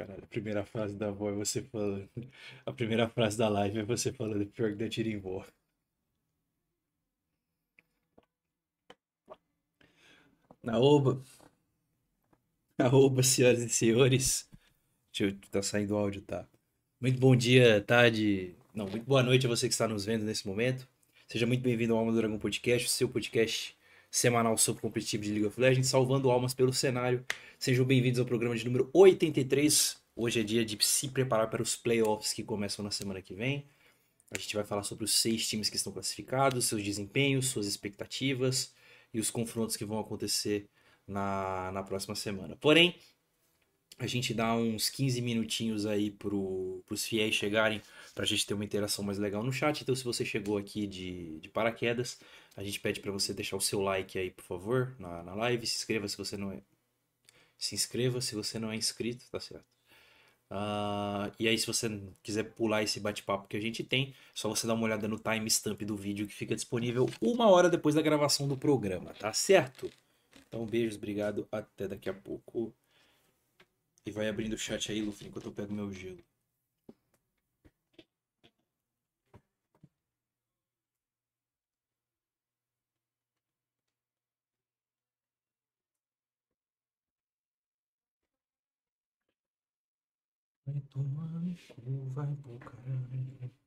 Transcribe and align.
Caralho, 0.00 0.24
a 0.24 0.26
primeira 0.28 0.64
frase 0.64 0.96
da 0.96 1.08
avó 1.08 1.28
é 1.28 1.32
você 1.34 1.60
falando. 1.62 2.08
A 2.64 2.72
primeira 2.72 3.06
frase 3.06 3.36
da 3.36 3.50
live 3.50 3.80
é 3.80 3.82
você 3.84 4.10
falando 4.10 4.46
pior 4.46 4.70
que 4.70 4.76
da 4.76 4.88
Tirimbó. 4.88 5.44
Naoba. 10.62 11.22
Naoba, 12.78 13.22
senhoras 13.22 13.60
e 13.62 13.68
senhores. 13.68 14.48
Deixa 15.12 15.34
eu. 15.34 15.38
Tá 15.50 15.62
saindo 15.62 15.94
o 15.94 15.98
áudio, 15.98 16.22
tá? 16.22 16.48
Muito 16.98 17.20
bom 17.20 17.36
dia, 17.36 17.82
tarde. 17.82 18.54
Não, 18.74 18.88
muito 18.88 19.04
boa 19.04 19.22
noite 19.22 19.44
a 19.44 19.50
você 19.50 19.68
que 19.68 19.74
está 19.74 19.86
nos 19.86 20.06
vendo 20.06 20.24
nesse 20.24 20.46
momento. 20.46 20.88
Seja 21.28 21.46
muito 21.46 21.62
bem-vindo 21.62 21.92
ao 21.92 21.98
Alma 21.98 22.12
do 22.12 22.18
Dragão 22.18 22.38
Podcast, 22.38 22.86
o 22.86 22.90
seu 22.90 23.08
podcast 23.08 23.76
semanal 24.10 24.58
sobre 24.58 24.82
competitivo 24.82 25.22
de 25.22 25.30
League 25.30 25.46
of 25.46 25.60
Legends, 25.60 25.88
salvando 25.88 26.30
almas 26.30 26.52
pelo 26.52 26.72
cenário. 26.72 27.24
Sejam 27.58 27.84
bem-vindos 27.84 28.18
ao 28.18 28.26
programa 28.26 28.56
de 28.56 28.64
número 28.64 28.90
83. 28.92 29.98
Hoje 30.16 30.40
é 30.40 30.42
dia 30.42 30.64
de 30.64 30.76
se 30.84 31.08
preparar 31.08 31.48
para 31.48 31.62
os 31.62 31.76
playoffs 31.76 32.32
que 32.32 32.42
começam 32.42 32.84
na 32.84 32.90
semana 32.90 33.22
que 33.22 33.34
vem. 33.34 33.68
A 34.32 34.38
gente 34.38 34.54
vai 34.56 34.64
falar 34.64 34.82
sobre 34.82 35.04
os 35.04 35.14
seis 35.14 35.48
times 35.48 35.70
que 35.70 35.76
estão 35.76 35.92
classificados, 35.92 36.66
seus 36.66 36.82
desempenhos, 36.82 37.46
suas 37.46 37.66
expectativas 37.66 38.74
e 39.14 39.20
os 39.20 39.30
confrontos 39.30 39.76
que 39.76 39.84
vão 39.84 40.00
acontecer 40.00 40.68
na, 41.06 41.70
na 41.72 41.82
próxima 41.82 42.16
semana. 42.16 42.56
Porém, 42.56 42.96
a 44.00 44.06
gente 44.06 44.32
dá 44.32 44.54
uns 44.54 44.88
15 44.88 45.20
minutinhos 45.20 45.84
aí 45.84 46.10
para 46.10 46.34
os 46.34 47.04
fiéis 47.04 47.34
chegarem, 47.34 47.82
para 48.14 48.24
a 48.24 48.26
gente 48.26 48.46
ter 48.46 48.54
uma 48.54 48.64
interação 48.64 49.04
mais 49.04 49.18
legal 49.18 49.42
no 49.42 49.52
chat. 49.52 49.82
Então, 49.82 49.94
se 49.94 50.02
você 50.02 50.24
chegou 50.24 50.56
aqui 50.56 50.86
de, 50.86 51.38
de 51.38 51.48
paraquedas, 51.50 52.18
a 52.60 52.62
gente 52.62 52.78
pede 52.78 53.00
para 53.00 53.10
você 53.10 53.32
deixar 53.32 53.56
o 53.56 53.60
seu 53.60 53.80
like 53.80 54.18
aí, 54.18 54.30
por 54.30 54.44
favor, 54.44 54.94
na, 54.98 55.22
na 55.22 55.34
live. 55.34 55.66
Se 55.66 55.78
inscreva 55.78 56.06
se 56.06 56.16
você 56.18 56.36
não 56.36 56.52
é. 56.52 56.60
Se 57.56 57.74
inscreva 57.74 58.20
se 58.20 58.34
você 58.34 58.58
não 58.58 58.70
é 58.70 58.76
inscrito, 58.76 59.24
tá 59.30 59.40
certo? 59.40 59.64
Uh, 60.50 61.32
e 61.38 61.48
aí, 61.48 61.56
se 61.56 61.66
você 61.66 61.88
quiser 62.22 62.44
pular 62.52 62.82
esse 62.82 63.00
bate-papo 63.00 63.48
que 63.48 63.56
a 63.56 63.60
gente 63.60 63.82
tem, 63.82 64.14
só 64.34 64.46
você 64.46 64.66
dar 64.66 64.74
uma 64.74 64.84
olhada 64.84 65.08
no 65.08 65.18
timestamp 65.18 65.80
do 65.82 65.96
vídeo 65.96 66.26
que 66.26 66.34
fica 66.34 66.54
disponível 66.54 67.08
uma 67.22 67.48
hora 67.48 67.70
depois 67.70 67.94
da 67.94 68.02
gravação 68.02 68.46
do 68.46 68.58
programa, 68.58 69.14
tá 69.14 69.32
certo? 69.32 69.90
Então, 70.46 70.66
beijos, 70.66 70.96
obrigado, 70.96 71.48
até 71.50 71.88
daqui 71.88 72.10
a 72.10 72.14
pouco. 72.14 72.74
E 74.04 74.10
vai 74.10 74.28
abrindo 74.28 74.52
o 74.52 74.58
chat 74.58 74.92
aí, 74.92 75.00
Luffy, 75.00 75.28
enquanto 75.28 75.46
eu 75.46 75.52
pego 75.52 75.72
meu 75.72 75.90
gelo. 75.90 76.22
Vai 90.70 90.80
tomar 90.82 91.26
no 91.26 91.56
vai 92.14 92.32
pro 92.36 92.56
caralho. 92.60 93.59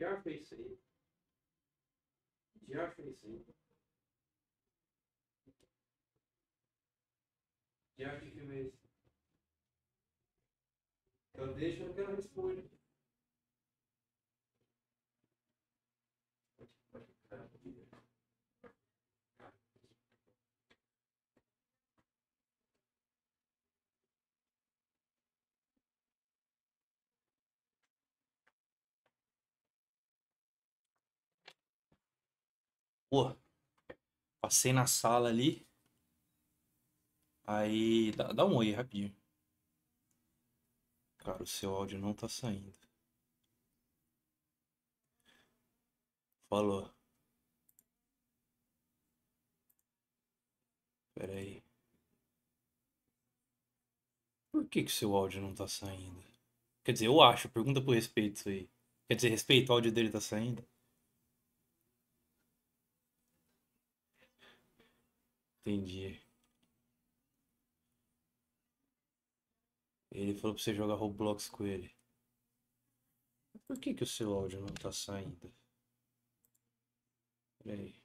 Já 0.00 0.18
isso 0.30 0.54
aí. 0.54 0.78
Já 2.68 2.88
isso 3.02 3.26
aí. 3.26 3.44
Já 7.98 8.18
que 8.18 8.26
é 8.26 8.60
esse? 8.60 8.80
Então 11.34 11.52
deixa, 11.52 11.82
eu 11.82 11.88
não 11.88 11.94
quero 11.94 12.16
Pô, 33.10 33.36
passei 34.40 34.72
na 34.72 34.86
sala 34.86 35.28
ali. 35.30 35.66
Aí, 37.46 38.12
dá, 38.12 38.32
dá 38.32 38.46
um 38.46 38.56
oi 38.56 38.72
rapidinho. 38.72 39.14
Cara, 41.18 41.40
o 41.40 41.46
seu 41.46 41.72
áudio 41.72 42.00
não 42.00 42.12
tá 42.12 42.28
saindo. 42.28 42.74
Falou. 46.50 46.92
Pera 51.14 51.34
aí. 51.34 51.62
Por 54.52 54.64
que 54.68 54.84
que 54.84 54.92
seu 54.92 55.16
áudio 55.16 55.42
não 55.42 55.52
tá 55.52 55.66
saindo? 55.66 56.22
Quer 56.84 56.92
dizer, 56.92 57.06
eu 57.08 57.20
acho. 57.22 57.48
Pergunta 57.48 57.80
por 57.82 57.94
respeito 57.94 58.36
isso 58.36 58.48
aí. 58.48 58.70
Quer 59.08 59.16
dizer, 59.16 59.30
respeito, 59.30 59.70
o 59.70 59.72
áudio 59.74 59.92
dele 59.92 60.10
tá 60.10 60.20
saindo? 60.20 60.64
Entendi. 65.64 66.20
Ele 70.12 70.34
falou 70.34 70.54
pra 70.54 70.62
você 70.62 70.72
jogar 70.72 70.94
Roblox 70.94 71.48
com 71.48 71.66
ele. 71.66 71.92
Por 73.66 73.78
que 73.78 73.94
que 73.94 74.02
o 74.02 74.06
seu 74.06 74.32
áudio 74.34 74.60
não 74.60 74.66
tá 74.74 74.92
saindo? 74.92 75.50
Peraí. 77.64 77.99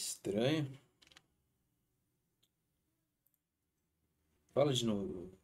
Estranho. 0.00 0.66
Fala 4.54 4.72
de 4.72 4.86
novo. 4.86 5.39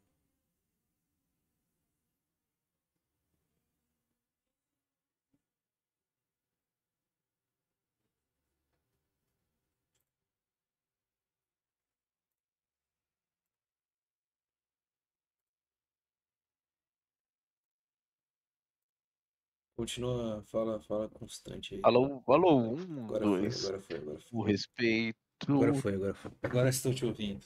Continua, 19.76 20.42
fala, 20.44 20.80
fala 20.80 21.06
constante 21.10 21.74
aí. 21.74 21.80
Alô, 21.84 22.22
alô, 22.26 22.56
um, 22.58 23.04
Agora 23.04 23.24
dois. 23.24 23.60
foi, 23.60 23.68
agora 23.68 23.82
foi, 23.82 23.96
agora 23.98 24.18
O 24.32 24.40
foi. 24.42 24.50
respeito. 24.52 25.18
Agora 25.48 25.74
foi, 25.74 25.94
agora 25.94 26.14
foi. 26.14 26.30
Agora 26.42 26.68
estou 26.70 26.94
te 26.94 27.04
ouvindo. 27.04 27.44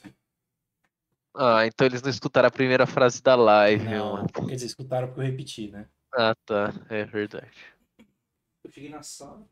Ah, 1.35 1.67
então 1.67 1.87
eles 1.87 2.03
não 2.03 2.11
escutaram 2.11 2.47
a 2.49 2.53
primeira 2.53 2.87
frase 2.87 3.21
da 3.21 3.35
live, 3.35 3.85
Não, 3.85 4.13
mano. 4.13 4.27
dizer, 4.49 4.67
escutaram 4.67 5.09
porque 5.09 5.21
eu 5.21 5.25
repeti, 5.25 5.71
né? 5.71 5.89
Ah, 6.15 6.35
tá. 6.45 6.73
É 6.89 7.05
verdade. 7.05 7.51
Eu 8.65 8.71
cheguei 8.71 8.91
na 8.91 9.03
sala. 9.03 9.45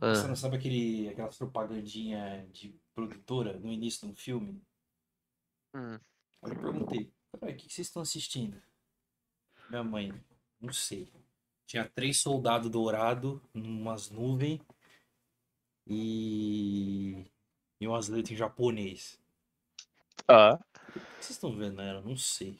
Ah, 0.00 0.14
Você 0.14 0.28
não 0.28 0.36
sabe 0.36 0.56
aquele, 0.56 1.08
aquelas 1.08 1.36
propagandinha 1.36 2.46
de 2.52 2.78
produtora 2.94 3.58
no 3.58 3.72
início 3.72 4.06
de 4.06 4.12
um 4.12 4.16
filme? 4.16 4.62
hum. 5.74 5.98
Aí 6.42 6.52
eu 6.52 6.60
perguntei, 6.60 7.12
"Pai, 7.40 7.52
o 7.52 7.56
que 7.56 7.64
vocês 7.72 7.88
estão 7.88 8.02
assistindo? 8.02 8.60
Minha 9.68 9.82
mãe, 9.82 10.12
não 10.60 10.72
sei. 10.72 11.08
Tinha 11.66 11.88
três 11.88 12.20
soldados 12.20 12.70
dourados, 12.70 13.40
umas 13.54 14.10
nuvens 14.10 14.60
e. 15.86 17.24
e 17.80 17.86
umas 17.88 18.08
letras 18.08 18.32
em 18.32 18.36
japonês. 18.36 19.18
Ah, 20.28 20.58
O 20.94 21.00
que 21.00 21.00
vocês 21.24 21.30
estão 21.30 21.56
vendo 21.56 21.80
ela? 21.80 22.00
Não 22.00 22.16
sei. 22.16 22.58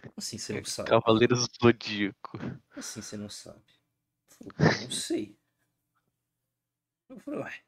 Como 0.00 0.14
assim 0.18 0.38
você 0.38 0.52
não 0.52 0.64
sabe? 0.64 0.90
Cavaleiros 0.90 1.48
do 1.48 1.54
Zodíaco. 1.62 2.38
Como 2.38 2.80
assim 2.80 3.00
você 3.02 3.16
não 3.16 3.28
sabe? 3.28 3.62
Eu 4.58 4.80
não 4.82 4.90
sei. 4.90 5.36
Eu 7.08 7.18
falei, 7.20 7.40
ué, 7.40 7.64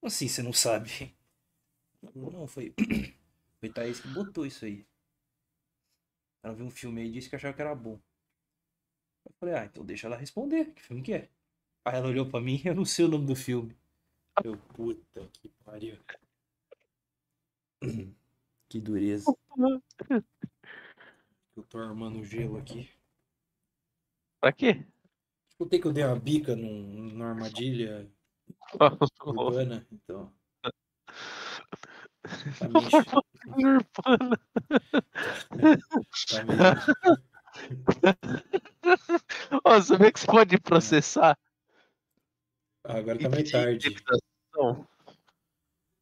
como 0.00 0.08
assim 0.08 0.28
você 0.28 0.42
não 0.42 0.52
sabe? 0.52 1.16
Não, 2.14 2.46
foi. 2.46 2.74
Foi 3.60 3.70
Thaís 3.70 4.00
que 4.00 4.08
botou 4.08 4.44
isso 4.44 4.66
aí. 4.66 4.86
Ela 6.42 6.54
viu 6.54 6.64
um 6.66 6.70
filme 6.70 7.02
aí 7.02 7.08
e 7.08 7.12
disse 7.12 7.28
que 7.28 7.36
achava 7.36 7.54
que 7.54 7.60
era 7.60 7.74
bom. 7.74 8.00
Eu 9.26 9.32
falei, 9.40 9.54
ah, 9.56 9.64
então 9.64 9.84
deixa 9.84 10.06
ela 10.06 10.16
responder. 10.16 10.72
Que 10.72 10.82
filme 10.82 11.02
que 11.02 11.12
é? 11.12 11.28
Aí 11.84 11.96
ela 11.96 12.08
olhou 12.08 12.26
pra 12.26 12.40
mim 12.40 12.60
eu 12.64 12.74
não 12.74 12.84
sei 12.84 13.04
o 13.04 13.08
nome 13.08 13.26
do 13.26 13.36
filme. 13.36 13.76
Eu, 14.44 14.56
puta 14.56 15.28
que 15.32 15.48
pariu. 15.64 15.98
Que 18.68 18.80
dureza. 18.80 19.32
Eu 21.56 21.62
tô 21.68 21.78
armando 21.78 22.24
gelo 22.24 22.58
aqui. 22.58 22.90
Pra 24.40 24.52
quê? 24.52 24.84
Escutei 25.48 25.78
que 25.78 25.86
eu 25.86 25.92
dei 25.92 26.02
uma 26.02 26.18
bica 26.18 26.56
num, 26.56 26.82
numa 26.82 27.28
armadilha 27.28 28.10
urbana, 29.24 29.86
então. 29.92 30.32
Tá 30.62 30.70
Urbana. 33.56 34.36
tá 38.02 38.16
Ó, 39.64 39.80
vê 39.98 40.12
que 40.12 40.20
você 40.20 40.26
pode 40.26 40.58
processar? 40.60 41.38
Ah, 42.84 42.98
agora 42.98 43.18
tá 43.18 43.28
meio 43.28 43.50
tarde. 43.50 43.96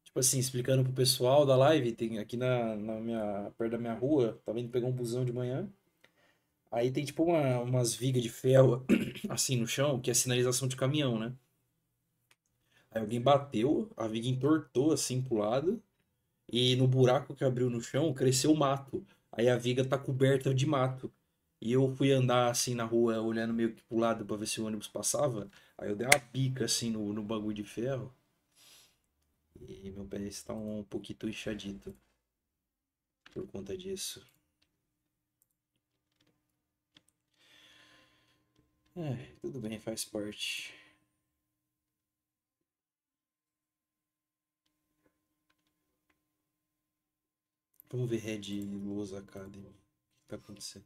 Tipo 0.05 0.21
assim, 0.21 0.39
explicando 0.39 0.85
pro 0.85 0.93
pessoal 0.93 1.45
da 1.45 1.57
live, 1.57 1.93
tem 1.93 2.19
aqui 2.19 2.37
na, 2.37 2.77
na 2.77 3.01
minha, 3.01 3.51
perto 3.59 3.73
da 3.73 3.79
minha 3.79 3.95
rua, 3.95 4.41
tava 4.45 4.61
indo 4.61 4.71
pegar 4.71 4.87
um 4.87 4.93
busão 4.93 5.25
de 5.25 5.33
manhã. 5.33 5.69
Aí 6.71 6.91
tem 6.91 7.05
tipo 7.05 7.25
uma, 7.25 7.61
umas 7.61 7.95
vigas 7.95 8.23
de 8.23 8.29
ferro 8.29 8.85
assim 9.29 9.57
no 9.57 9.67
chão, 9.67 10.01
que 10.01 10.11
é 10.11 10.15
sinalização 10.15 10.69
de 10.69 10.77
caminhão, 10.77 11.19
né? 11.19 11.33
Aí 12.91 13.01
alguém 13.01 13.21
bateu, 13.21 13.91
a 13.97 14.07
viga 14.07 14.29
entortou 14.29 14.93
assim 14.93 15.21
pro 15.21 15.39
lado, 15.39 15.83
e 16.49 16.77
no 16.77 16.87
buraco 16.87 17.35
que 17.35 17.45
abriu 17.45 17.69
no 17.69 17.81
chão 17.81 18.15
cresceu 18.15 18.55
mato. 18.55 19.05
Aí 19.33 19.49
a 19.49 19.57
viga 19.57 19.85
tá 19.85 19.99
coberta 19.99 20.55
de 20.55 20.67
mato. 20.67 21.13
E 21.65 21.73
eu 21.73 21.89
fui 21.97 22.13
andar 22.13 22.49
assim 22.51 22.75
na 22.77 22.85
rua, 22.85 23.21
olhando 23.21 23.53
meio 23.55 23.75
que 23.75 23.83
pro 23.83 23.97
lado 23.99 24.25
pra 24.25 24.37
ver 24.37 24.47
se 24.47 24.61
o 24.61 24.67
ônibus 24.67 24.87
passava. 24.87 25.51
Aí 25.79 25.89
eu 25.89 25.97
dei 25.97 26.07
uma 26.07 26.19
bica 26.33 26.67
assim 26.67 26.91
no, 26.91 27.13
no 27.13 27.23
bagulho 27.25 27.55
de 27.57 27.65
ferro. 27.65 28.15
E 29.61 29.91
meu 29.91 30.05
pé 30.05 30.21
está 30.21 30.55
um 30.55 30.85
pouquinho 30.85 31.29
inchadito 31.29 31.93
por 33.33 33.47
conta 33.49 33.77
disso. 33.77 34.25
É, 38.97 39.35
tudo 39.41 39.61
bem, 39.61 39.79
faz 39.79 40.05
parte. 40.05 40.73
Vamos 47.91 48.11
ver 48.11 48.19
Red 48.19 48.63
Lows 48.67 49.15
Academy. 49.15 49.69
O 49.69 49.73
que 49.73 50.29
tá 50.29 50.37
acontecendo? 50.37 50.85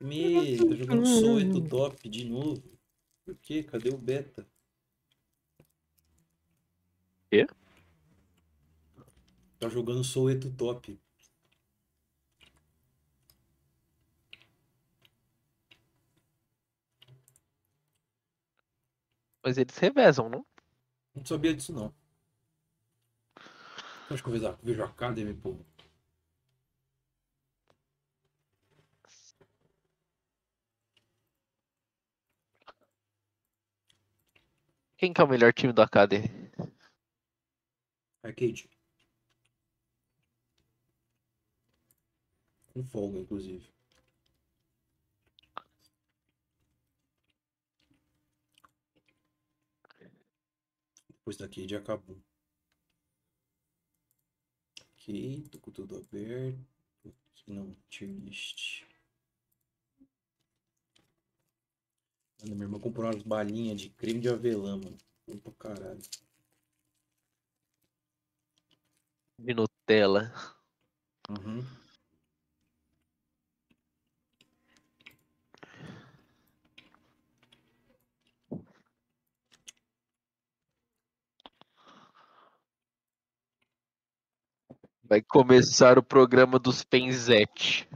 Me, 0.00 0.56
tá 0.56 0.74
jogando 0.74 1.06
Soweto 1.06 1.68
Top 1.68 2.08
de 2.08 2.24
novo. 2.24 2.62
Por 3.24 3.36
quê? 3.36 3.62
Cadê 3.62 3.90
o 3.90 3.98
beta? 3.98 4.46
Quê? 7.30 7.46
Tá 9.58 9.68
jogando 9.68 10.04
Soweto 10.04 10.50
Top. 10.52 10.98
Mas 19.42 19.58
eles 19.58 19.76
revezam, 19.78 20.28
não? 20.28 20.46
Não 21.14 21.24
sabia 21.24 21.54
disso 21.54 21.72
não. 21.72 21.92
Acho 24.10 24.22
que 24.22 24.28
eu 24.28 24.32
vejo 24.32 24.46
a, 24.46 24.52
vejo 24.52 24.82
a 24.82 24.86
Academy, 24.86 25.34
pô. 25.34 25.58
Quem 34.98 35.12
que 35.12 35.20
é 35.20 35.24
o 35.24 35.28
melhor 35.28 35.52
time 35.52 35.72
do 35.72 35.80
Academy? 35.80 36.28
Arcade. 38.20 38.68
Com 42.74 42.82
folga, 42.82 43.20
inclusive. 43.20 43.72
Depois 51.08 51.36
daqui 51.36 51.64
de 51.64 51.76
acabou. 51.76 52.20
Ok, 54.94 55.48
tô 55.52 55.60
com 55.60 55.70
tudo 55.70 55.96
aberto. 55.96 56.58
Aqui 57.06 57.52
não, 57.52 57.76
tier 57.88 58.10
list. 58.10 58.84
Mano, 62.42 62.54
minha 62.54 62.66
irmã 62.66 62.78
comprou 62.78 63.06
umas 63.06 63.22
balinhas 63.22 63.80
de 63.80 63.90
creme 63.90 64.20
de 64.20 64.28
avelã, 64.28 64.76
mano. 64.76 64.96
Bom 65.26 65.38
pra 65.38 65.52
caralho. 65.52 66.00
De 69.38 69.54
Nutella. 69.54 70.32
Uhum. 71.28 71.64
Vai 85.02 85.22
começar 85.22 85.98
o 85.98 86.02
programa 86.02 86.58
dos 86.58 86.84
Penzete. 86.84 87.88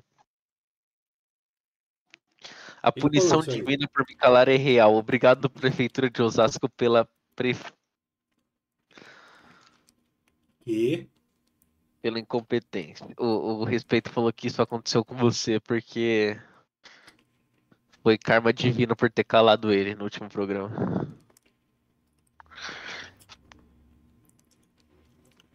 A 2.83 2.91
falou 2.91 2.93
punição 2.93 3.41
divina 3.41 3.89
por 3.89 4.05
me 4.09 4.17
calar 4.17 4.49
é 4.49 4.57
real. 4.57 4.95
Obrigado, 4.95 5.49
Prefeitura 5.49 6.11
de 6.11 6.21
Osasco, 6.21 6.69
pela, 6.69 7.09
pre... 7.37 7.57
Que? 10.65 11.09
pela 12.03 12.19
incompetência. 12.19 13.07
O, 13.17 13.61
o 13.61 13.65
Respeito 13.65 14.11
falou 14.11 14.33
que 14.33 14.49
isso 14.49 14.61
aconteceu 14.61 15.05
com 15.05 15.15
você 15.15 15.61
porque 15.61 16.37
foi 18.03 18.19
karma 18.19 18.53
divino 18.53 18.97
por 18.97 19.09
ter 19.09 19.23
calado 19.23 19.73
ele 19.73 19.95
no 19.95 20.03
último 20.03 20.29
programa. 20.29 21.09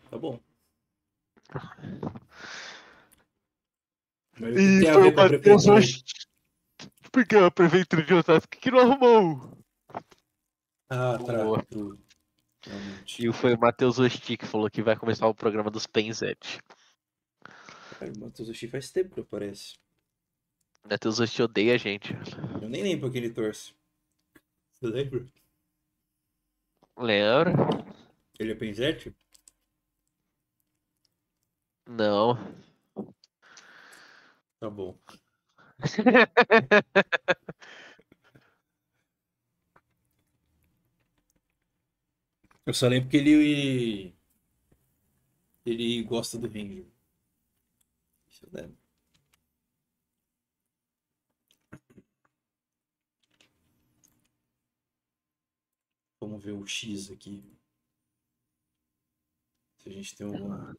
Tá 0.09 0.17
bom. 0.17 0.39
Mas 4.39 4.53
o 4.53 4.57
que 4.57 4.79
tem 4.79 4.89
a 4.89 4.99
ver 4.99 5.13
com 5.13 5.19
a 5.19 5.27
prefeitura? 5.27 5.81
Porque 7.17 7.35
a 7.35 7.49
Prefeitura 7.49 8.03
de 8.03 8.13
Osasco 8.13 8.47
que 8.47 8.69
não 8.69 8.77
arrumou. 8.77 9.57
Ah, 10.87 11.17
tá. 11.17 11.43
Boa. 11.43 11.65
Realmente. 12.63 13.27
E 13.27 13.33
foi 13.33 13.55
o 13.55 13.59
Matheus 13.59 13.97
Osti 13.97 14.37
que 14.37 14.45
falou 14.45 14.69
que 14.69 14.83
vai 14.83 14.95
começar 14.95 15.25
o 15.25 15.33
programa 15.33 15.71
dos 15.71 15.87
Penzete. 15.87 16.61
Cara, 17.97 18.13
o 18.13 18.19
Matheus 18.19 18.49
Oshii 18.49 18.69
faz 18.69 18.91
tempo 18.91 19.15
que 19.15 19.21
aparece. 19.21 19.79
Matheus 20.87 21.19
Osti 21.19 21.41
odeia 21.41 21.73
a 21.73 21.77
gente. 21.79 22.13
Eu 22.61 22.69
nem 22.69 22.83
lembro 22.83 23.11
quem 23.11 23.23
ele 23.23 23.33
torce. 23.33 23.73
Você 24.75 24.85
lembra? 24.85 25.25
Lembra? 26.95 27.51
Ele 28.37 28.51
é 28.51 28.55
Penzete? 28.55 29.11
Não. 31.87 32.37
Tá 34.59 34.69
bom. 34.69 34.95
Eu 42.65 42.73
só 42.73 42.87
lembro 42.87 43.09
que 43.09 43.17
ele. 43.17 44.15
Ele 45.65 46.03
gosta 46.03 46.37
do 46.37 46.47
Ranger. 46.47 46.85
Isso 48.29 48.45
eu 48.45 48.49
lembro. 48.51 48.77
Vamos 56.19 56.43
ver 56.43 56.51
o 56.53 56.65
X 56.65 57.11
aqui. 57.11 57.43
Se 59.77 59.89
a 59.89 59.91
gente 59.93 60.15
tem 60.15 60.27
alguma. 60.27 60.75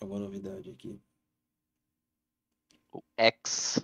Alguma 0.00 0.20
novidade 0.20 0.70
aqui. 0.70 1.00
X. 3.16 3.80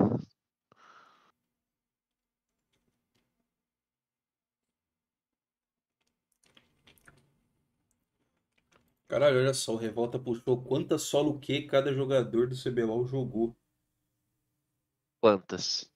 Caralho, 9.09 9.39
olha 9.39 9.53
só, 9.55 9.75
o 9.75 9.77
Revolta 9.77 10.19
puxou 10.19 10.63
quantas 10.63 11.03
solo 11.03 11.39
Q 11.39 11.67
cada 11.67 11.93
jogador 11.93 12.49
do 12.49 12.57
CBLOL 12.57 13.05
jogou 13.07 13.55
Quantas? 15.21 15.89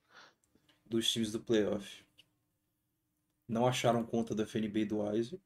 dos 0.84 1.10
times 1.10 1.32
do 1.32 1.40
playoff. 1.40 2.04
Não 3.48 3.66
acharam 3.66 4.04
conta 4.04 4.34
do 4.34 4.42
FNB 4.42 4.80
e 4.80 4.84
do 4.84 4.98
Wiser. 5.00 5.40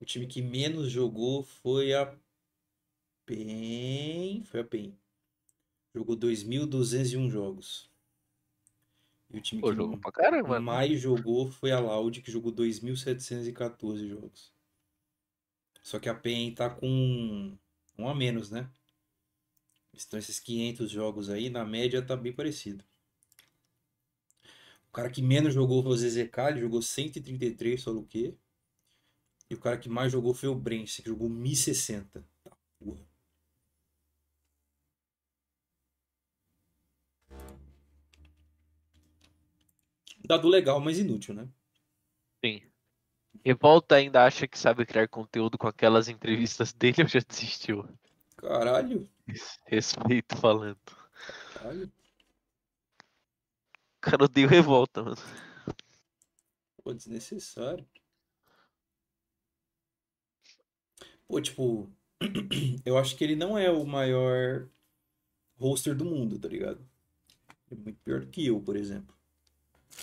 O 0.00 0.04
time 0.04 0.26
que 0.26 0.40
menos 0.42 0.90
jogou 0.90 1.42
foi 1.44 1.92
a 1.94 2.18
PEN. 3.30 4.42
Foi 4.44 4.60
a 4.60 4.64
PEN. 4.64 4.98
Jogou 5.94 6.16
2.201 6.16 7.30
jogos. 7.30 7.88
E 9.30 9.38
o 9.38 9.40
time 9.40 9.60
Pô, 9.60 9.70
que 9.70 9.76
jogou 9.76 9.98
pra 9.98 10.10
caramba, 10.10 10.58
né? 10.58 10.58
mais 10.58 11.00
jogou 11.00 11.50
foi 11.50 11.70
a 11.70 11.78
Loud, 11.78 12.20
que 12.20 12.32
jogou 12.32 12.52
2.714 12.52 14.08
jogos. 14.08 14.52
Só 15.80 16.00
que 16.00 16.08
a 16.08 16.14
PEN 16.14 16.52
tá 16.54 16.68
com 16.68 17.56
um 17.96 18.08
a 18.08 18.14
menos, 18.14 18.50
né? 18.50 18.68
Então 19.94 20.18
esses 20.18 20.40
500 20.40 20.90
jogos 20.90 21.30
aí, 21.30 21.48
na 21.48 21.64
média, 21.64 22.02
tá 22.02 22.16
bem 22.16 22.32
parecido. 22.32 22.84
O 24.88 24.92
cara 24.92 25.08
que 25.08 25.22
menos 25.22 25.54
jogou 25.54 25.82
foi 25.84 25.92
o 25.92 25.96
ZZK, 25.96 26.38
ele 26.48 26.60
jogou 26.60 26.82
133 26.82 27.80
solo 27.80 28.04
Q. 28.04 28.36
E 29.48 29.54
o 29.54 29.60
cara 29.60 29.78
que 29.78 29.88
mais 29.88 30.10
jogou 30.10 30.34
foi 30.34 30.48
o 30.48 30.54
Brence, 30.54 31.02
que 31.02 31.08
jogou 31.08 31.28
1060. 31.28 32.24
Dado 40.30 40.46
legal, 40.46 40.78
mas 40.78 40.96
inútil, 40.96 41.34
né? 41.34 41.48
Sim. 42.44 42.62
Revolta 43.44 43.96
ainda 43.96 44.24
acha 44.24 44.46
que 44.46 44.56
sabe 44.56 44.86
criar 44.86 45.08
conteúdo 45.08 45.58
com 45.58 45.66
aquelas 45.66 46.06
entrevistas 46.06 46.72
dele 46.72 47.02
ou 47.02 47.08
já 47.10 47.18
desistiu? 47.18 47.84
Caralho, 48.36 49.10
Respeito 49.66 50.36
falando. 50.36 50.78
caralho. 51.52 51.90
O 53.96 54.00
cara 54.00 54.24
odeia 54.26 54.46
o 54.46 54.48
revolta, 54.50 55.02
mano. 55.02 55.16
Pô, 56.84 56.94
desnecessário. 56.94 57.84
Pô, 61.26 61.40
tipo, 61.40 61.90
eu 62.86 62.96
acho 62.96 63.16
que 63.16 63.24
ele 63.24 63.34
não 63.34 63.58
é 63.58 63.68
o 63.68 63.84
maior 63.84 64.68
roster 65.58 65.96
do 65.96 66.04
mundo, 66.04 66.38
tá 66.38 66.46
ligado? 66.46 66.88
É 67.68 67.74
muito 67.74 67.98
pior 68.04 68.20
do 68.20 68.28
que 68.28 68.46
eu, 68.46 68.60
por 68.60 68.76
exemplo. 68.76 69.19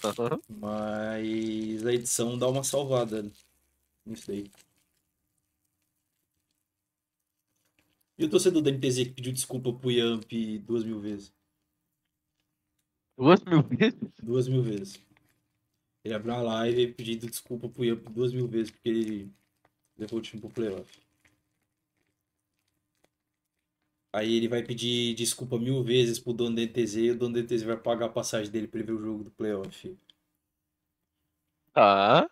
Aham. 0.03 0.39
Mas 0.47 1.85
a 1.85 1.93
edição 1.93 2.37
dá 2.37 2.47
uma 2.47 2.63
salvada 2.63 3.29
nisso 4.05 4.27
daí. 4.27 4.49
E 8.17 8.25
o 8.25 8.29
torcedor 8.29 8.61
da 8.61 8.71
NTZ 8.71 9.03
que 9.05 9.11
pediu 9.11 9.31
desculpa 9.31 9.71
pro 9.71 9.91
Yamp 9.91 10.31
duas 10.65 10.83
mil 10.83 10.99
vezes? 10.99 11.31
Duas 13.17 13.43
mil 13.43 13.61
vezes? 13.63 13.99
Duas 14.21 14.47
mil 14.47 14.63
vezes. 14.63 14.99
Ele 16.03 16.13
abriu 16.13 16.33
uma 16.33 16.41
live 16.41 16.93
pedindo 16.93 17.29
desculpa 17.29 17.69
pro 17.69 17.85
Yamp 17.85 18.07
duas 18.09 18.33
mil 18.33 18.47
vezes 18.47 18.71
porque 18.71 18.89
ele 18.89 19.31
levou 19.97 20.19
o 20.19 20.21
time 20.21 20.41
pro 20.41 20.49
playoff. 20.49 21.06
Aí 24.13 24.35
ele 24.35 24.47
vai 24.47 24.63
pedir 24.63 25.13
desculpa 25.15 25.57
mil 25.59 25.83
vezes 25.83 26.19
pro 26.19 26.33
dono 26.33 26.55
da 26.55 26.61
NTZ 26.61 26.95
e 26.95 27.11
o 27.11 27.17
dono 27.17 27.35
da 27.35 27.41
NTZ 27.41 27.63
vai 27.63 27.77
pagar 27.77 28.07
a 28.07 28.09
passagem 28.09 28.51
dele 28.51 28.67
pra 28.67 28.79
ele 28.79 28.87
ver 28.87 28.93
o 28.93 29.01
jogo 29.01 29.23
do 29.25 29.31
playoff. 29.31 29.97
Tá. 31.73 32.29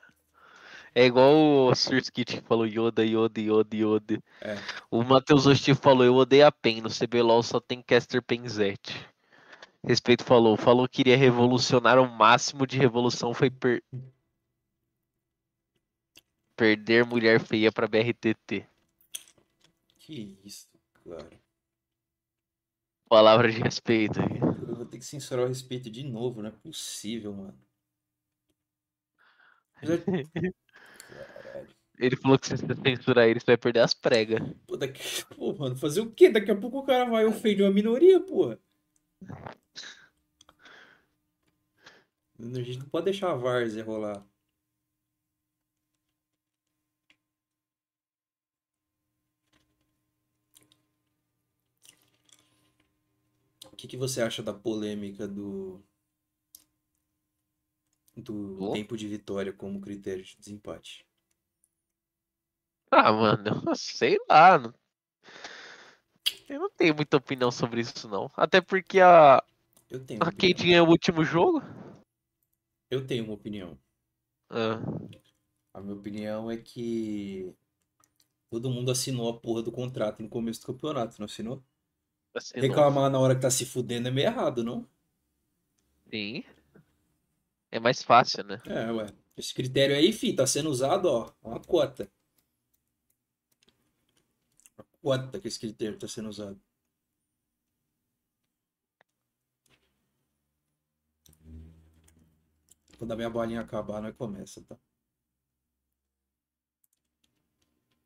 É 0.96 1.06
igual 1.06 1.68
o 1.68 1.76
Surskit 1.76 2.38
que 2.38 2.48
falou 2.48 2.66
Yoda, 2.66 3.06
Yoda, 3.06 3.42
Yoda, 3.42 3.76
Yoda. 3.76 4.24
É. 4.42 4.56
O 4.90 5.04
Matheus 5.04 5.46
Osti 5.46 5.76
falou, 5.76 6.06
eu 6.06 6.16
odeio 6.16 6.48
a 6.48 6.52
PEN, 6.52 6.82
no 6.82 6.90
CBLOL 6.90 7.44
só 7.44 7.60
tem 7.60 7.82
caster 7.82 8.24
Penzete. 8.24 9.06
Respeito 9.84 10.24
falou, 10.24 10.56
falou 10.56 10.88
que 10.88 11.02
iria 11.02 11.18
revolucionar 11.18 12.00
o 12.00 12.10
máximo 12.10 12.66
de 12.66 12.78
revolução 12.78 13.34
foi 13.34 13.52
per... 13.52 13.84
perder 16.56 17.06
mulher 17.06 17.40
feia 17.40 17.72
pra 17.72 17.88
BRTT. 17.88 18.66
Que 20.00 20.38
isso, 20.44 20.70
cara. 21.04 21.45
Palavra 23.08 23.52
de 23.52 23.60
respeito. 23.60 24.20
Eu 24.68 24.76
vou 24.76 24.86
ter 24.86 24.98
que 24.98 25.06
censurar 25.06 25.46
o 25.46 25.48
respeito 25.48 25.90
de 25.90 26.04
novo, 26.04 26.42
não 26.42 26.50
é 26.50 26.52
possível, 26.52 27.34
mano. 27.34 27.58
Ele 31.98 32.16
falou 32.18 32.38
que 32.38 32.48
se 32.48 32.58
você 32.58 32.76
censurar 32.76 33.28
ele, 33.28 33.40
você 33.40 33.46
vai 33.48 33.58
perder 33.58 33.80
as 33.82 33.94
pregas. 33.94 34.42
Pô, 34.68 34.76
daqui... 34.76 35.02
Pô, 35.36 35.54
mano, 35.54 35.76
fazer 35.76 36.02
o 36.02 36.12
quê? 36.12 36.30
Daqui 36.30 36.52
a 36.52 36.56
pouco 36.56 36.80
o 36.80 36.86
cara 36.86 37.06
vai 37.10 37.26
ofender 37.26 37.66
uma 37.66 37.74
minoria, 37.74 38.20
porra. 38.20 38.60
A 42.38 42.62
gente 42.62 42.80
não 42.80 42.90
pode 42.90 43.06
deixar 43.06 43.32
a 43.32 43.36
várzea 43.36 43.84
rolar. 43.84 44.26
Que 53.88 53.88
que 53.88 53.98
você 53.98 54.22
acha 54.22 54.42
da 54.44 54.54
polêmica 54.54 55.28
do 55.28 55.84
do 58.18 58.60
Do? 58.60 58.72
tempo 58.72 58.98
de 58.98 59.08
vitória 59.08 59.54
como 59.54 59.80
critério 59.80 60.22
de 60.22 60.36
desempate? 60.38 61.08
Ah, 62.92 63.12
mano, 63.12 63.62
eu 63.68 63.76
sei 63.76 64.18
lá. 64.30 64.58
não- 64.58 64.74
Eu 66.50 66.60
não 66.60 66.70
tenho 66.72 66.96
muita 66.96 67.18
opinião 67.18 67.52
sobre 67.52 67.82
isso, 67.82 68.08
não. 68.08 68.30
Até 68.36 68.60
porque 68.62 69.00
a, 69.00 69.38
Eu 69.90 70.06
tenho 70.06 70.28
a. 70.28 70.32
Cade 70.32 70.66
ganhou 70.68 70.88
o 70.88 70.92
último 70.92 71.24
jogo. 71.26 71.62
Eu 72.90 73.06
tenho 73.06 73.24
uma 73.26 73.36
opinião. 73.36 73.78
Ah, 74.50 74.80
A 75.76 75.80
minha 75.82 75.94
opinião 75.96 76.50
é 76.50 76.58
que 76.58 77.54
todo 78.50 78.70
mundo 78.72 78.92
assinou 78.92 79.30
a 79.30 79.40
porra 79.40 79.64
do 79.64 79.72
contrato 79.72 80.24
no 80.24 80.30
começo 80.30 80.62
do 80.62 80.68
campeonato, 80.68 81.18
não 81.20 81.26
assinou? 81.26 81.64
Assinou. 82.38 82.68
Reclamar 82.68 83.10
na 83.10 83.20
hora 83.20 83.36
que 83.36 83.42
tá 83.42 83.50
se 83.50 83.66
fudendo 83.66 84.08
é 84.08 84.12
meio 84.12 84.28
errado, 84.28 84.64
não? 84.64 84.88
Sim. 86.10 86.44
É 87.72 87.80
mais 87.80 88.02
fácil, 88.04 88.44
né? 88.44 88.62
É, 88.66 88.92
ué. 88.92 89.08
Esse 89.38 89.54
critério 89.54 89.96
aí, 89.96 90.14
fi, 90.14 90.34
tá 90.34 90.48
sendo 90.48 90.70
usado, 90.70 91.06
ó, 91.08 91.34
uma 91.44 91.60
cota. 91.60 92.10
Uma 94.78 94.86
cota 95.02 95.40
que 95.40 95.48
esse 95.48 95.60
critério 95.60 96.00
tá 96.00 96.08
sendo 96.08 96.30
usado. 96.30 96.60
Quando 102.98 103.12
a 103.12 103.16
minha 103.16 103.30
bolinha 103.30 103.60
acabar, 103.62 104.02
nós 104.02 104.16
começa, 104.16 104.62
tá? 104.64 104.78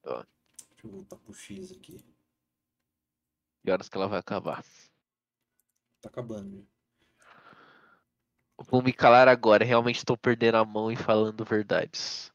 Ó. 0.03 0.23
Deixa 0.71 0.87
eu 0.87 0.91
voltar 0.91 1.17
pro 1.17 1.33
X 1.33 1.71
aqui. 1.71 2.03
Que 3.63 3.71
horas 3.71 3.89
que 3.89 3.97
ela 3.97 4.07
vai 4.07 4.19
acabar? 4.19 4.63
Tá 6.01 6.09
acabando, 6.09 6.49
viu? 6.49 6.67
Vou 8.69 8.81
me 8.81 8.91
calar 8.91 9.27
agora. 9.27 9.63
Realmente 9.63 9.97
estou 9.97 10.17
perdendo 10.17 10.55
a 10.55 10.65
mão 10.65 10.91
e 10.91 10.95
falando 10.95 11.45
verdades. 11.45 12.31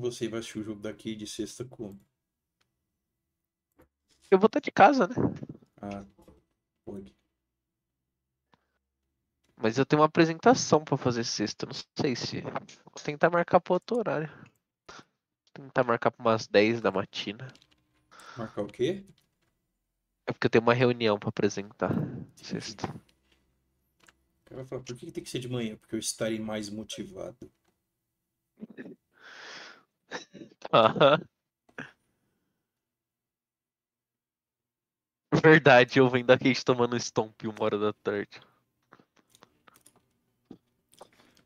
E 0.00 0.02
você 0.02 0.28
vai 0.28 0.40
assistir 0.40 0.58
o 0.58 0.62
jogo 0.62 0.80
daqui 0.80 1.14
de 1.14 1.26
sexta 1.26 1.62
como? 1.62 2.00
Eu 4.30 4.38
vou 4.38 4.46
estar 4.46 4.58
de 4.58 4.70
casa, 4.70 5.06
né? 5.06 5.14
Ah, 5.76 6.06
pode. 6.86 7.14
Mas 9.56 9.76
eu 9.76 9.84
tenho 9.84 10.00
uma 10.00 10.06
apresentação 10.06 10.82
pra 10.82 10.96
fazer 10.96 11.22
sexta. 11.24 11.66
Não 11.66 11.74
sei 12.00 12.16
se. 12.16 12.40
Vou 12.40 12.94
tentar 13.04 13.28
marcar 13.28 13.60
pra 13.60 13.74
outro 13.74 13.98
horário. 13.98 14.30
Tentar 15.52 15.84
marcar 15.84 16.10
pra 16.10 16.24
umas 16.24 16.46
10 16.46 16.80
da 16.80 16.90
matina. 16.90 17.52
Marcar 18.38 18.62
o 18.62 18.68
quê? 18.68 19.04
É 20.26 20.32
porque 20.32 20.46
eu 20.46 20.50
tenho 20.50 20.62
uma 20.62 20.72
reunião 20.72 21.18
pra 21.18 21.28
apresentar. 21.28 21.92
Sexta. 22.36 22.86
O 22.86 24.44
cara 24.46 24.62
vai 24.62 24.64
falar, 24.64 24.82
por 24.82 24.96
que 24.96 25.12
tem 25.12 25.22
que 25.22 25.28
ser 25.28 25.40
de 25.40 25.48
manhã? 25.48 25.76
Porque 25.76 25.94
eu 25.94 25.98
estarei 25.98 26.40
mais 26.40 26.70
motivado. 26.70 27.52
Aham. 30.72 31.24
Verdade, 35.42 35.98
eu 35.98 36.06
a 36.06 36.38
Kate 36.38 36.64
tomando 36.64 36.96
stomp 36.96 37.42
uma 37.44 37.64
hora 37.64 37.78
da 37.78 37.92
tarde. 37.92 38.40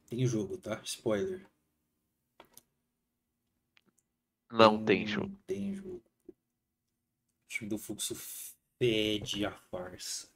Tem 0.09 0.27
jogo, 0.27 0.57
tá? 0.59 0.81
Spoiler. 0.85 1.47
Não 4.51 4.83
tem 4.85 5.07
jogo. 5.07 5.37
Tem 5.47 5.75
jogo. 5.75 6.03
O 6.29 7.49
time 7.49 7.69
do 7.69 7.79
fluxo 7.79 8.15
fede 8.79 9.45
a 9.45 9.53
farsa. 9.53 10.29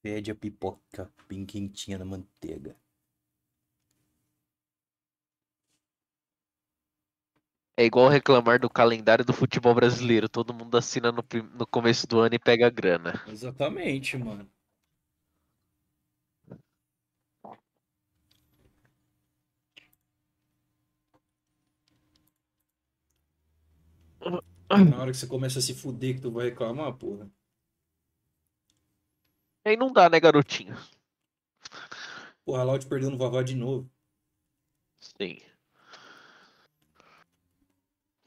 Fede 0.00 0.30
a 0.30 0.34
pipoca 0.34 1.12
bem 1.28 1.44
quentinha 1.44 1.98
na 1.98 2.04
manteiga. 2.04 2.76
É 7.78 7.84
igual 7.84 8.08
reclamar 8.08 8.58
do 8.58 8.68
calendário 8.68 9.24
do 9.24 9.32
futebol 9.32 9.72
brasileiro. 9.72 10.28
Todo 10.28 10.52
mundo 10.52 10.76
assina 10.76 11.12
no, 11.12 11.24
no 11.54 11.64
começo 11.64 12.08
do 12.08 12.18
ano 12.18 12.34
e 12.34 12.38
pega 12.38 12.66
a 12.66 12.70
grana. 12.70 13.22
Exatamente, 13.28 14.18
mano. 14.18 14.50
Na 24.68 25.00
hora 25.00 25.12
que 25.12 25.16
você 25.16 25.28
começa 25.28 25.60
a 25.60 25.62
se 25.62 25.72
fuder 25.72 26.16
que 26.16 26.20
tu 26.20 26.32
vai 26.32 26.46
reclamar, 26.46 26.92
porra. 26.94 27.30
Aí 29.64 29.76
não 29.76 29.92
dá, 29.92 30.10
né, 30.10 30.18
garotinho? 30.18 30.76
Porra, 32.44 32.62
a 32.62 32.64
Loud 32.64 32.86
perdeu 32.88 33.08
no 33.08 33.16
Vavá 33.16 33.40
de 33.44 33.54
novo. 33.54 33.88
Sim. 34.98 35.47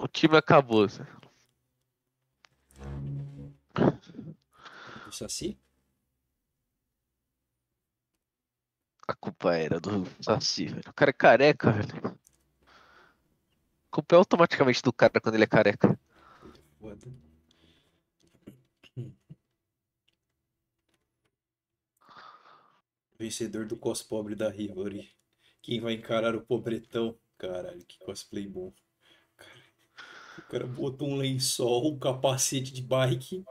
O 0.02 0.08
time 0.08 0.36
acabou. 0.36 0.88
Zé. 0.88 1.06
Do 5.06 5.12
Saci? 5.14 5.60
A 9.08 9.14
culpa 9.14 9.56
era 9.56 9.80
do 9.80 10.04
Saci, 10.20 10.66
velho. 10.66 10.90
O 10.90 10.94
cara 10.94 11.12
é 11.12 11.14
careca, 11.14 11.72
velho. 11.72 12.08
A 12.08 13.92
culpa 13.92 14.16
é 14.16 14.18
automaticamente 14.18 14.82
do 14.82 14.92
cara 14.92 15.22
quando 15.22 15.36
ele 15.36 15.44
é 15.44 15.48
careca. 15.48 16.00
Foda. 16.80 17.08
Vencedor 23.20 23.68
do 23.68 23.78
cos 23.78 24.02
pobre 24.02 24.34
da 24.34 24.50
Rivalry. 24.50 25.12
Quem 25.62 25.80
vai 25.80 25.94
encarar 25.94 26.36
o 26.36 26.42
pobretão? 26.42 27.16
Caralho, 27.38 27.86
que 27.86 28.00
cosplay 28.00 28.48
bom. 28.48 28.74
O 30.38 30.42
cara 30.44 30.68
botou 30.68 31.08
um 31.10 31.16
lençol, 31.18 31.94
um 31.94 32.00
capacete 32.00 32.74
de 32.74 32.82
bike, 32.82 33.44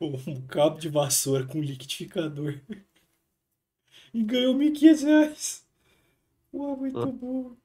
um 0.00 0.46
cabo 0.46 0.78
de 0.78 0.88
vassoura 0.88 1.46
com 1.46 1.60
liquidificador. 1.60 2.60
E 4.14 4.22
ganhou 4.22 4.54
1.500 4.54 5.02
reais. 5.02 5.66
Uau, 6.52 6.76
muito 6.76 7.12
bom. 7.12 7.56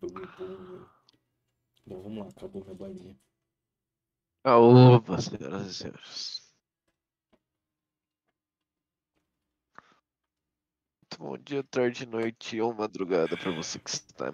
Bagulho 0.00 0.28
bom. 0.38 0.86
Bom, 1.86 2.02
vamos 2.02 2.18
lá, 2.18 2.28
acabou 2.30 2.62
minha 2.62 2.74
balinha. 2.74 3.16
Ah, 4.44 4.58
opa, 4.58 5.20
senhoras 5.20 5.66
e 5.68 5.74
senhores. 5.74 6.37
Muito 11.10 11.22
bom 11.22 11.38
dia, 11.38 11.64
tarde, 11.64 12.04
noite 12.04 12.60
ou 12.60 12.74
madrugada 12.74 13.34
pra 13.34 13.50
você 13.50 13.78
que 13.78 13.88
está 13.88 14.30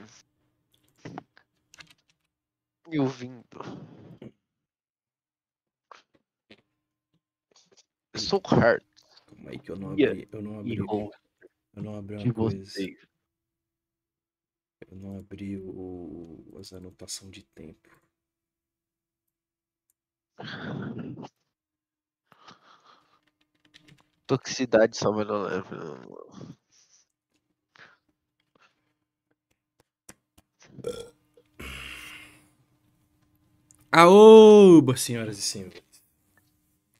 me 2.88 2.98
ouvindo. 2.98 3.44
Eu 8.12 8.20
sou 8.20 8.42
o 8.44 8.48
hard 8.48 8.82
Calma 9.26 9.50
aí 9.50 9.58
que 9.58 9.70
eu 9.70 9.76
não 9.76 9.92
abri, 9.92 10.28
eu 10.32 10.42
não 10.42 10.58
abri, 10.58 10.72
hero 10.72 11.10
eu 11.76 11.82
não 11.82 11.96
abri 11.96 12.16
uma 12.16 12.34
coisa. 12.34 12.64
você. 12.64 12.98
Eu 14.90 14.96
não 14.96 15.18
abri 15.18 15.56
o, 15.56 16.56
as 16.58 16.72
anotação 16.72 17.30
de 17.30 17.44
tempo. 17.44 17.88
Toxicidade 24.26 24.96
só 24.96 25.12
não 25.12 25.42
leve. 25.42 26.63
Aoba, 33.90 34.96
senhoras 34.96 35.38
e 35.38 35.42
senhores. 35.42 35.82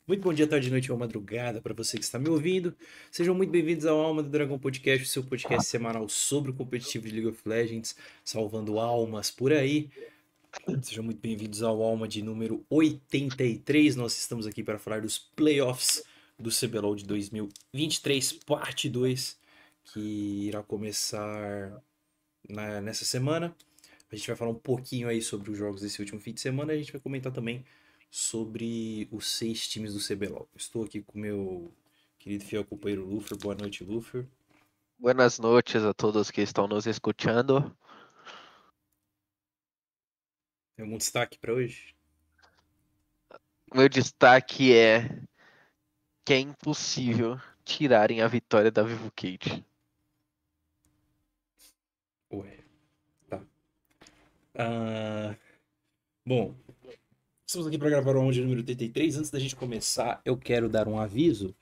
Muito 0.06 0.22
bom 0.22 0.34
dia, 0.34 0.46
tarde, 0.46 0.70
noite 0.70 0.92
ou 0.92 0.98
madrugada 0.98 1.60
para 1.62 1.72
você 1.72 1.96
que 1.96 2.04
está 2.04 2.18
me 2.18 2.28
ouvindo. 2.28 2.76
Sejam 3.10 3.34
muito 3.34 3.50
bem-vindos 3.50 3.86
ao 3.86 3.98
Alma 3.98 4.22
do 4.22 4.28
Dragão 4.28 4.58
Podcast, 4.58 5.02
o 5.04 5.08
seu 5.08 5.24
podcast 5.24 5.66
semanal 5.66 6.08
sobre 6.08 6.50
o 6.50 6.54
competitivo 6.54 7.06
de 7.08 7.12
League 7.14 7.28
of 7.28 7.40
Legends, 7.48 7.96
salvando 8.22 8.78
almas 8.78 9.30
por 9.30 9.52
aí. 9.52 9.90
Sejam 10.82 11.02
muito 11.02 11.20
bem-vindos 11.20 11.62
ao 11.62 11.82
Alma 11.82 12.06
de 12.06 12.22
número 12.22 12.64
83. 12.68 13.96
Nós 13.96 14.16
estamos 14.18 14.46
aqui 14.46 14.62
para 14.62 14.78
falar 14.78 15.00
dos 15.00 15.18
playoffs 15.18 16.04
do 16.38 16.50
CBLOL 16.50 16.94
de 16.94 17.04
2023, 17.06 18.34
parte 18.44 18.88
2, 18.90 19.36
que 19.86 20.00
irá 20.48 20.62
começar 20.62 21.82
na- 22.48 22.80
nessa 22.82 23.04
semana. 23.06 23.56
A 24.14 24.16
gente 24.16 24.28
vai 24.28 24.36
falar 24.36 24.52
um 24.52 24.58
pouquinho 24.58 25.08
aí 25.08 25.20
sobre 25.20 25.50
os 25.50 25.58
jogos 25.58 25.80
desse 25.80 25.98
último 25.98 26.20
fim 26.20 26.32
de 26.32 26.40
semana. 26.40 26.72
A 26.72 26.76
gente 26.76 26.92
vai 26.92 27.00
comentar 27.00 27.32
também 27.32 27.64
sobre 28.08 29.08
os 29.10 29.26
seis 29.26 29.66
times 29.66 29.92
do 29.92 29.98
CBLOL. 29.98 30.48
Estou 30.54 30.84
aqui 30.84 31.02
com 31.02 31.18
o 31.18 31.20
meu 31.20 31.74
querido 32.16 32.44
fiel 32.44 32.64
companheiro 32.64 33.04
Lufer. 33.04 33.36
Boa 33.36 33.56
noite, 33.56 33.82
Lufer. 33.82 34.24
Buenas 34.96 35.40
noches 35.40 35.82
a 35.82 35.92
todos 35.92 36.30
que 36.30 36.40
estão 36.40 36.68
nos 36.68 36.86
escutando. 36.86 37.76
Tem 40.76 40.84
algum 40.84 40.96
destaque 40.96 41.36
para 41.36 41.52
hoje? 41.52 41.92
Meu 43.74 43.88
destaque 43.88 44.72
é 44.72 45.08
que 46.24 46.34
é 46.34 46.38
impossível 46.38 47.36
tirarem 47.64 48.22
a 48.22 48.28
vitória 48.28 48.70
da 48.70 48.84
Vivo 48.84 49.10
Cage. 49.10 49.66
Ué. 52.32 52.63
Ah, 54.56 55.34
bom, 56.24 56.54
estamos 57.46 57.66
aqui 57.66 57.76
para 57.78 57.90
gravar 57.90 58.14
o 58.16 58.20
round 58.20 58.40
número 58.40 58.60
83. 58.60 59.16
Antes 59.16 59.30
da 59.30 59.38
gente 59.38 59.56
começar, 59.56 60.20
eu 60.24 60.36
quero 60.36 60.68
dar 60.68 60.86
um 60.86 60.98
aviso. 60.98 61.54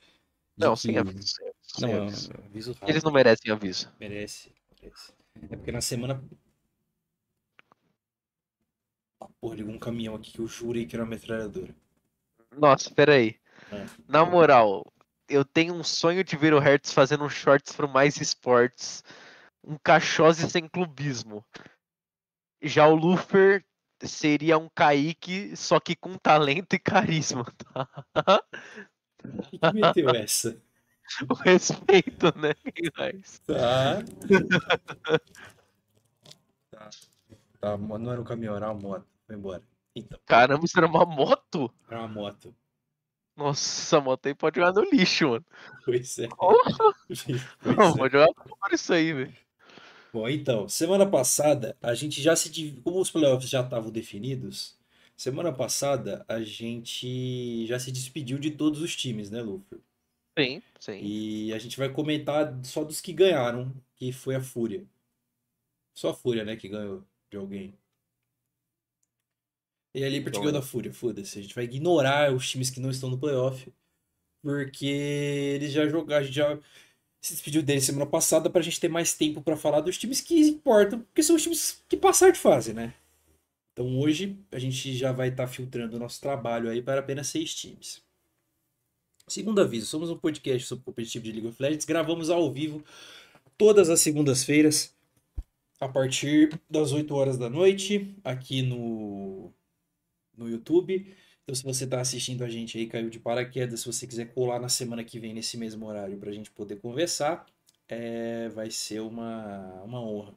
Não, 0.55 0.75
que- 0.75 0.81
sem 0.81 0.97
aviso. 0.97 1.27
sem 1.27 1.47
aviso, 1.47 1.57
sem 1.63 1.87
Não, 1.87 1.93
é 1.95 2.01
um 2.01 2.03
aviso. 2.07 2.31
aviso 2.45 2.75
Eles 2.87 3.03
não 3.03 3.11
merecem 3.11 3.51
aviso. 3.51 3.91
Merece, 3.99 4.51
merece. 4.79 5.13
É 5.51 5.55
porque 5.55 5.71
na 5.71 5.81
semana. 5.81 6.23
Ah, 9.19 9.27
porra, 9.41 9.55
ligou 9.55 9.73
um 9.73 9.79
caminhão 9.79 10.15
aqui 10.15 10.31
que 10.31 10.39
eu 10.39 10.47
jurei 10.47 10.85
que 10.85 10.95
era 10.95 11.03
uma 11.03 11.09
metralhadora. 11.09 11.75
Nossa, 12.55 12.91
peraí. 12.91 13.39
É. 13.71 13.85
Na 14.07 14.23
moral, 14.23 14.85
eu 15.27 15.43
tenho 15.43 15.73
um 15.73 15.83
sonho 15.83 16.23
de 16.23 16.35
ver 16.37 16.53
o 16.53 16.59
Hertz 16.59 16.93
fazendo 16.93 17.23
um 17.23 17.29
shorts 17.29 17.75
pro 17.75 17.89
Mais 17.89 18.17
Esportes. 18.21 19.03
Um 19.63 19.77
cachose 19.83 20.47
sem 20.51 20.67
clubismo. 20.67 21.43
Já 22.63 22.87
o 22.87 22.95
Lufer 22.95 23.65
seria 24.01 24.57
um 24.57 24.69
Kaique, 24.73 25.55
só 25.55 25.79
que 25.79 25.95
com 25.95 26.17
talento 26.17 26.73
e 26.73 26.79
carisma, 26.79 27.45
tá? 27.73 27.87
Que 29.23 29.73
meteu 29.73 30.09
essa? 30.09 30.61
O 31.29 31.33
respeito, 31.33 32.33
né? 32.37 32.53
Tá. 33.45 34.01
Tá. 36.71 36.89
Tá, 37.59 37.77
não 37.77 38.11
era 38.11 38.21
um 38.21 38.23
caminhão, 38.23 38.55
era 38.55 38.71
uma 38.71 38.81
moto. 38.81 39.05
Foi 39.27 39.35
embora. 39.35 39.63
Então, 39.95 40.19
Caramba, 40.25 40.65
isso 40.65 40.77
era 40.77 40.87
uma 40.87 41.05
moto? 41.05 41.71
era 41.89 41.99
uma 41.99 42.07
moto. 42.07 42.55
Nossa, 43.35 43.97
a 43.97 44.01
moto 44.01 44.25
aí 44.27 44.33
pode 44.33 44.59
jogar 44.59 44.73
no 44.73 44.89
lixo, 44.89 45.29
mano. 45.29 45.45
Pois 45.85 46.19
é. 46.19 46.27
Porra! 46.27 46.93
Pois 47.61 47.77
Não, 47.77 47.89
é. 47.89 47.97
pode 47.97 48.13
jogar 48.13 48.33
fora 48.47 48.75
isso 48.75 48.93
aí, 48.93 49.13
velho. 49.13 49.42
Bom, 50.13 50.29
então, 50.29 50.69
semana 50.69 51.05
passada 51.09 51.75
a 51.81 51.93
gente 51.95 52.21
já 52.21 52.35
se. 52.35 52.49
div- 52.49 52.81
Como 52.83 52.99
os 53.01 53.09
playoffs 53.11 53.49
já 53.49 53.61
estavam 53.61 53.91
definidos, 53.91 54.77
semana 55.17 55.51
passada 55.51 56.23
a 56.27 56.41
gente 56.41 57.65
já 57.67 57.77
se 57.79 57.91
despediu 57.91 58.37
de 58.39 58.51
todos 58.51 58.81
os 58.81 58.95
times, 58.95 59.29
né, 59.31 59.41
Luffy? 59.41 59.81
Sim, 60.37 60.61
sim. 60.79 61.09
E 61.09 61.53
a 61.53 61.59
gente 61.59 61.77
vai 61.77 61.87
comentar 61.91 62.51
só 62.65 62.83
dos 62.83 62.99
que 63.01 63.13
ganharam, 63.13 63.71
que 63.95 64.11
foi 64.11 64.35
a 64.35 64.41
Fúria. 64.41 64.83
Só 65.95 66.09
a 66.09 66.13
Fúria, 66.13 66.45
né, 66.45 66.55
que 66.55 66.69
ganhou 66.69 67.03
de 67.31 67.37
alguém. 67.37 67.75
E 69.95 70.03
a 70.03 70.09
Liberty 70.09 70.39
ganhou 70.39 70.53
da 70.53 70.61
Fúria, 70.61 70.91
foda-se. 70.93 71.37
A 71.39 71.41
gente 71.41 71.53
vai 71.55 71.65
ignorar 71.65 72.33
os 72.33 72.49
times 72.49 72.69
que 72.69 72.79
não 72.79 72.89
estão 72.89 73.09
no 73.09 73.17
playoff, 73.19 73.71
porque 74.41 74.85
eles 74.87 75.71
já 75.73 75.87
jogaram, 75.87 76.23
a 76.23 76.25
gente 76.25 76.35
já 76.35 76.59
se 77.23 77.33
despediu 77.33 77.63
deles 77.63 77.85
semana 77.85 78.05
passada 78.05 78.49
pra 78.49 78.61
gente 78.61 78.81
ter 78.81 78.89
mais 78.89 79.13
tempo 79.13 79.41
pra 79.41 79.55
falar 79.55 79.79
dos 79.79 79.97
times 79.97 80.19
que 80.19 80.41
importam, 80.41 80.99
porque 80.99 81.23
são 81.23 81.37
os 81.37 81.41
times 81.41 81.81
que 81.87 81.95
passaram 81.95 82.33
de 82.33 82.39
fase, 82.39 82.73
né? 82.73 82.93
Então 83.71 83.97
hoje 83.97 84.37
a 84.51 84.59
gente 84.59 84.93
já 84.93 85.13
vai 85.13 85.29
estar 85.29 85.47
filtrando 85.47 85.95
o 85.95 85.99
nosso 85.99 86.19
trabalho 86.19 86.69
aí 86.69 86.81
para 86.81 86.99
apenas 86.99 87.27
seis 87.27 87.55
times. 87.55 88.03
Segundo 89.25 89.61
aviso, 89.61 89.85
somos 89.85 90.09
um 90.09 90.17
podcast 90.17 90.67
sobre 90.67 90.83
competitivo 90.83 91.23
de 91.23 91.31
League 91.31 91.47
of 91.47 91.61
Legends, 91.61 91.85
gravamos 91.85 92.29
ao 92.29 92.51
vivo 92.51 92.83
todas 93.57 93.89
as 93.89 94.01
segundas-feiras 94.01 94.93
a 95.79 95.87
partir 95.87 96.59
das 96.69 96.91
8 96.91 97.15
horas 97.15 97.37
da 97.37 97.49
noite 97.49 98.13
aqui 98.21 98.61
no 98.61 99.49
no 100.35 100.49
YouTube. 100.49 101.15
Então, 101.43 101.55
se 101.55 101.63
você 101.63 101.83
está 101.83 101.99
assistindo 101.99 102.43
a 102.43 102.49
gente 102.49 102.77
aí, 102.77 102.87
caiu 102.87 103.09
de 103.09 103.19
paraquedas, 103.19 103.81
se 103.81 103.85
você 103.85 104.07
quiser 104.07 104.33
colar 104.33 104.59
na 104.59 104.69
semana 104.69 105.03
que 105.03 105.19
vem 105.19 105.33
nesse 105.33 105.57
mesmo 105.57 105.85
horário 105.85 106.17
para 106.17 106.29
a 106.29 106.33
gente 106.33 106.49
poder 106.51 106.77
conversar, 106.77 107.45
é, 107.87 108.47
vai 108.49 108.71
ser 108.71 109.01
uma, 109.01 109.81
uma 109.83 110.01
honra 110.01 110.33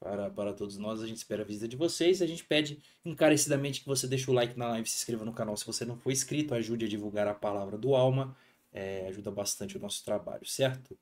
para, 0.00 0.30
para 0.30 0.52
todos 0.54 0.78
nós. 0.78 1.02
A 1.02 1.06
gente 1.06 1.18
espera 1.18 1.42
a 1.42 1.44
visita 1.46 1.68
de 1.68 1.76
vocês. 1.76 2.22
A 2.22 2.26
gente 2.26 2.44
pede 2.44 2.80
encarecidamente 3.04 3.80
que 3.80 3.86
você 3.86 4.06
deixe 4.06 4.30
o 4.30 4.34
like 4.34 4.58
na 4.58 4.68
live, 4.68 4.88
se 4.88 4.96
inscreva 4.96 5.24
no 5.24 5.32
canal 5.32 5.56
se 5.56 5.66
você 5.66 5.84
não 5.84 5.98
for 5.98 6.10
inscrito, 6.10 6.54
ajude 6.54 6.86
a 6.86 6.88
divulgar 6.88 7.28
a 7.28 7.34
palavra 7.34 7.76
do 7.78 7.94
Alma, 7.94 8.36
é, 8.72 9.06
ajuda 9.08 9.30
bastante 9.30 9.76
o 9.76 9.80
nosso 9.80 10.04
trabalho, 10.04 10.46
certo? 10.46 10.98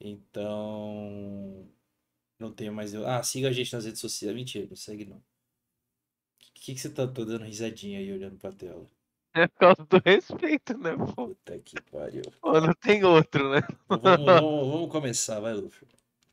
Então, 0.00 1.66
não 2.38 2.52
tenho 2.52 2.72
mais. 2.72 2.94
Ah, 2.94 3.22
siga 3.22 3.48
a 3.48 3.52
gente 3.52 3.72
nas 3.72 3.84
redes 3.84 4.00
sociais. 4.00 4.34
Mentira, 4.34 4.66
não 4.68 4.76
segue 4.76 5.04
não. 5.04 5.22
Que, 6.60 6.74
que 6.74 6.80
você 6.80 6.90
tá, 6.90 7.04
dando 7.04 7.44
risadinha 7.44 7.98
aí 7.98 8.12
olhando 8.12 8.36
pra 8.38 8.50
tela? 8.50 8.84
É 9.34 9.46
por 9.46 9.58
causa 9.58 9.84
do 9.84 9.98
respeito, 10.04 10.76
né, 10.78 10.96
pô? 10.96 11.28
Puta 11.28 11.58
que 11.58 11.80
pariu. 11.82 12.22
Pô, 12.40 12.60
não 12.60 12.72
tem 12.72 13.04
outro, 13.04 13.50
né? 13.50 13.60
Vamos, 13.88 14.24
vamos, 14.24 14.72
vamos 14.72 14.90
começar, 14.90 15.38
vai, 15.40 15.52
Luffy. 15.52 15.86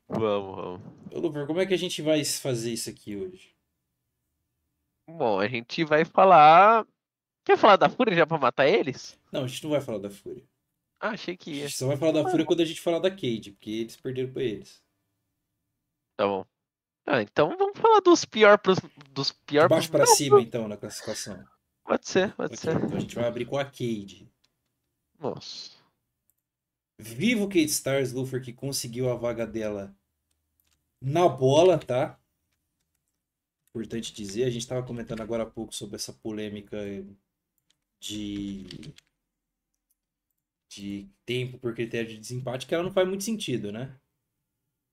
Vamos, 0.07 0.55
vamos. 0.55 0.81
Ô, 1.13 1.19
Luffy, 1.19 1.45
como 1.45 1.59
é 1.59 1.65
que 1.65 1.73
a 1.73 1.77
gente 1.77 2.01
vai 2.01 2.23
fazer 2.23 2.71
isso 2.71 2.89
aqui 2.89 3.15
hoje? 3.15 3.53
Bom, 5.09 5.39
a 5.39 5.47
gente 5.47 5.83
vai 5.83 6.05
falar. 6.05 6.88
Quer 7.45 7.57
falar 7.57 7.75
da 7.75 7.89
Fúria 7.89 8.15
já 8.15 8.25
pra 8.25 8.38
matar 8.38 8.67
eles? 8.67 9.19
Não, 9.31 9.43
a 9.43 9.47
gente 9.47 9.63
não 9.63 9.71
vai 9.71 9.81
falar 9.81 9.99
da 9.99 10.09
Fúria. 10.09 10.43
Ah, 10.99 11.09
achei 11.09 11.36
que 11.36 11.51
A 11.51 11.53
ia. 11.55 11.67
gente 11.67 11.77
só 11.77 11.88
vai 11.88 11.97
falar 11.97 12.13
da 12.13 12.29
Fúria 12.29 12.45
quando 12.45 12.62
a 12.62 12.65
gente 12.65 12.79
falar 12.79 12.99
da 12.99 13.12
Cade, 13.12 13.51
porque 13.51 13.69
eles 13.69 13.97
perderam 13.97 14.31
pra 14.31 14.41
eles. 14.43 14.81
Tá 16.15 16.25
bom. 16.25 16.45
Ah, 17.06 17.22
então 17.22 17.56
vamos 17.58 17.78
falar 17.78 18.00
dos 18.00 18.26
pior 18.26 18.58
pros. 18.58 18.80
Dos 19.12 19.32
pior 19.32 19.68
baixo 19.68 19.92
Não, 19.92 20.06
cima, 20.06 20.42
então, 20.42 20.68
na 20.68 20.78
classificação. 20.78 21.44
Pode 21.84 22.08
ser, 22.08 22.34
pode 22.34 22.54
Ok, 22.54 22.58
ser. 22.58 22.76
Então 22.76 22.98
a 22.98 23.00
gente 23.00 23.16
vai 23.16 23.26
abrir 23.26 23.46
com 23.46 23.58
a 23.58 23.66
Cade. 23.66 24.32
Nossa. 25.20 25.72
Vivo 26.98 27.48
Cade 27.48 27.66
Stars, 27.66 28.13
Luffy, 28.13 28.39
que 28.39 28.54
conseguiu 28.54 29.10
a 29.10 29.16
vaga 29.16 29.46
dela 29.46 29.96
na 31.02 31.28
bola, 31.28 31.78
tá? 31.78 32.18
Importante 33.72 34.13
dizer, 34.13 34.46
a 34.46 34.50
gente 34.50 34.62
estava 34.62 34.86
comentando 34.86 35.22
agora 35.22 35.44
há 35.44 35.46
pouco 35.46 35.74
sobre 35.76 35.96
essa 35.96 36.13
polêmica 36.13 36.78
de 38.00 38.66
de 40.70 41.08
tempo 41.26 41.60
por 41.60 41.76
critério 41.76 42.10
de 42.10 42.18
desempate, 42.18 42.66
que 42.66 42.74
ela 42.74 42.84
não 42.84 42.92
faz 42.92 43.08
muito 43.08 43.24
sentido, 43.24 43.72
né? 43.72 43.96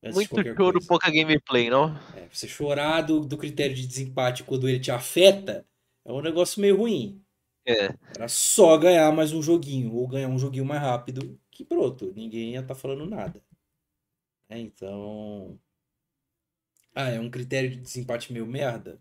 Muito 0.02 0.28
choro, 0.28 0.56
coisa. 0.56 0.88
pouca 0.88 1.10
gameplay, 1.10 1.68
não? 1.68 1.94
É, 2.16 2.26
você 2.32 2.48
chorar 2.48 3.02
do, 3.02 3.20
do 3.20 3.36
critério 3.36 3.76
de 3.76 3.86
desempate 3.86 4.42
quando 4.44 4.68
ele 4.68 4.80
te 4.80 4.90
afeta 4.90 5.66
é 6.04 6.12
um 6.12 6.22
negócio 6.22 6.60
meio 6.60 6.78
ruim. 6.78 7.22
É. 7.66 7.94
Era 8.16 8.26
só 8.28 8.78
ganhar 8.78 9.12
mais 9.12 9.32
um 9.32 9.42
joguinho, 9.42 9.94
ou 9.94 10.08
ganhar 10.08 10.28
um 10.28 10.38
joguinho 10.38 10.64
mais 10.64 10.80
rápido, 10.80 11.38
que 11.50 11.64
pronto, 11.64 12.12
ninguém 12.14 12.52
ia 12.52 12.60
estar 12.60 12.74
falando 12.74 13.04
nada. 13.04 13.42
É, 14.48 14.58
então. 14.58 15.58
Ah, 16.94 17.10
é 17.10 17.20
um 17.20 17.30
critério 17.30 17.70
de 17.70 17.76
desempate 17.76 18.32
meio 18.32 18.46
merda? 18.46 19.00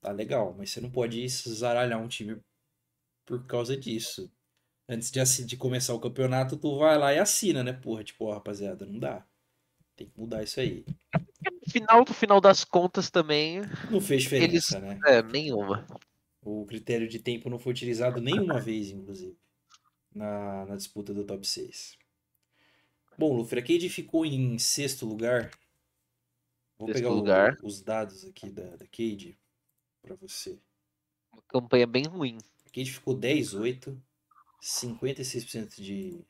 Tá 0.00 0.12
legal, 0.12 0.54
mas 0.58 0.70
você 0.70 0.80
não 0.80 0.90
pode 0.90 1.26
zaralhar 1.28 2.00
um 2.00 2.08
time 2.08 2.38
por 3.24 3.46
causa 3.46 3.76
disso. 3.76 4.30
Antes 4.88 5.10
de, 5.10 5.44
de 5.46 5.56
começar 5.56 5.94
o 5.94 6.00
campeonato, 6.00 6.58
tu 6.58 6.78
vai 6.78 6.98
lá 6.98 7.14
e 7.14 7.18
assina, 7.18 7.64
né? 7.64 7.72
Porra, 7.72 8.04
tipo, 8.04 8.26
ó, 8.26 8.34
rapaziada, 8.34 8.84
não 8.84 8.98
dá. 8.98 9.26
Tem 9.96 10.08
que 10.08 10.18
mudar 10.20 10.42
isso 10.42 10.58
aí. 10.60 10.84
No 11.44 11.70
final, 11.70 12.04
no 12.06 12.14
final 12.14 12.40
das 12.40 12.64
contas 12.64 13.10
também. 13.10 13.60
Não 13.90 14.00
fez 14.00 14.22
diferença, 14.22 14.80
né? 14.80 14.98
É, 15.06 15.22
nenhuma. 15.22 15.86
O 16.42 16.66
critério 16.66 17.08
de 17.08 17.18
tempo 17.18 17.48
não 17.48 17.58
foi 17.58 17.72
utilizado 17.72 18.20
nenhuma 18.20 18.60
vez, 18.60 18.90
inclusive, 18.90 19.36
na, 20.14 20.66
na 20.66 20.76
disputa 20.76 21.14
do 21.14 21.24
top 21.24 21.46
6. 21.46 21.96
Bom, 23.16 23.34
Luffy, 23.36 23.58
a 23.58 23.62
Cade 23.62 23.88
ficou 23.88 24.26
em 24.26 24.58
sexto 24.58 25.06
lugar. 25.06 25.50
Vou 26.76 26.88
Sexto 26.88 26.98
pegar 26.98 27.10
o- 27.10 27.14
lugar. 27.16 27.56
os 27.62 27.80
dados 27.80 28.24
aqui 28.24 28.50
da, 28.50 28.76
da 28.76 28.86
Cade 28.86 29.38
para 30.02 30.16
você. 30.16 30.58
Uma 31.32 31.42
campanha 31.48 31.86
bem 31.86 32.04
ruim. 32.04 32.38
A 32.66 32.70
Cade 32.70 32.92
ficou 32.92 33.14
10-8, 33.16 33.96
56% 34.60 35.80
de, 35.80 36.20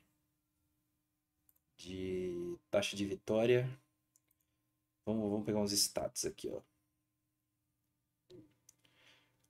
de 1.77 2.57
taxa 2.71 2.95
de 2.95 3.05
vitória. 3.05 3.69
Vamos, 5.05 5.29
vamos 5.29 5.45
pegar 5.45 5.59
uns 5.59 5.71
status 5.71 6.25
aqui, 6.25 6.49
ó. 6.49 6.61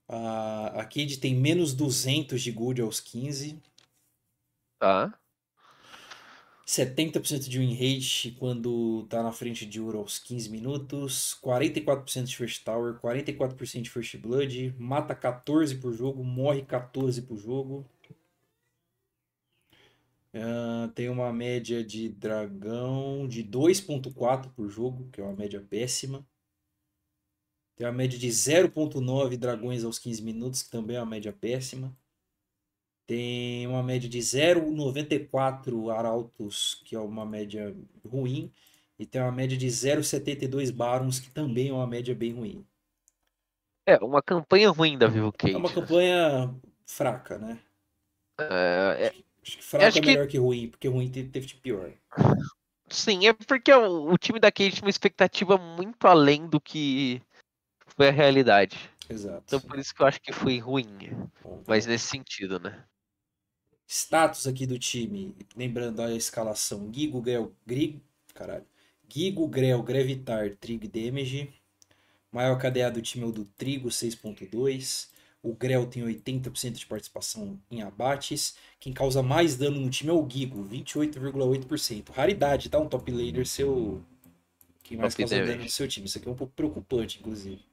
A, 0.08 0.80
a 0.80 0.84
Cade 0.84 1.18
tem 1.18 1.34
menos 1.34 1.74
200 1.74 2.40
de 2.40 2.52
gold 2.52 2.80
aos 2.80 3.00
15. 3.00 3.60
Tá? 4.78 5.18
70% 6.66 7.48
de 7.48 7.60
win 7.60 7.74
rate 7.74 8.32
quando 8.32 9.06
tá 9.08 9.22
na 9.22 9.30
frente 9.30 9.64
de 9.64 9.80
ouro 9.80 9.98
aos 9.98 10.18
15 10.18 10.50
minutos, 10.50 11.38
44% 11.40 12.24
de 12.24 12.36
first 12.36 12.64
tower, 12.64 12.98
44% 13.00 13.82
de 13.82 13.90
first 13.90 14.16
blood, 14.16 14.74
mata 14.76 15.14
14 15.14 15.76
por 15.76 15.92
jogo, 15.92 16.24
morre 16.24 16.62
14 16.62 17.22
por 17.22 17.36
jogo. 17.36 17.86
Ah, 20.38 20.90
tem 20.94 21.08
uma 21.08 21.32
média 21.32 21.82
de 21.82 22.10
dragão 22.10 23.26
de 23.26 23.42
2.4 23.42 24.50
por 24.50 24.68
jogo, 24.68 25.08
que 25.10 25.20
é 25.20 25.24
uma 25.24 25.32
média 25.34 25.60
péssima. 25.62 26.26
Tem 27.74 27.86
uma 27.86 27.92
média 27.92 28.18
de 28.18 28.30
0.9 28.30 29.36
dragões 29.38 29.82
aos 29.82 29.98
15 29.98 30.22
minutos, 30.22 30.62
que 30.62 30.70
também 30.70 30.96
é 30.96 31.00
uma 31.00 31.06
média 31.06 31.32
péssima. 31.32 31.96
Tem 33.06 33.66
uma 33.66 33.82
média 33.82 34.08
de 34.08 34.20
0,94 34.20 35.90
arautos, 35.90 36.82
que 36.84 36.94
é 36.94 37.00
uma 37.00 37.24
média 37.24 37.74
ruim. 38.04 38.52
E 38.98 39.06
tem 39.06 39.22
uma 39.22 39.32
média 39.32 39.56
de 39.56 39.70
0,72 39.70 40.70
barons, 40.70 41.18
que 41.18 41.30
também 41.30 41.68
é 41.68 41.72
uma 41.72 41.86
média 41.86 42.14
bem 42.14 42.32
ruim. 42.32 42.66
É, 43.86 43.96
uma 44.04 44.20
campanha 44.22 44.68
ruim 44.70 44.98
da 44.98 45.06
Vivo 45.06 45.32
Cage. 45.32 45.54
É 45.54 45.58
uma 45.58 45.72
campanha 45.72 46.54
fraca, 46.84 47.38
né? 47.38 47.60
É, 48.38 49.06
é- 49.06 49.25
Acho 49.46 49.56
que 49.58 49.64
fraca 49.64 49.86
Acho 49.86 49.98
é 49.98 50.00
que- 50.02 50.08
melhor 50.08 50.26
que 50.26 50.38
ruim, 50.38 50.68
porque 50.68 50.88
ruim 50.88 51.10
teve, 51.10 51.28
teve 51.30 51.46
de 51.46 51.54
pior. 51.56 51.92
sim, 52.90 53.26
é 53.26 53.32
porque 53.32 53.72
o, 53.72 54.12
o 54.12 54.18
time 54.18 54.38
da 54.40 54.50
Cage 54.52 54.72
tinha 54.72 54.84
uma 54.84 54.90
expectativa 54.90 55.56
muito 55.58 56.06
além 56.06 56.46
do 56.48 56.60
que 56.60 57.20
foi 57.96 58.08
a 58.08 58.12
realidade. 58.12 58.90
Exato. 59.08 59.44
Então 59.46 59.60
por 59.60 59.78
isso 59.78 59.94
que 59.94 60.02
eu 60.02 60.06
acho 60.06 60.20
que 60.20 60.32
foi 60.32 60.58
ruim. 60.58 60.86
Bom, 61.42 61.62
Mas 61.66 61.86
nesse 61.86 62.08
sentido, 62.08 62.58
né? 62.60 62.84
Status 63.88 64.46
aqui 64.46 64.66
do 64.66 64.78
time, 64.78 65.34
lembrando 65.56 66.00
a 66.02 66.12
escalação: 66.14 66.92
Gigo, 66.92 67.20
Grell, 67.20 67.52
Grig, 67.66 68.00
caralho. 68.34 68.66
Gigo, 69.08 69.46
Grell, 69.48 69.82
Grevitar, 69.82 70.54
Trig 70.56 70.86
Damage. 70.88 71.52
Maior 72.32 72.58
KDA 72.58 72.90
do 72.90 73.02
time 73.02 73.24
é 73.24 73.28
o 73.28 73.32
do 73.32 73.44
Trigo, 73.44 73.90
6.2. 73.90 75.10
O 75.46 75.54
Grell 75.54 75.86
tem 75.86 76.02
80% 76.02 76.72
de 76.72 76.86
participação 76.86 77.56
em 77.70 77.80
abates. 77.80 78.56
Quem 78.80 78.92
causa 78.92 79.22
mais 79.22 79.56
dano 79.56 79.78
no 79.80 79.88
time 79.88 80.10
é 80.10 80.12
o 80.12 80.28
Gigo, 80.28 80.64
28,8%. 80.64 82.10
Raridade, 82.10 82.68
tá? 82.68 82.80
Um 82.80 82.88
top 82.88 83.12
laner 83.12 83.46
seu. 83.46 84.02
Quem 84.82 84.98
mais 84.98 85.14
Top 85.14 85.22
causa 85.22 85.36
damage. 85.36 85.52
dano 85.52 85.64
no 85.64 85.70
seu 85.70 85.86
time. 85.86 86.06
Isso 86.06 86.18
aqui 86.18 86.26
é 86.26 86.30
um 86.32 86.34
pouco 86.34 86.52
preocupante, 86.52 87.20
inclusive. 87.20 87.64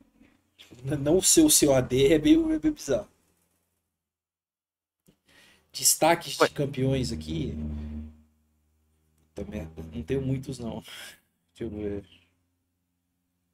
Não 1.02 1.20
ser 1.20 1.42
o 1.42 1.50
seu 1.50 1.74
AD 1.74 2.14
é 2.14 2.20
meio, 2.20 2.44
é 2.46 2.60
meio 2.60 2.74
bizarro. 2.74 3.08
Destaques 5.72 6.38
de 6.38 6.50
campeões 6.52 7.12
aqui. 7.12 7.58
Merda, 9.50 9.84
não 9.92 10.04
tenho 10.04 10.22
muitos 10.22 10.60
não. 10.60 10.84
Deixa 11.56 11.64
eu 11.64 11.70
ver. 11.72 12.06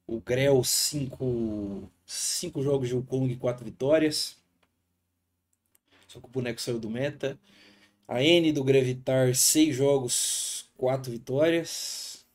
O 0.09 0.19
Grell, 0.19 0.63
5 0.63 1.89
cinco 2.05 2.63
jogos 2.63 2.87
de 2.89 2.95
Wukong 2.95 3.31
e 3.31 3.37
4 3.37 3.63
vitórias. 3.63 4.37
Só 6.07 6.19
que 6.19 6.25
o 6.25 6.29
boneco 6.29 6.59
saiu 6.59 6.79
do 6.79 6.89
meta. 6.89 7.39
A 8.07 8.23
N 8.23 8.51
do 8.53 8.63
Gravitar, 8.63 9.35
6 9.35 9.75
jogos, 9.75 10.69
4 10.77 11.11
vitórias. 11.11 12.25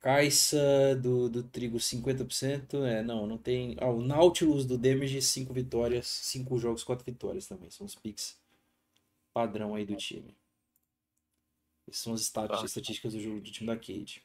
Caixa 0.00 0.94
do, 1.02 1.28
do 1.30 1.42
Trigo, 1.42 1.80
50%. 1.80 2.84
É, 2.84 3.02
não, 3.02 3.26
não 3.26 3.38
tem. 3.38 3.74
Ah, 3.80 3.88
o 3.88 4.02
Nautilus 4.02 4.66
do 4.66 4.76
Damage, 4.76 5.20
5 5.22 5.52
vitórias, 5.52 6.06
5 6.06 6.58
jogos, 6.58 6.84
4 6.84 7.04
vitórias 7.04 7.46
também. 7.46 7.70
São 7.70 7.86
os 7.86 7.94
picks 7.94 8.36
padrão 9.34 9.74
aí 9.74 9.84
do 9.84 9.96
time. 9.96 10.36
Essas 11.88 12.02
são 12.02 12.14
as 12.14 12.32
Ah. 12.36 12.64
estatísticas 12.64 13.14
do, 13.14 13.20
jogo, 13.20 13.40
do 13.40 13.50
time 13.50 13.66
da 13.66 13.76
Cade. 13.76 14.22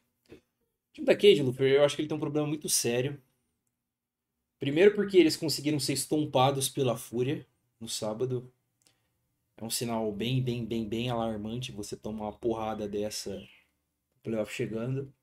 Time 0.99 1.05
da 1.05 1.15
Cade, 1.15 1.41
Luper, 1.41 1.71
eu 1.71 1.83
acho 1.85 1.95
que 1.95 2.01
ele 2.01 2.09
tem 2.09 2.17
um 2.17 2.19
problema 2.19 2.45
muito 2.45 2.67
sério. 2.67 3.21
Primeiro 4.59 4.93
porque 4.93 5.17
eles 5.17 5.37
conseguiram 5.37 5.79
ser 5.79 5.93
estompados 5.93 6.67
pela 6.67 6.97
Fúria 6.97 7.45
no 7.79 7.87
sábado. 7.87 8.51
É 9.57 9.63
um 9.63 9.69
sinal 9.69 10.11
bem, 10.11 10.41
bem, 10.43 10.65
bem, 10.65 10.87
bem 10.87 11.09
alarmante 11.09 11.71
você 11.71 11.95
tomar 11.95 12.25
uma 12.25 12.33
porrada 12.37 12.87
dessa 12.87 13.41
playoff 14.21 14.53
chegando. 14.53 15.13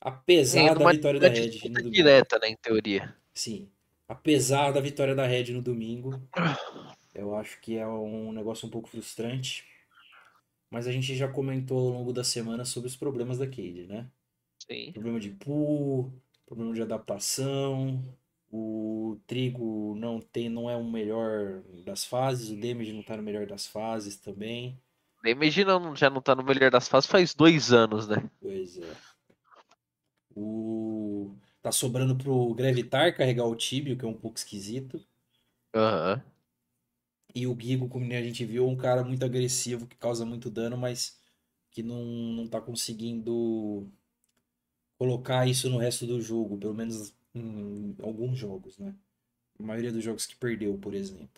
Apesar 0.00 0.68
da 0.72 0.74
numa- 0.80 0.92
vitória 0.92 1.20
da 1.20 1.28
Red 1.28 1.50
no 1.64 1.74
domingo. 1.74 1.90
direta, 1.90 2.38
né, 2.38 2.48
em 2.48 2.56
teoria. 2.56 3.14
Sim. 3.34 3.70
Apesar 4.08 4.70
da 4.72 4.80
vitória 4.80 5.14
da 5.14 5.26
Red 5.26 5.52
no 5.52 5.62
domingo, 5.62 6.20
eu 7.14 7.34
acho 7.34 7.60
que 7.60 7.76
é 7.76 7.86
um 7.86 8.32
negócio 8.32 8.66
um 8.66 8.70
pouco 8.70 8.88
frustrante. 8.88 9.66
Mas 10.70 10.86
a 10.86 10.92
gente 10.92 11.14
já 11.14 11.28
comentou 11.28 11.78
ao 11.78 11.88
longo 11.92 12.12
da 12.12 12.24
semana 12.24 12.64
sobre 12.64 12.88
os 12.88 12.96
problemas 12.96 13.38
da 13.38 13.46
Cade, 13.46 13.86
né? 13.86 14.10
Sim. 14.66 14.92
Problema 14.92 15.20
de 15.20 15.30
pool, 15.30 16.12
problema 16.46 16.72
de 16.74 16.82
adaptação. 16.82 18.02
O 18.50 19.18
Trigo 19.26 19.94
não 19.96 20.20
tem, 20.20 20.48
não 20.48 20.70
é 20.70 20.76
o 20.76 20.84
melhor 20.84 21.62
das 21.84 22.04
fases, 22.04 22.50
o 22.50 22.56
Damage 22.56 22.92
não 22.92 23.02
tá 23.02 23.16
no 23.16 23.22
melhor 23.22 23.46
das 23.46 23.66
fases 23.66 24.16
também. 24.16 24.80
Imagina 25.24 25.78
não- 25.78 25.96
já 25.96 26.08
não 26.10 26.20
tá 26.20 26.34
no 26.34 26.44
melhor 26.44 26.70
das 26.70 26.86
fases 26.86 27.10
faz 27.10 27.34
dois 27.34 27.72
anos, 27.72 28.06
né? 28.06 28.30
Pois 28.40 28.78
é. 28.78 28.92
O 30.36 31.34
tá 31.62 31.72
sobrando 31.72 32.14
pro 32.16 32.54
Gravitar 32.54 33.16
carregar 33.16 33.46
o 33.46 33.56
Tibio, 33.56 33.96
que 33.96 34.04
é 34.04 34.08
um 34.08 34.14
pouco 34.14 34.36
esquisito. 34.36 35.00
Aham. 35.74 36.22
E 37.34 37.46
o 37.46 37.58
Gigo, 37.58 37.88
como 37.88 38.04
a 38.04 38.22
gente 38.22 38.44
viu, 38.44 38.64
é 38.64 38.68
um 38.68 38.76
cara 38.76 39.02
muito 39.02 39.24
agressivo, 39.24 39.86
que 39.86 39.96
causa 39.96 40.24
muito 40.24 40.48
dano, 40.50 40.76
mas 40.76 41.18
que 41.70 41.82
não, 41.82 42.04
não 42.04 42.46
tá 42.46 42.60
conseguindo 42.60 43.90
colocar 45.04 45.46
isso 45.46 45.68
no 45.68 45.76
resto 45.76 46.06
do 46.06 46.20
jogo, 46.20 46.56
pelo 46.56 46.72
menos 46.72 47.14
em 47.34 47.94
alguns 48.02 48.38
jogos, 48.38 48.78
né? 48.78 48.94
A 49.60 49.62
maioria 49.62 49.92
dos 49.92 50.02
jogos 50.02 50.24
que 50.24 50.34
perdeu, 50.34 50.76
por 50.78 50.94
exemplo. 50.94 51.28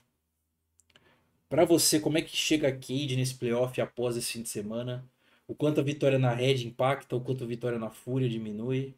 Pra 1.49 1.65
você, 1.65 1.99
como 1.99 2.17
é 2.17 2.23
que 2.23 2.37
chega 2.37 2.69
a 2.69 2.73
Cade 2.73 3.17
nesse 3.17 3.35
playoff 3.35 3.79
após 3.81 4.17
esse 4.17 4.33
fim 4.33 4.43
de 4.43 4.49
semana? 4.49 5.05
O 5.49 5.55
quanto 5.55 5.81
a 5.81 5.83
vitória 5.83 6.19
na 6.19 6.33
Red 6.33 6.65
impacta, 6.65 7.17
o 7.17 7.21
quanto 7.21 7.45
a 7.45 7.47
vitória 7.47 7.79
na 7.79 7.91
Fúria 7.91 8.29
diminui? 8.29 8.95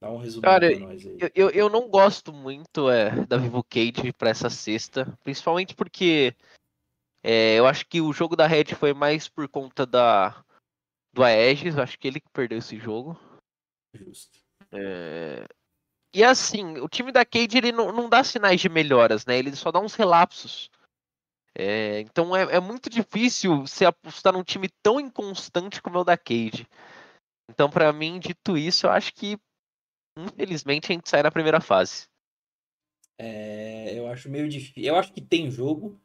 Dá 0.00 0.10
um 0.10 0.18
resumo 0.18 0.42
Cara, 0.42 0.70
pra 0.70 0.86
nós 0.86 1.06
aí. 1.06 1.18
Eu, 1.34 1.50
eu, 1.50 1.68
não 1.68 1.88
gosto 1.88 2.32
muito 2.32 2.90
é, 2.90 3.24
da 3.26 3.36
Vivo 3.36 3.62
Cage 3.62 4.12
pra 4.16 4.30
essa 4.30 4.50
sexta, 4.50 5.16
principalmente 5.22 5.74
porque 5.74 6.34
é, 7.22 7.58
eu 7.58 7.66
acho 7.66 7.86
que 7.86 8.00
o 8.00 8.12
jogo 8.12 8.36
da 8.36 8.46
Red 8.46 8.74
foi 8.76 8.92
mais 8.92 9.28
por 9.28 9.48
conta 9.48 9.86
da 9.86 10.44
do 11.12 11.22
Aegis, 11.22 11.76
eu 11.76 11.82
acho 11.82 11.98
que 11.98 12.08
ele 12.08 12.20
que 12.20 12.28
perdeu 12.30 12.58
esse 12.58 12.76
jogo. 12.76 13.18
Justo. 13.94 14.38
É, 14.72 15.46
E 16.14 16.24
assim, 16.24 16.78
o 16.78 16.88
time 16.88 17.12
da 17.12 17.24
Cade 17.24 17.58
ele 17.58 17.72
não, 17.72 17.92
não 17.92 18.08
dá 18.08 18.24
sinais 18.24 18.60
de 18.60 18.68
melhoras, 18.68 19.26
né? 19.26 19.38
Ele 19.38 19.54
só 19.56 19.72
dá 19.72 19.80
uns 19.80 19.94
relapsos. 19.94 20.70
É, 21.56 22.00
então 22.00 22.34
é, 22.36 22.56
é 22.56 22.60
muito 22.60 22.90
difícil 22.90 23.62
você 23.66 23.84
apostar 23.84 24.32
num 24.32 24.42
time 24.42 24.68
tão 24.82 25.00
inconstante 25.00 25.82
como 25.82 25.98
é 25.98 26.00
o 26.00 26.04
da 26.04 26.16
Cade. 26.16 26.68
Então, 27.50 27.70
pra 27.70 27.92
mim, 27.92 28.18
dito 28.18 28.56
isso, 28.56 28.86
eu 28.86 28.90
acho 28.90 29.12
que 29.14 29.38
infelizmente 30.18 30.90
a 30.90 30.94
gente 30.94 31.08
sai 31.08 31.22
na 31.22 31.30
primeira 31.30 31.60
fase. 31.60 32.08
É, 33.18 33.96
eu 33.98 34.08
acho 34.08 34.28
meio 34.30 34.48
difícil. 34.48 34.84
Eu 34.84 34.96
acho 34.96 35.12
que 35.12 35.20
tem 35.20 35.50
jogo, 35.50 36.00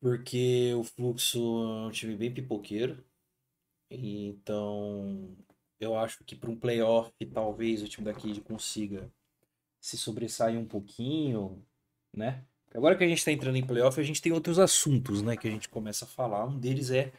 porque 0.00 0.74
o 0.74 0.84
Fluxo 0.84 1.38
é 1.38 1.86
um 1.86 1.90
time 1.90 2.16
bem 2.16 2.32
pipoqueiro. 2.32 3.04
Então, 3.90 5.36
eu 5.80 5.96
acho 5.96 6.24
que 6.24 6.36
para 6.36 6.50
um 6.50 6.56
playoff, 6.56 7.12
talvez 7.32 7.82
o 7.82 7.88
time 7.88 8.04
da 8.04 8.14
Cade 8.14 8.40
consiga 8.40 9.10
se 9.80 9.96
sobressair 9.96 10.58
um 10.58 10.64
pouquinho, 10.64 11.64
né? 12.14 12.44
Agora 12.74 12.96
que 12.96 13.04
a 13.04 13.08
gente 13.08 13.18
está 13.18 13.32
entrando 13.32 13.56
em 13.56 13.66
playoff, 13.66 13.98
a 13.98 14.04
gente 14.04 14.20
tem 14.20 14.32
outros 14.32 14.58
assuntos, 14.58 15.22
né, 15.22 15.36
que 15.36 15.48
a 15.48 15.50
gente 15.50 15.68
começa 15.68 16.04
a 16.04 16.08
falar. 16.08 16.44
Um 16.46 16.58
deles 16.58 16.90
é 16.90 17.12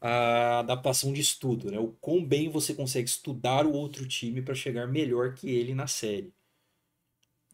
a 0.00 0.60
adaptação 0.60 1.12
de 1.12 1.20
estudo, 1.20 1.70
né? 1.70 1.78
O 1.78 1.88
quão 2.00 2.24
bem 2.24 2.48
você 2.48 2.74
consegue 2.74 3.08
estudar 3.08 3.66
o 3.66 3.72
outro 3.72 4.06
time 4.06 4.42
para 4.42 4.54
chegar 4.54 4.86
melhor 4.86 5.34
que 5.34 5.50
ele 5.50 5.74
na 5.74 5.86
série. 5.86 6.32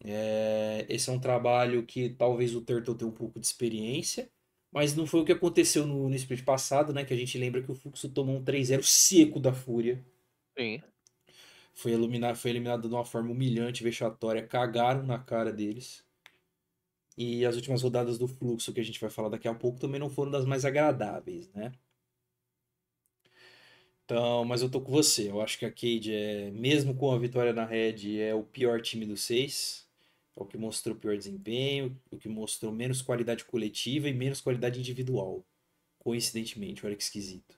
É, 0.03 0.85
esse 0.89 1.09
é 1.09 1.13
um 1.13 1.19
trabalho 1.19 1.83
que 1.85 2.09
talvez 2.09 2.53
o 2.55 2.61
Turtle 2.61 2.95
tenha 2.95 3.09
um 3.09 3.13
pouco 3.13 3.39
de 3.39 3.45
experiência, 3.45 4.29
mas 4.71 4.95
não 4.95 5.05
foi 5.07 5.21
o 5.21 5.25
que 5.25 5.31
aconteceu 5.31 5.87
no, 5.87 6.09
no 6.09 6.15
split 6.15 6.43
passado, 6.43 6.93
né? 6.93 7.03
Que 7.05 7.13
a 7.13 7.17
gente 7.17 7.37
lembra 7.37 7.61
que 7.61 7.71
o 7.71 7.75
Fluxo 7.75 8.09
tomou 8.09 8.37
um 8.37 8.43
3-0 8.43 8.83
seco 8.83 9.39
da 9.39 9.53
Fúria. 9.53 10.03
Sim. 10.57 10.81
Foi 11.75 11.91
eliminado, 11.91 12.35
foi 12.35 12.49
eliminado 12.49 12.89
de 12.89 12.95
uma 12.95 13.05
forma 13.05 13.29
humilhante, 13.31 13.83
vexatória, 13.83 14.47
cagaram 14.47 15.03
na 15.03 15.19
cara 15.19 15.53
deles. 15.53 16.03
E 17.17 17.45
as 17.45 17.55
últimas 17.57 17.81
rodadas 17.83 18.17
do 18.17 18.25
Fluxo, 18.25 18.71
que 18.73 18.79
a 18.79 18.83
gente 18.83 18.99
vai 19.01 19.09
falar 19.09 19.27
daqui 19.29 19.47
a 19.49 19.53
pouco, 19.53 19.77
também 19.79 19.99
não 19.99 20.09
foram 20.09 20.31
das 20.31 20.45
mais 20.45 20.63
agradáveis, 20.63 21.49
né? 21.51 21.73
Então, 24.03 24.45
mas 24.45 24.61
eu 24.61 24.69
tô 24.69 24.81
com 24.81 24.91
você. 24.91 25.29
Eu 25.29 25.41
acho 25.41 25.57
que 25.57 25.65
a 25.65 25.71
Cade 25.71 26.13
é, 26.13 26.51
mesmo 26.51 26.95
com 26.95 27.11
a 27.11 27.17
vitória 27.19 27.53
na 27.53 27.65
Red, 27.65 28.19
é 28.21 28.33
o 28.35 28.43
pior 28.43 28.81
time 28.81 29.05
dos 29.05 29.21
seis. 29.21 29.87
É 30.35 30.41
o 30.43 30.45
que 30.45 30.57
mostrou 30.57 30.95
pior 30.95 31.17
desempenho, 31.17 31.99
o 32.11 32.17
que 32.17 32.27
mostrou 32.29 32.71
menos 32.71 33.01
qualidade 33.01 33.45
coletiva 33.45 34.09
e 34.09 34.13
menos 34.13 34.41
qualidade 34.41 34.79
individual. 34.79 35.45
Coincidentemente, 35.99 36.85
olha 36.85 36.95
que 36.95 37.03
esquisito. 37.03 37.57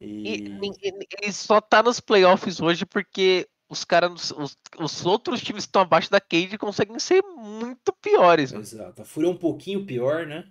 Né? 0.00 0.06
E, 0.06 0.58
ele 1.20 1.32
só 1.32 1.60
tá 1.60 1.82
nos 1.82 2.00
playoffs 2.00 2.60
hoje 2.60 2.86
porque 2.86 3.48
os 3.68 3.84
caras, 3.84 4.30
os, 4.30 4.56
os 4.78 5.06
outros 5.06 5.40
times 5.40 5.64
que 5.64 5.68
estão 5.68 5.82
abaixo 5.82 6.10
da 6.10 6.20
Cade 6.20 6.56
conseguem 6.56 6.98
ser 6.98 7.22
muito 7.22 7.92
piores. 8.00 8.52
mano. 8.52 8.64
Exato. 8.64 9.02
A 9.02 9.04
Fúria 9.04 9.28
é 9.28 9.30
um 9.30 9.36
pouquinho 9.36 9.84
pior, 9.84 10.26
né? 10.26 10.50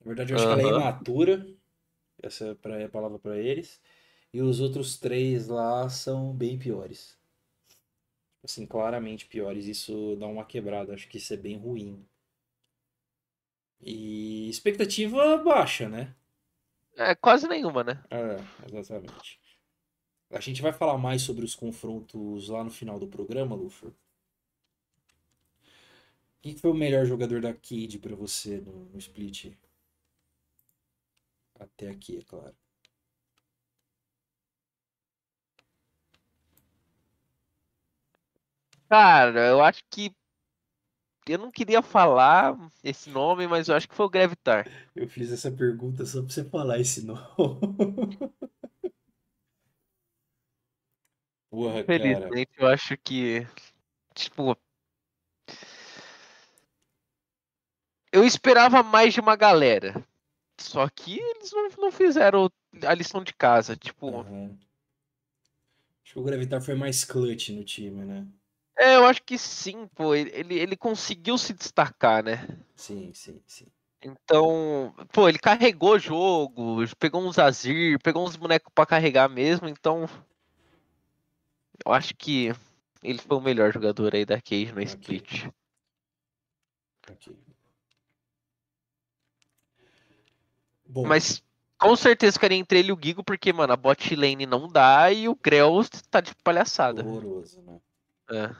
Na 0.00 0.06
verdade, 0.06 0.32
eu 0.32 0.36
acho 0.36 0.46
que 0.46 0.52
ela 0.52 0.62
é 0.62 0.80
imatura. 0.80 1.46
Essa 2.22 2.58
é 2.64 2.82
é 2.82 2.84
a 2.84 2.88
palavra 2.88 3.18
para 3.18 3.38
eles. 3.38 3.80
E 4.32 4.42
os 4.42 4.60
outros 4.60 4.98
três 4.98 5.46
lá 5.46 5.88
são 5.88 6.32
bem 6.32 6.58
piores. 6.58 7.16
Assim, 8.42 8.66
claramente 8.66 9.26
piores. 9.26 9.66
Isso 9.66 10.16
dá 10.16 10.26
uma 10.26 10.44
quebrada. 10.44 10.92
Acho 10.92 11.08
que 11.08 11.18
isso 11.18 11.32
é 11.32 11.36
bem 11.36 11.56
ruim. 11.56 12.04
E 13.80 14.48
expectativa 14.48 15.38
baixa, 15.38 15.88
né? 15.88 16.14
É 16.96 17.14
quase 17.14 17.46
nenhuma, 17.48 17.84
né? 17.84 18.02
É, 18.10 18.36
exatamente. 18.68 19.40
A 20.30 20.40
gente 20.40 20.60
vai 20.62 20.72
falar 20.72 20.98
mais 20.98 21.22
sobre 21.22 21.44
os 21.44 21.54
confrontos 21.54 22.48
lá 22.48 22.62
no 22.64 22.70
final 22.70 22.98
do 22.98 23.06
programa, 23.06 23.54
Luffy. 23.56 23.92
Quem 26.42 26.56
foi 26.56 26.70
o 26.70 26.74
melhor 26.74 27.06
jogador 27.06 27.40
da 27.40 27.52
Cade 27.54 27.98
pra 27.98 28.14
você 28.14 28.60
no, 28.60 28.84
no 28.86 28.98
split? 28.98 29.52
Até 31.58 31.88
aqui, 31.90 32.18
é 32.18 32.22
claro. 32.22 32.54
Cara, 38.88 39.46
eu 39.48 39.62
acho 39.62 39.82
que. 39.90 40.14
Eu 41.26 41.38
não 41.38 41.50
queria 41.50 41.80
falar 41.80 42.54
esse 42.82 43.08
nome, 43.08 43.46
mas 43.46 43.68
eu 43.68 43.74
acho 43.74 43.88
que 43.88 43.94
foi 43.94 44.04
o 44.04 44.10
Gravitar. 44.10 44.70
Eu 44.94 45.08
fiz 45.08 45.32
essa 45.32 45.50
pergunta 45.50 46.04
só 46.04 46.20
pra 46.20 46.30
você 46.30 46.44
falar 46.44 46.78
esse 46.78 47.04
nome. 47.04 47.22
Porra, 51.50 51.84
cara. 51.84 51.86
Felizmente, 51.86 52.50
eu 52.58 52.66
acho 52.66 52.96
que. 52.98 53.46
Tipo. 54.14 54.54
Eu 58.12 58.24
esperava 58.24 58.82
mais 58.82 59.14
de 59.14 59.20
uma 59.20 59.34
galera. 59.34 60.06
Só 60.60 60.88
que 60.88 61.18
eles 61.18 61.52
não, 61.52 61.68
não 61.78 61.92
fizeram 61.92 62.50
a 62.86 62.92
lição 62.94 63.24
de 63.24 63.32
casa. 63.32 63.74
Tipo, 63.76 64.20
Aham. 64.20 64.58
Acho 66.04 66.12
que 66.12 66.18
o 66.18 66.22
Gravitar 66.22 66.60
foi 66.60 66.74
mais 66.74 67.02
clutch 67.02 67.48
no 67.48 67.64
time, 67.64 68.04
né? 68.04 68.26
É, 68.78 68.96
eu 68.96 69.06
acho 69.06 69.22
que 69.22 69.38
sim, 69.38 69.86
pô. 69.94 70.14
Ele, 70.14 70.30
ele- 70.58 70.76
conseguiu 70.76 71.38
se 71.38 71.52
destacar, 71.52 72.22
né? 72.22 72.46
Sim, 72.74 73.12
sim, 73.14 73.40
sim. 73.46 73.66
Então, 74.02 74.94
pô, 75.12 75.28
ele 75.28 75.38
carregou 75.38 75.92
o 75.94 75.98
jogo, 75.98 76.82
pegou 76.98 77.22
uns 77.22 77.38
Azir, 77.38 77.98
pegou 78.02 78.26
uns 78.26 78.36
bonecos 78.36 78.70
pra 78.74 78.84
carregar 78.84 79.28
mesmo, 79.28 79.66
então. 79.68 80.06
Eu 81.84 81.92
acho 81.92 82.14
que 82.14 82.52
ele 83.02 83.18
foi 83.18 83.36
o 83.36 83.40
melhor 83.40 83.72
jogador 83.72 84.14
aí 84.14 84.24
da 84.24 84.40
Cage 84.40 84.72
no 84.72 84.80
Ok. 84.80 84.84
split. 84.84 85.48
Bom, 90.86 91.06
Mas 91.06 91.42
com 91.78 91.96
certeza 91.96 92.34
ficaria 92.34 92.58
entre 92.58 92.78
ele 92.78 92.88
e 92.90 92.92
o 92.92 92.98
Gigo, 93.02 93.24
porque, 93.24 93.52
mano, 93.52 93.72
a 93.72 93.76
bot 93.76 94.14
lane 94.14 94.46
não 94.46 94.68
dá 94.68 95.10
e 95.10 95.28
o 95.28 95.34
Grell 95.34 95.82
tá 96.10 96.20
de 96.20 96.34
palhaçada. 96.36 97.02
horroroso, 97.02 97.62
né? 97.62 97.80
É. 98.30 98.50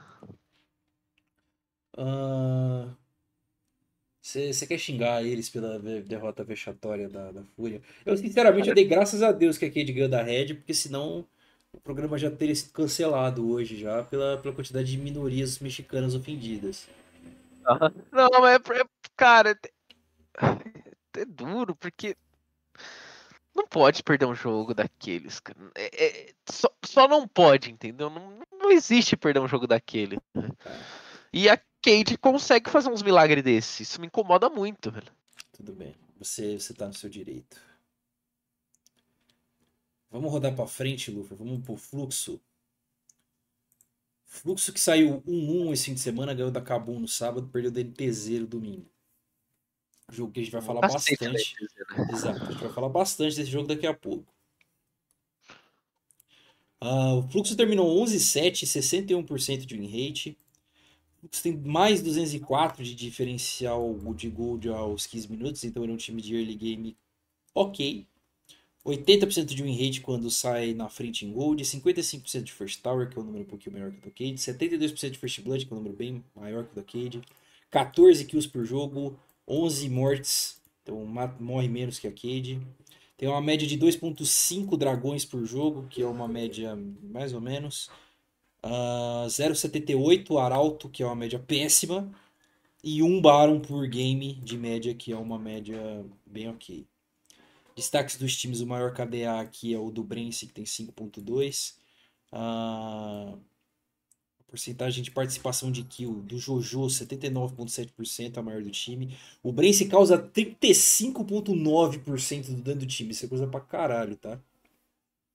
Você 4.21 4.65
quer 4.65 4.77
xingar 4.77 5.23
eles 5.23 5.49
pela 5.49 5.79
derrota 5.79 6.43
vexatória 6.43 7.07
da, 7.07 7.31
da 7.31 7.43
Fúria? 7.55 7.81
Eu, 8.05 8.17
sinceramente, 8.17 8.67
eu 8.67 8.75
dei 8.75 8.85
graças 8.85 9.21
a 9.21 9.31
Deus 9.31 9.57
que 9.57 9.65
a 9.65 9.71
Cade 9.71 9.93
ganhou 9.93 10.09
da 10.09 10.23
Red, 10.23 10.55
porque 10.55 10.73
senão 10.73 11.25
o 11.71 11.79
programa 11.79 12.17
já 12.17 12.31
teria 12.31 12.55
sido 12.55 12.71
cancelado 12.71 13.47
hoje 13.47 13.77
já 13.77 14.03
pela, 14.03 14.37
pela 14.37 14.53
quantidade 14.53 14.89
de 14.89 14.97
minorias 14.97 15.59
mexicanas 15.59 16.15
ofendidas. 16.15 16.87
Não, 18.11 18.29
mas 18.41 18.55
é, 18.55 18.81
é- 18.81 18.85
cara, 19.15 19.51
é, 19.51 21.21
é 21.21 21.25
duro, 21.25 21.75
porque 21.75 22.17
não 23.55 23.67
pode 23.67 24.03
perder 24.03 24.25
um 24.25 24.35
jogo 24.35 24.73
daqueles, 24.73 25.39
cara. 25.39 25.57
É- 25.75 26.05
é- 26.05 26.33
só, 26.49 26.69
só 26.83 27.07
não 27.07 27.27
pode, 27.27 27.71
entendeu? 27.71 28.09
Não, 28.09 28.39
não 28.65 28.71
existe 28.71 29.15
perder 29.15 29.39
um 29.39 29.47
jogo 29.47 29.67
daquele. 29.67 30.19
E 31.31 31.47
a 31.49 31.57
Cade 31.81 32.17
consegue 32.17 32.69
fazer 32.69 32.89
uns 32.89 33.03
milagres 33.03 33.43
desses. 33.43 33.81
Isso 33.81 34.01
me 34.01 34.07
incomoda 34.07 34.49
muito, 34.49 34.91
velho. 34.91 35.11
Tudo 35.51 35.73
bem, 35.73 35.95
você, 36.17 36.59
você 36.59 36.73
tá 36.73 36.87
no 36.87 36.93
seu 36.93 37.09
direito. 37.09 37.61
Vamos 40.09 40.31
rodar 40.31 40.55
pra 40.55 40.65
frente, 40.65 41.11
Luffy. 41.11 41.35
Vamos 41.35 41.63
pro 41.63 41.75
fluxo. 41.75 42.41
Fluxo 44.25 44.73
que 44.73 44.79
saiu 44.79 45.21
1-1 45.21 45.73
esse 45.73 45.85
fim 45.85 45.93
de 45.93 45.99
semana, 45.99 46.33
ganhou 46.33 46.51
da 46.51 46.61
Kabum 46.61 46.99
no 46.99 47.07
sábado, 47.07 47.47
perdeu 47.47 47.71
da 47.71 47.81
NTZ 47.81 48.39
no 48.41 48.47
domingo. 48.47 48.89
Jogo 50.11 50.31
que 50.31 50.39
a 50.39 50.43
gente 50.43 50.51
vai 50.51 50.61
falar 50.61 50.81
bastante. 50.81 51.17
dizer, 51.17 51.31
né? 51.31 52.07
Exato, 52.11 52.43
a 52.43 52.51
gente 52.51 52.63
vai 52.63 52.71
falar 52.71 52.89
bastante 52.89 53.35
desse 53.35 53.49
jogo 53.49 53.67
daqui 53.67 53.87
a 53.87 53.93
pouco. 53.93 54.34
Ah, 56.81 57.15
o 57.15 57.23
Fluxo 57.29 57.55
terminou 57.55 57.87
11-7, 58.03 58.65
61% 58.65 59.65
de 59.65 59.75
win 59.75 59.87
rate. 59.87 60.37
O 61.17 61.21
Fluxo 61.21 61.43
tem 61.43 61.57
mais 61.57 62.01
204 62.01 62.83
de 62.83 62.95
diferencial 62.95 63.97
de 64.15 64.29
gold 64.29 64.69
aos 64.69 65.07
15 65.07 65.31
minutos, 65.31 65.63
então 65.63 65.83
ele 65.83 65.91
é 65.91 65.95
um 65.95 65.97
time 65.97 66.21
de 66.21 66.35
early 66.35 66.55
game 66.55 66.97
ok. 67.53 68.05
80% 68.85 69.45
de 69.45 69.63
win 69.63 69.75
rate 69.83 70.01
quando 70.01 70.29
sai 70.29 70.75
na 70.75 70.87
frente 70.87 71.25
em 71.25 71.31
gold, 71.31 71.63
55% 71.63 72.43
de 72.43 72.51
first 72.51 72.81
tower, 72.83 73.09
que 73.09 73.17
é 73.17 73.21
um 73.21 73.25
número 73.25 73.43
um 73.43 73.47
pouquinho 73.47 73.73
melhor 73.73 73.91
que 73.91 73.97
o 73.97 74.01
do 74.01 74.11
Cade, 74.11 74.35
72% 74.35 75.09
de 75.09 75.17
first 75.17 75.41
blood, 75.41 75.65
que 75.65 75.73
é 75.73 75.75
um 75.75 75.79
número 75.79 75.95
bem 75.95 76.23
maior 76.35 76.65
que 76.65 76.71
o 76.73 76.75
do 76.75 76.83
Cade, 76.83 77.21
14 77.71 78.25
kills 78.25 78.47
por 78.47 78.63
jogo, 78.63 79.17
11 79.47 79.89
mortes, 79.89 80.61
então 80.83 81.03
morre 81.39 81.67
menos 81.67 81.97
que 81.97 82.07
a 82.07 82.11
Cade. 82.11 82.61
Tem 83.17 83.29
uma 83.29 83.41
média 83.41 83.67
de 83.67 83.77
2.5 83.77 84.77
dragões 84.77 85.23
por 85.23 85.45
jogo, 85.45 85.87
que 85.89 86.01
é 86.01 86.07
uma 86.07 86.27
média 86.27 86.77
mais 87.01 87.33
ou 87.33 87.41
menos. 87.41 87.89
Ah, 88.61 89.25
0.78 89.29 90.37
arauto, 90.37 90.89
que 90.89 91.03
é 91.03 91.05
uma 91.05 91.15
média 91.15 91.39
péssima. 91.39 92.11
E 92.83 93.01
um 93.01 93.21
Baron 93.21 93.59
por 93.61 93.87
game 93.87 94.33
de 94.35 94.57
média, 94.57 94.93
que 94.93 95.11
é 95.11 95.17
uma 95.17 95.39
média 95.39 96.05
bem 96.25 96.49
ok. 96.49 96.85
Destaques 97.75 98.17
dos 98.17 98.37
times, 98.37 98.61
o 98.61 98.67
maior 98.67 98.93
KDA 98.93 99.39
aqui 99.41 99.73
é 99.73 99.79
o 99.79 99.91
do 99.91 100.03
Brence, 100.03 100.47
que 100.47 100.53
tem 100.53 100.65
5.2. 100.65 101.75
Ah, 102.31 103.33
a 103.33 103.37
porcentagem 104.47 105.03
de 105.03 105.11
participação 105.11 105.71
de 105.71 105.83
kill 105.83 106.21
do 106.21 106.37
Jojo, 106.37 106.87
79.7%, 106.87 108.37
a 108.37 108.41
maior 108.41 108.63
do 108.63 108.71
time. 108.71 109.17
O 109.43 109.51
Brence 109.51 109.85
causa 109.87 110.17
35.9% 110.17 112.47
do 112.47 112.61
dano 112.61 112.79
do 112.79 112.85
time. 112.85 113.11
Isso 113.11 113.25
é 113.25 113.29
coisa 113.29 113.47
pra 113.47 113.59
caralho, 113.59 114.15
tá? 114.15 114.39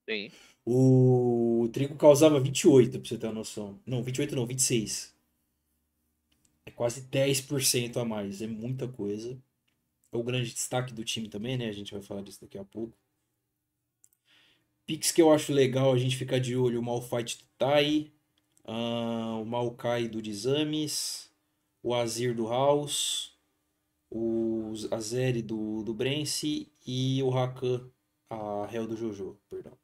Sim. 0.08 0.30
O 0.64 1.68
Trigo 1.72 1.96
causava 1.96 2.38
28, 2.38 2.98
pra 2.98 3.08
você 3.08 3.18
ter 3.18 3.26
uma 3.26 3.34
noção. 3.34 3.78
Não, 3.86 4.02
28 4.02 4.36
não, 4.36 4.46
26. 4.46 5.14
É 6.66 6.70
quase 6.70 7.02
10% 7.02 7.96
a 7.96 8.04
mais, 8.04 8.42
é 8.42 8.46
muita 8.46 8.86
coisa. 8.86 9.40
É 10.12 10.16
o 10.16 10.22
grande 10.22 10.52
destaque 10.52 10.92
do 10.92 11.04
time 11.04 11.28
também, 11.28 11.56
né? 11.56 11.68
A 11.68 11.72
gente 11.72 11.92
vai 11.92 12.02
falar 12.02 12.22
disso 12.22 12.40
daqui 12.40 12.58
a 12.58 12.64
pouco. 12.64 12.96
Picks 14.86 15.12
que 15.12 15.22
eu 15.22 15.32
acho 15.32 15.52
legal 15.52 15.92
a 15.92 15.98
gente 15.98 16.16
ficar 16.16 16.40
de 16.40 16.56
olho, 16.56 16.80
o 16.80 16.82
Malfight 16.82 17.38
do 17.38 17.44
Tai, 17.56 18.10
ah, 18.70 19.36
o 19.40 19.44
Maokai 19.44 20.06
do 20.06 20.22
Dizames, 20.22 21.28
o 21.82 21.92
Azir 21.92 22.36
do 22.36 22.46
House, 22.48 23.36
o 24.08 24.72
Azeri 24.92 25.42
do, 25.42 25.82
do 25.82 25.92
Brence 25.92 26.72
e 26.86 27.20
o 27.22 27.30
Rakan, 27.30 27.90
a 28.30 28.68
Hell 28.72 28.86
do 28.86 28.96
Jojo, 28.96 29.36
perdão. 29.48 29.76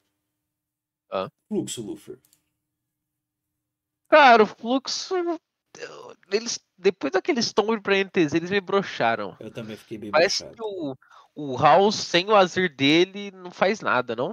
Ah. 1.11 1.29
Fluxo, 1.49 1.83
Luffy. 1.83 2.16
Cara, 4.09 4.44
o 4.44 4.46
fluxo. 4.46 5.14
Eles, 6.31 6.59
depois 6.79 7.12
daquele 7.12 7.40
Storm 7.40 7.81
pra 7.81 7.99
NTZ, 7.99 8.35
eles 8.35 8.51
me 8.51 8.61
broxaram. 8.61 9.37
Eu 9.40 9.51
também 9.51 9.77
fiquei 9.77 9.99
bem 9.99 10.11
Parece 10.11 10.44
broxado. 10.44 10.57
que 10.57 10.62
o, 10.62 11.53
o 11.53 11.57
House 11.57 11.96
sem 11.96 12.27
o 12.29 12.37
Azir 12.37 12.75
dele 12.75 13.31
não 13.33 13.51
faz 13.51 13.81
nada, 13.81 14.14
não? 14.14 14.33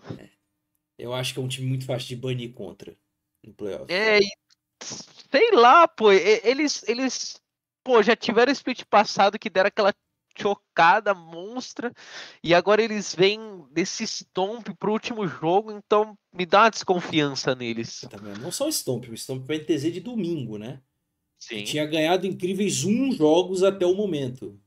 Eu 0.98 1.14
acho 1.14 1.34
que 1.34 1.40
é 1.40 1.44
um 1.44 1.48
time 1.48 1.68
muito 1.68 1.86
fácil 1.86 2.10
de 2.10 2.16
banir 2.16 2.54
contra 2.54 2.96
no 3.44 3.54
playoff. 3.54 3.92
É, 3.92 4.20
e 4.20 4.43
sei 4.84 5.52
lá, 5.52 5.88
pô, 5.88 6.12
eles, 6.12 6.84
eles, 6.88 7.42
pô, 7.84 8.02
já 8.04 8.16
tiveram 8.16 8.52
o 8.52 8.54
split 8.54 8.84
passado 8.86 9.40
que 9.40 9.50
deram 9.50 9.68
aquela 9.68 9.94
chocada 10.38 11.14
monstra, 11.14 11.94
e 12.44 12.54
agora 12.54 12.82
eles 12.82 13.14
vêm 13.14 13.40
desse 13.72 14.04
stomp 14.04 14.70
pro 14.80 14.92
último 14.92 15.28
jogo, 15.28 15.72
então 15.72 16.18
me 16.34 16.46
dá 16.46 16.64
uma 16.64 16.72
desconfiança 16.72 17.54
neles. 17.54 18.02
Também. 18.10 18.34
Não 18.40 18.52
só 18.52 18.68
o 18.68 18.72
Stomp, 18.72 19.08
o 19.10 19.18
Stomp 19.18 19.46
vai 19.46 19.58
NTZ 19.58 19.94
de 19.94 20.00
domingo, 20.00 20.58
né? 20.58 20.82
Que 21.40 21.58
Sim. 21.58 21.64
tinha 21.64 21.86
ganhado 21.86 22.26
incríveis 22.26 22.84
um 22.84 23.12
jogos 23.12 23.64
até 23.64 23.86
o 23.86 23.94
momento. 23.94 24.60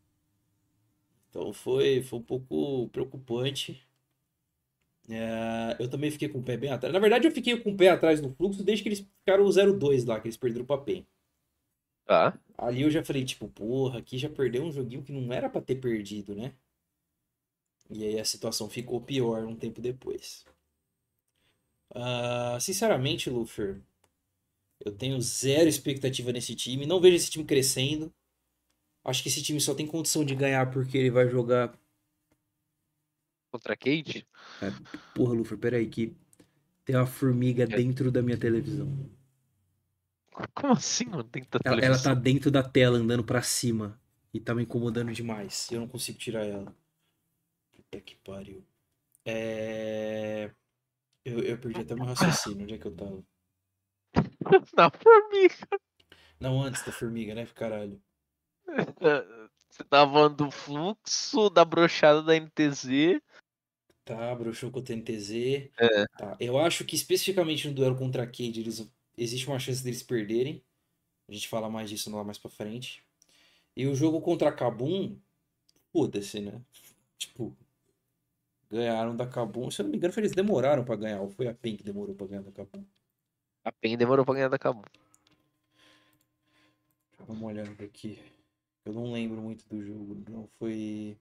Então 1.31 1.53
foi, 1.53 2.03
foi 2.03 2.19
um 2.19 2.23
pouco 2.23 2.89
preocupante. 2.91 3.86
É, 5.09 5.77
eu 5.79 5.89
também 5.89 6.11
fiquei 6.11 6.29
com 6.29 6.39
o 6.39 6.43
pé 6.43 6.57
bem 6.57 6.71
atrás. 6.71 6.93
Na 6.93 6.99
verdade, 6.99 7.27
eu 7.27 7.33
fiquei 7.33 7.59
com 7.59 7.71
o 7.71 7.77
pé 7.77 7.91
atrás 7.91 8.21
no 8.21 8.35
fluxo 8.35 8.63
desde 8.65 8.83
que 8.83 8.89
eles 8.89 9.07
ficaram 9.21 9.45
o 9.45 9.49
0-2 9.49 10.05
lá, 10.05 10.21
que 10.21 10.27
eles 10.27 10.37
perderam 10.37 10.65
o 10.65 10.67
papel. 10.67 11.05
Tá. 12.05 12.39
Ali 12.57 12.83
eu 12.83 12.91
já 12.91 13.05
falei, 13.05 13.25
tipo, 13.25 13.49
porra, 13.49 13.99
aqui 13.99 14.17
já 14.19 14.29
perdeu 14.29 14.63
um 14.63 14.73
joguinho 14.73 15.03
que 15.03 15.13
não 15.13 15.33
era 15.33 15.49
pra 15.49 15.61
ter 15.61 15.77
perdido, 15.77 16.35
né? 16.35 16.53
E 17.91 18.05
aí 18.05 18.19
a 18.19 18.25
situação 18.25 18.69
ficou 18.69 19.01
pior 19.01 19.45
um 19.45 19.55
tempo 19.55 19.81
depois. 19.81 20.45
Ah, 21.95 22.59
sinceramente, 22.61 23.31
Lufer, 23.31 23.81
eu 24.85 24.93
tenho 24.93 25.21
zero 25.21 25.69
expectativa 25.69 26.33
nesse 26.33 26.55
time. 26.55 26.87
Não 26.87 27.01
vejo 27.01 27.17
esse 27.17 27.31
time 27.31 27.45
crescendo. 27.45 28.13
Acho 29.05 29.23
que 29.23 29.29
esse 29.29 29.43
time 29.43 29.61
só 29.61 29.75
tem 29.75 29.87
condição 29.87 30.25
de 30.25 30.35
ganhar 30.35 30.71
porque 30.71 30.99
ele 30.99 31.11
vai 31.11 31.29
jogar. 31.29 31.73
Contra 33.57 33.73
a 33.73 33.77
Cade? 33.77 34.29
Porra, 35.15 35.33
Lufer, 35.33 35.57
peraí, 35.57 35.89
que 35.89 36.15
tem 36.85 36.95
uma 36.95 37.07
formiga 37.07 37.67
dentro 37.67 38.13
da 38.13 38.21
minha 38.21 38.37
televisão. 38.37 39.11
Como 40.55 40.75
assim, 40.75 41.07
mano? 41.07 41.25
Tem 41.25 41.43
tanta 41.43 41.67
Ela, 41.67 41.77
ela 41.77 41.81
televisão? 41.81 42.15
tá 42.15 42.21
dentro 42.21 42.51
da 42.51 42.63
tela, 42.63 42.99
andando 42.99 43.25
pra 43.25 43.41
cima. 43.41 43.99
E 44.35 44.39
tá 44.39 44.55
me 44.55 44.63
incomodando 44.63 45.11
demais. 45.11 45.71
Eu 45.73 45.81
não 45.81 45.89
consigo 45.89 46.19
tirar 46.19 46.45
ela. 46.45 46.77
Puta 47.73 47.99
que 48.03 48.17
pariu. 48.17 48.63
É... 49.25 50.51
Eu, 51.25 51.41
eu 51.41 51.59
perdi 51.59 51.81
até 51.81 51.95
meu 51.95 52.05
raciocínio. 52.05 52.65
Onde 52.65 52.75
é 52.75 52.79
que 52.79 52.87
eu 52.87 52.95
tava? 52.95 53.25
Na 54.77 54.91
formiga. 54.91 55.81
Não, 56.39 56.63
antes 56.63 56.85
da 56.85 56.93
formiga, 56.93 57.35
né? 57.35 57.47
Caralho. 57.47 57.99
Você 59.69 59.83
tava 59.85 60.13
falando 60.13 60.37
do 60.37 60.51
fluxo, 60.51 61.51
da 61.51 61.65
brochada 61.65 62.23
da 62.23 62.35
NTZ. 62.35 63.21
Tá, 64.07 64.33
broxou 64.37 64.71
com 64.71 64.79
o 64.79 64.83
TNTZ. 64.83 65.69
É. 65.77 66.07
Tá. 66.17 66.37
Eu 66.39 66.61
acho 66.61 66.85
que 66.85 66.95
especificamente 66.95 67.67
no 67.67 67.75
duelo 67.75 67.97
contra 67.97 68.23
a 68.23 68.27
Cade, 68.27 68.61
eles... 68.61 68.89
existe 69.19 69.49
uma 69.49 69.59
chance 69.59 69.83
deles 69.83 70.01
perderem. 70.01 70.63
A 71.29 71.33
gente 71.33 71.49
fala 71.49 71.69
mais 71.69 71.91
disso 71.91 72.15
lá 72.15 72.23
mais 72.23 72.39
pra 72.39 72.49
frente. 72.49 73.03
E 73.77 73.85
o 73.85 73.97
jogo 73.97 74.21
contra 74.21 74.49
a 74.49 74.53
Kabum, 74.53 75.17
foda-se, 75.93 76.41
né? 76.41 76.63
Tipo, 77.19 77.57
ganharam 78.71 79.17
da 79.17 79.27
Kabum. 79.27 79.71
Se 79.71 79.81
eu 79.81 79.85
não 79.85 79.91
me 79.91 79.97
engano, 79.97 80.15
eles 80.19 80.33
demoraram 80.33 80.85
pra 80.85 80.95
ganhar. 80.95 81.21
Ou 81.21 81.31
foi 81.31 81.49
a 81.49 81.55
PEN 81.55 81.77
que 81.77 81.83
demorou 81.83 82.15
pra 82.15 82.29
ganhar 82.29 82.43
da 82.43 82.53
Kabum? 82.53 82.85
A 83.65 83.73
PEN 83.73 83.97
demorou 83.97 84.25
pra 84.25 84.35
ganhar 84.35 84.49
da 84.49 84.59
Kabum. 84.59 84.83
Deixa 87.09 87.23
eu 87.23 87.27
dar 87.27 87.33
uma 87.33 87.47
olhada 87.47 87.85
aqui. 87.85 88.23
Eu 88.85 88.93
não 88.93 89.11
lembro 89.11 89.41
muito 89.43 89.67
do 89.69 89.83
jogo. 89.83 90.23
Não 90.31 90.47
foi. 90.61 91.17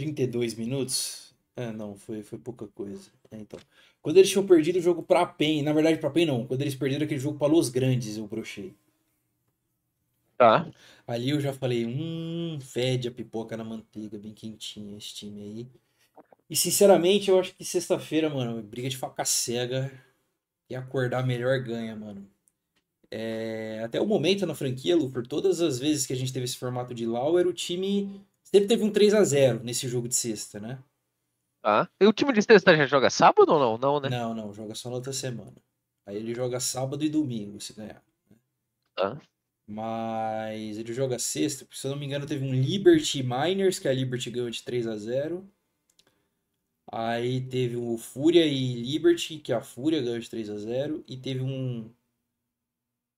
32 0.00 0.54
minutos? 0.54 1.34
É, 1.56 1.70
não, 1.72 1.94
foi, 1.94 2.22
foi 2.22 2.38
pouca 2.38 2.66
coisa. 2.68 3.10
É, 3.30 3.36
então. 3.36 3.60
Quando 4.00 4.16
eles 4.16 4.30
tinham 4.30 4.46
perdido 4.46 4.78
o 4.78 4.82
jogo 4.82 5.02
pra 5.02 5.26
PEN, 5.26 5.62
na 5.62 5.72
verdade 5.72 5.98
pra 5.98 6.10
PEN 6.10 6.26
não, 6.26 6.46
quando 6.46 6.62
eles 6.62 6.74
perderam 6.74 7.04
aquele 7.04 7.20
jogo 7.20 7.38
pra 7.38 7.46
Los 7.46 7.68
Grandes, 7.68 8.16
eu 8.16 8.26
brochei. 8.26 8.74
Tá. 10.38 10.66
Ali 11.06 11.30
eu 11.30 11.40
já 11.40 11.52
falei, 11.52 11.84
hum, 11.84 12.58
fede 12.62 13.08
a 13.08 13.10
pipoca 13.10 13.56
na 13.58 13.64
manteiga, 13.64 14.18
bem 14.18 14.32
quentinha 14.32 14.96
esse 14.96 15.14
time 15.14 15.42
aí. 15.42 15.68
E 16.48 16.56
sinceramente, 16.56 17.28
eu 17.30 17.38
acho 17.38 17.54
que 17.54 17.64
sexta-feira, 17.64 18.30
mano, 18.30 18.62
briga 18.62 18.88
de 18.88 18.96
faca 18.96 19.24
cega 19.24 19.92
e 20.68 20.74
acordar 20.74 21.26
melhor 21.26 21.60
ganha, 21.60 21.94
mano. 21.94 22.26
É, 23.10 23.82
até 23.84 24.00
o 24.00 24.06
momento 24.06 24.46
na 24.46 24.54
franquia, 24.54 24.96
Lufer, 24.96 25.26
todas 25.26 25.60
as 25.60 25.78
vezes 25.78 26.06
que 26.06 26.12
a 26.12 26.16
gente 26.16 26.32
teve 26.32 26.44
esse 26.44 26.56
formato 26.56 26.94
de 26.94 27.04
Lauer, 27.04 27.46
o 27.46 27.52
time 27.52 28.24
sempre 28.50 28.68
teve 28.68 28.84
um 28.84 28.90
3 28.90 29.14
a 29.14 29.24
0 29.24 29.62
nesse 29.62 29.88
jogo 29.88 30.08
de 30.08 30.14
sexta, 30.14 30.58
né? 30.60 30.78
Tá. 31.62 31.88
E 32.00 32.06
o 32.06 32.12
time 32.12 32.32
de 32.32 32.42
sexta 32.42 32.76
já 32.76 32.86
joga 32.86 33.10
sábado 33.10 33.52
ou 33.52 33.58
não? 33.58 33.78
Não, 33.78 34.00
né? 34.00 34.08
Não, 34.08 34.34
não, 34.34 34.52
joga 34.52 34.74
só 34.74 34.88
na 34.88 34.96
outra 34.96 35.12
semana. 35.12 35.54
Aí 36.06 36.16
ele 36.16 36.34
joga 36.34 36.58
sábado 36.58 37.04
e 37.04 37.08
domingo, 37.08 37.60
se 37.60 37.72
ganhar. 37.74 38.02
Tá. 38.96 39.20
Mas 39.66 40.78
ele 40.78 40.92
joga 40.92 41.18
sexta, 41.18 41.66
se 41.70 41.86
eu 41.86 41.92
não 41.92 41.98
me 41.98 42.06
engano, 42.06 42.26
teve 42.26 42.44
um 42.44 42.52
Liberty 42.52 43.22
Miners, 43.22 43.78
que 43.78 43.86
a 43.86 43.92
Liberty 43.92 44.30
ganhou 44.30 44.50
de 44.50 44.62
3 44.62 44.86
a 44.88 44.96
0 44.96 45.48
Aí 46.92 47.40
teve 47.40 47.76
o 47.76 47.96
Fúria 47.96 48.44
e 48.44 48.74
Liberty, 48.82 49.38
que 49.38 49.52
a 49.52 49.60
Fúria 49.60 50.02
ganhou 50.02 50.18
de 50.18 50.28
3 50.28 50.50
a 50.50 50.56
0 50.58 51.04
E 51.06 51.16
teve 51.16 51.40
um. 51.40 51.88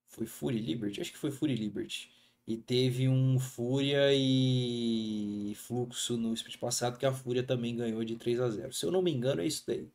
Foi 0.08 0.26
Fúria 0.26 0.58
e 0.58 0.62
Liberty? 0.62 1.00
Acho 1.00 1.12
que 1.12 1.18
foi 1.18 1.30
Fúria 1.30 1.54
e 1.54 1.56
Liberty. 1.56 2.10
E 2.46 2.56
teve 2.56 3.08
um 3.08 3.38
Fúria 3.38 4.12
e 4.12 5.54
Fluxo 5.56 6.16
no 6.16 6.34
split 6.34 6.58
passado, 6.58 6.98
que 6.98 7.06
a 7.06 7.12
Fúria 7.12 7.42
também 7.42 7.76
ganhou 7.76 8.04
de 8.04 8.16
3 8.16 8.40
a 8.40 8.50
0 8.50 8.72
Se 8.72 8.84
eu 8.84 8.90
não 8.90 9.02
me 9.02 9.12
engano, 9.12 9.40
é 9.40 9.46
isso 9.46 9.64
daí. 9.66 9.88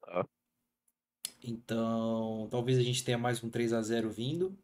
Tá. 0.00 0.26
Então, 1.42 2.48
talvez 2.50 2.78
a 2.78 2.82
gente 2.82 3.04
tenha 3.04 3.18
mais 3.18 3.42
um 3.42 3.50
3 3.50 3.72
a 3.72 3.82
0 3.82 4.10
vindo. 4.10 4.56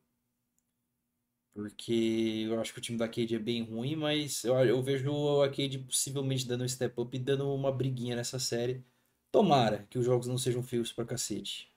Porque 1.53 2.45
eu 2.47 2.61
acho 2.61 2.73
que 2.73 2.79
o 2.79 2.83
time 2.83 2.97
da 2.99 3.09
Cade 3.09 3.35
é 3.35 3.39
bem 3.39 3.63
ruim, 3.65 3.97
mas 3.97 4.45
eu, 4.45 4.55
eu 4.65 4.81
vejo 4.83 5.43
a 5.43 5.49
Cade 5.49 5.79
possivelmente 5.79 6.47
dando 6.47 6.63
um 6.65 6.69
step 6.69 7.01
up 7.01 7.17
e 7.17 7.19
dando 7.21 7.53
uma 7.53 7.73
briguinha 7.73 8.15
nessa 8.15 8.39
série. 8.39 8.85
Tomara 9.33 9.87
que 9.91 9.99
os 9.99 10.05
jogos 10.05 10.27
não 10.29 10.39
sejam 10.39 10.63
feios 10.63 10.93
pra 10.93 11.05
cacete. 11.05 11.73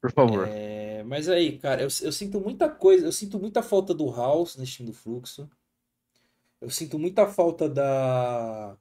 Por 0.00 0.12
favor. 0.12 0.46
É, 0.46 1.02
mas 1.04 1.28
aí, 1.28 1.58
cara, 1.58 1.82
eu, 1.82 1.88
eu 2.02 2.12
sinto 2.12 2.40
muita 2.40 2.68
coisa, 2.68 3.06
eu 3.06 3.12
sinto 3.12 3.38
muita 3.38 3.62
falta 3.62 3.94
do 3.94 4.10
House 4.10 4.56
nesse 4.56 4.72
time 4.72 4.88
do 4.90 4.94
Fluxo. 4.94 5.48
Eu 6.60 6.70
sinto 6.70 6.98
muita 6.98 7.26
falta 7.26 7.68
da 7.68 8.76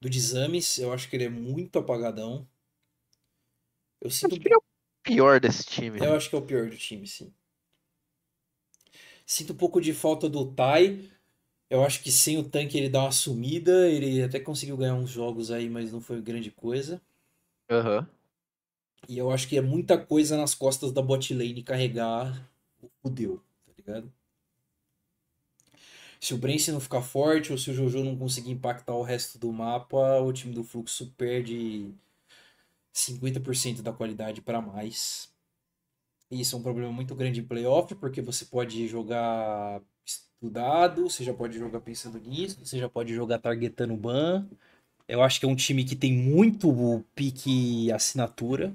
do 0.00 0.10
Desames, 0.10 0.78
eu 0.78 0.92
acho 0.92 1.08
que 1.08 1.16
ele 1.16 1.24
é 1.24 1.28
muito 1.30 1.78
apagadão. 1.78 2.46
Eu 4.00 4.10
sinto 4.10 4.32
Acho 4.32 4.40
que 4.40 4.48
ele 4.48 4.54
é 4.54 4.58
o 4.58 4.62
pior 5.02 5.40
desse 5.40 5.64
time. 5.64 5.98
eu 6.00 6.14
acho 6.14 6.28
que 6.28 6.34
é 6.34 6.38
o 6.38 6.42
pior 6.42 6.68
do 6.68 6.76
time, 6.76 7.06
sim. 7.06 7.32
Sinto 9.26 9.52
um 9.52 9.56
pouco 9.56 9.80
de 9.80 9.92
falta 9.92 10.28
do 10.28 10.52
Tai. 10.52 11.10
Eu 11.70 11.84
acho 11.84 12.02
que 12.02 12.12
sem 12.12 12.38
o 12.38 12.48
tanque 12.48 12.76
ele 12.78 12.88
dá 12.88 13.02
uma 13.02 13.12
sumida. 13.12 13.88
Ele 13.90 14.22
até 14.22 14.40
conseguiu 14.40 14.76
ganhar 14.76 14.94
uns 14.94 15.10
jogos 15.10 15.50
aí, 15.50 15.68
mas 15.70 15.92
não 15.92 16.00
foi 16.00 16.20
grande 16.20 16.50
coisa. 16.50 17.00
Aham. 17.68 18.08
E 19.08 19.18
eu 19.18 19.30
acho 19.30 19.48
que 19.48 19.56
é 19.58 19.60
muita 19.60 19.98
coisa 19.98 20.36
nas 20.36 20.54
costas 20.54 20.92
da 20.92 21.02
bot 21.02 21.34
lane 21.34 21.62
carregar 21.62 22.48
o 22.82 22.88
fudeu, 23.02 23.42
tá 23.66 23.72
ligado? 23.76 24.12
Se 26.20 26.32
o 26.34 26.38
Brence 26.38 26.70
não 26.70 26.80
ficar 26.80 27.02
forte 27.02 27.50
ou 27.50 27.58
se 27.58 27.70
o 27.70 27.74
Jojo 27.74 28.04
não 28.04 28.16
conseguir 28.16 28.52
impactar 28.52 28.94
o 28.94 29.02
resto 29.02 29.38
do 29.38 29.52
mapa, 29.52 30.20
o 30.20 30.32
time 30.32 30.54
do 30.54 30.62
Fluxo 30.62 31.12
perde 31.16 31.92
50% 32.92 33.82
da 33.82 33.92
qualidade 33.92 34.40
para 34.40 34.60
mais. 34.60 35.32
E 36.30 36.40
isso 36.40 36.56
é 36.56 36.58
um 36.58 36.62
problema 36.62 36.92
muito 36.92 37.14
grande 37.14 37.40
em 37.40 37.44
playoff, 37.44 37.94
porque 37.96 38.22
você 38.22 38.44
pode 38.44 38.86
jogar 38.88 39.82
estudado, 40.04 41.10
você 41.10 41.24
já 41.24 41.34
pode 41.34 41.58
jogar 41.58 41.80
pensando 41.80 42.18
nisso, 42.20 42.64
você 42.64 42.78
já 42.78 42.88
pode 42.88 43.14
jogar 43.14 43.38
targetando 43.38 43.96
ban. 43.96 44.48
Eu 45.08 45.22
acho 45.22 45.40
que 45.40 45.46
é 45.46 45.48
um 45.48 45.56
time 45.56 45.84
que 45.84 45.96
tem 45.96 46.12
muito 46.12 47.04
pique 47.14 47.90
assinatura. 47.92 48.72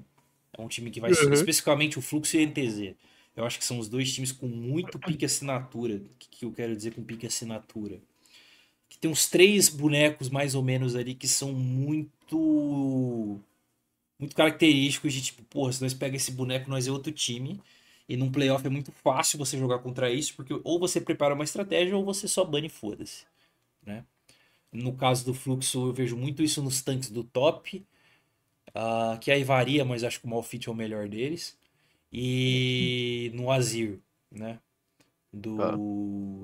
É 0.58 0.62
um 0.62 0.68
time 0.68 0.90
que 0.90 1.00
vai 1.00 1.12
Uhum. 1.12 1.34
especificamente 1.34 2.00
o 2.00 2.02
Fluxo 2.02 2.36
e 2.36 2.40
o 2.40 2.48
NTZ. 2.48 2.96
Eu 3.36 3.46
acho 3.46 3.60
que 3.60 3.66
são 3.66 3.78
os 3.78 3.88
dois 3.88 4.12
times 4.12 4.32
com 4.32 4.48
muito 4.48 4.98
pique 4.98 5.24
assinatura. 5.26 5.96
O 5.98 6.10
que, 6.18 6.28
que 6.30 6.46
eu 6.46 6.52
quero 6.52 6.76
dizer 6.76 6.94
com 6.94 7.04
pique 7.04 7.28
assinatura? 7.28 8.00
Que 8.90 8.98
tem 8.98 9.12
uns 9.12 9.30
três 9.30 9.70
bonecos 9.70 10.30
mais 10.30 10.56
ou 10.56 10.64
menos 10.64 10.96
ali 10.96 11.14
que 11.14 11.28
são 11.28 11.54
muito 11.54 13.40
muito 14.20 14.36
característicos 14.36 15.14
de 15.14 15.22
tipo, 15.22 15.44
porra, 15.44 15.72
se 15.72 15.82
nós 15.82 15.94
pega 15.94 16.16
esse 16.16 16.32
boneco, 16.32 16.70
nós 16.70 16.88
é 16.88 16.92
outro 16.92 17.12
time. 17.12 17.62
E 18.10 18.16
num 18.18 18.32
playoff 18.32 18.66
é 18.66 18.70
muito 18.70 18.92
fácil 18.92 19.38
você 19.38 19.58
jogar 19.58 19.80
contra 19.80 20.12
isso, 20.12 20.34
porque 20.36 20.60
ou 20.64 20.80
você 20.80 21.00
prepara 21.00 21.36
uma 21.36 21.44
estratégia 21.44 21.96
ou 21.96 22.06
você 22.06 22.28
só 22.28 22.44
bane 22.46 22.68
e 22.68 22.70
foda-se, 22.70 23.26
né? 23.86 24.06
No 24.72 24.94
caso 24.94 25.26
do 25.26 25.34
fluxo, 25.34 25.88
eu 25.88 25.94
vejo 25.94 26.16
muito 26.18 26.42
isso 26.42 26.62
nos 26.64 26.82
tanques 26.82 27.10
do 27.10 27.24
top, 27.24 27.86
ah, 28.78 29.18
que 29.20 29.32
aí 29.32 29.44
varia, 29.44 29.84
mas 29.86 30.04
acho 30.04 30.20
que 30.22 30.26
o 30.28 30.30
Malfit 30.30 30.68
é 30.70 30.72
o 30.72 30.76
melhor 30.76 31.08
deles. 31.10 31.58
E 32.12 33.32
no 33.36 33.52
Azir, 33.52 34.00
né? 34.32 34.60
Do, 35.34 35.62
Ah. 35.62 35.84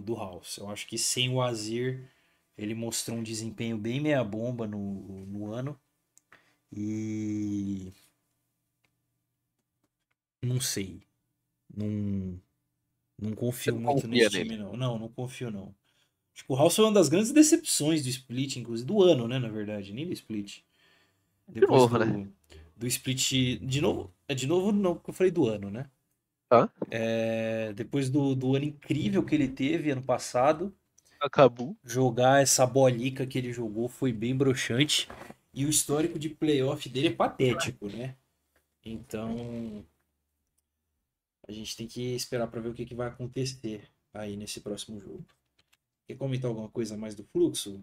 do 0.04 0.16
House. 0.16 0.58
Eu 0.58 0.70
acho 0.70 0.88
que 0.88 0.98
sem 0.98 1.30
o 1.30 1.42
Azir, 1.42 2.10
ele 2.58 2.76
mostrou 2.76 3.18
um 3.18 3.24
desempenho 3.24 3.78
bem 3.78 4.02
meia 4.02 4.24
bomba 4.24 4.68
no, 4.68 5.26
no 5.28 5.54
ano. 5.54 5.80
E. 6.72 7.94
Não 10.42 10.60
sei. 10.60 11.02
Não. 11.76 12.40
Não 13.22 13.34
confio 13.36 13.76
não 13.76 13.82
muito 13.82 14.08
nesse 14.08 14.30
time, 14.30 14.58
não. 14.58 14.76
Não, 14.76 15.00
não 15.00 15.10
confio, 15.10 15.52
não. 15.52 15.76
Acho 16.36 16.46
que 16.46 16.52
o 16.54 16.56
House 16.56 16.76
foi 16.76 16.86
uma 16.86 16.94
das 16.94 17.10
grandes 17.10 17.32
decepções 17.32 18.04
do 18.04 18.10
split, 18.10 18.58
inclusive, 18.58 18.88
do 18.88 19.04
ano, 19.04 19.28
né? 19.28 19.40
Na 19.40 19.50
verdade, 19.50 19.94
nem 19.94 20.06
do 20.08 20.14
split. 20.14 20.62
Depois 21.48 21.82
novo, 21.82 22.00
do, 22.00 22.06
né? 22.06 22.28
do 22.76 22.88
split. 22.88 23.60
De 23.62 23.82
novo, 23.82 24.14
é 24.28 24.34
de 24.34 24.48
novo, 24.48 24.72
não, 24.72 24.96
porque 24.96 25.10
eu 25.10 25.14
falei 25.14 25.32
do 25.32 25.48
ano, 25.48 25.70
né? 25.70 25.90
Hã? 26.52 26.70
É, 26.90 27.74
depois 27.74 28.10
do, 28.10 28.36
do 28.36 28.56
ano 28.56 28.66
incrível 28.66 29.24
que 29.24 29.34
ele 29.34 29.48
teve 29.48 29.92
ano 29.92 30.04
passado, 30.04 30.76
Acabou. 31.20 31.76
jogar 31.84 32.42
essa 32.42 32.66
bolica 32.66 33.26
que 33.26 33.38
ele 33.38 33.52
jogou 33.52 33.88
foi 33.88 34.12
bem 34.12 34.36
broxante. 34.36 35.10
E 35.54 35.66
o 35.66 35.70
histórico 35.70 36.18
de 36.18 36.30
playoff 36.30 36.90
dele 36.90 37.10
é 37.10 37.14
patético, 37.14 37.88
né? 37.88 38.16
Então. 38.84 39.86
A 41.48 41.52
gente 41.52 41.76
tem 41.76 41.88
que 41.88 42.16
esperar 42.16 42.48
pra 42.48 42.62
ver 42.62 42.70
o 42.70 42.74
que, 42.74 42.86
que 42.86 42.96
vai 42.96 43.08
acontecer 43.08 43.90
aí 44.14 44.38
nesse 44.38 44.62
próximo 44.62 45.00
jogo. 45.00 45.24
Quer 46.08 46.16
comentar 46.16 46.50
alguma 46.50 46.70
coisa 46.70 46.96
a 46.96 46.98
mais 46.98 47.16
do 47.16 47.24
fluxo? 47.24 47.82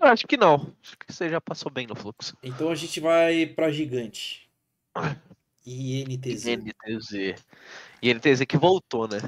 Eu 0.00 0.08
acho 0.08 0.26
que 0.26 0.36
não. 0.36 0.54
Acho 0.82 0.96
que 0.98 1.12
você 1.12 1.28
já 1.28 1.40
passou 1.40 1.70
bem 1.70 1.86
no 1.86 1.94
fluxo. 1.94 2.36
Então 2.42 2.70
a 2.70 2.74
gente 2.74 2.98
vai 3.00 3.46
pra 3.46 3.70
gigante. 3.70 4.48
INTZ. 5.66 6.46
NTZ. 6.46 7.44
E 8.02 8.14
NTZ 8.14 8.44
que 8.48 8.56
voltou, 8.56 9.06
né? 9.06 9.18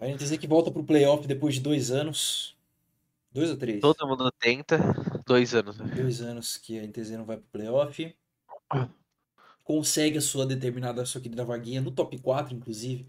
A 0.00 0.06
NTZ 0.08 0.38
que 0.38 0.46
volta 0.46 0.70
pro 0.70 0.82
playoff 0.82 1.26
depois 1.26 1.54
de 1.54 1.60
dois 1.60 1.90
anos. 1.90 2.56
Dois 3.30 3.50
ou 3.50 3.56
três? 3.56 3.80
Todo 3.80 4.06
mundo 4.06 4.30
tenta. 4.38 4.78
Dois 5.26 5.54
anos. 5.54 5.76
né? 5.76 5.86
Dois 5.94 6.20
anos 6.20 6.56
que 6.56 6.78
a 6.78 6.82
NTZ 6.82 7.10
não 7.10 7.24
vai 7.24 7.36
pro 7.36 7.46
playoff. 7.52 8.14
Consegue 9.62 10.18
a 10.18 10.22
sua 10.22 10.46
determinada, 10.46 11.04
sua 11.04 11.20
querida 11.20 11.44
vaguinha 11.44 11.80
no 11.80 11.90
top 11.90 12.18
4, 12.18 12.54
inclusive, 12.54 13.06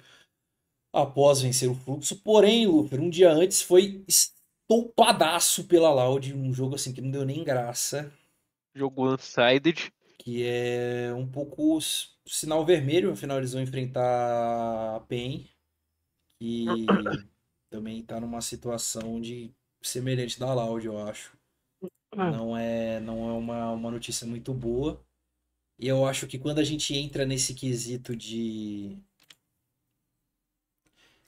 após 0.92 1.42
vencer 1.42 1.70
o 1.70 1.76
fluxo. 1.76 2.18
Porém, 2.18 2.66
Lufer, 2.68 3.00
um 3.00 3.10
dia 3.10 3.32
antes 3.32 3.62
foi 3.62 4.04
estoupadaço 4.70 5.66
pela 5.66 5.94
Loud, 5.94 6.34
um 6.34 6.54
jogo 6.54 6.76
assim 6.76 6.92
que 6.94 7.02
não 7.02 7.12
deu 7.12 7.24
nem 7.24 7.44
graça, 7.44 8.12
Jogo 8.76 9.04
one-sided. 9.04 9.92
que 10.20 10.44
é 10.44 11.14
um 11.14 11.28
pouco 11.28 11.80
sinal 12.28 12.66
vermelho, 12.66 13.12
afinal 13.12 13.38
eles 13.38 13.54
vão 13.54 13.62
enfrentar 13.62 14.96
a 14.96 15.00
PEN, 15.02 15.48
que 16.40 16.66
também 17.70 18.04
tá 18.04 18.20
numa 18.20 18.42
situação 18.42 19.22
de 19.22 19.54
semelhante 19.82 20.40
da 20.40 20.54
Loud, 20.54 20.86
eu 20.86 20.98
acho. 20.98 21.38
Não 22.16 22.58
é, 22.58 23.00
não 23.00 23.30
é 23.30 23.34
uma, 23.34 23.72
uma 23.72 23.92
notícia 23.92 24.26
muito 24.26 24.54
boa. 24.54 25.04
E 25.78 25.88
eu 25.88 26.06
acho 26.06 26.28
que 26.28 26.40
quando 26.40 26.60
a 26.60 26.64
gente 26.64 26.96
entra 26.96 27.26
nesse 27.26 27.54
quesito 27.54 28.16
de 28.16 28.98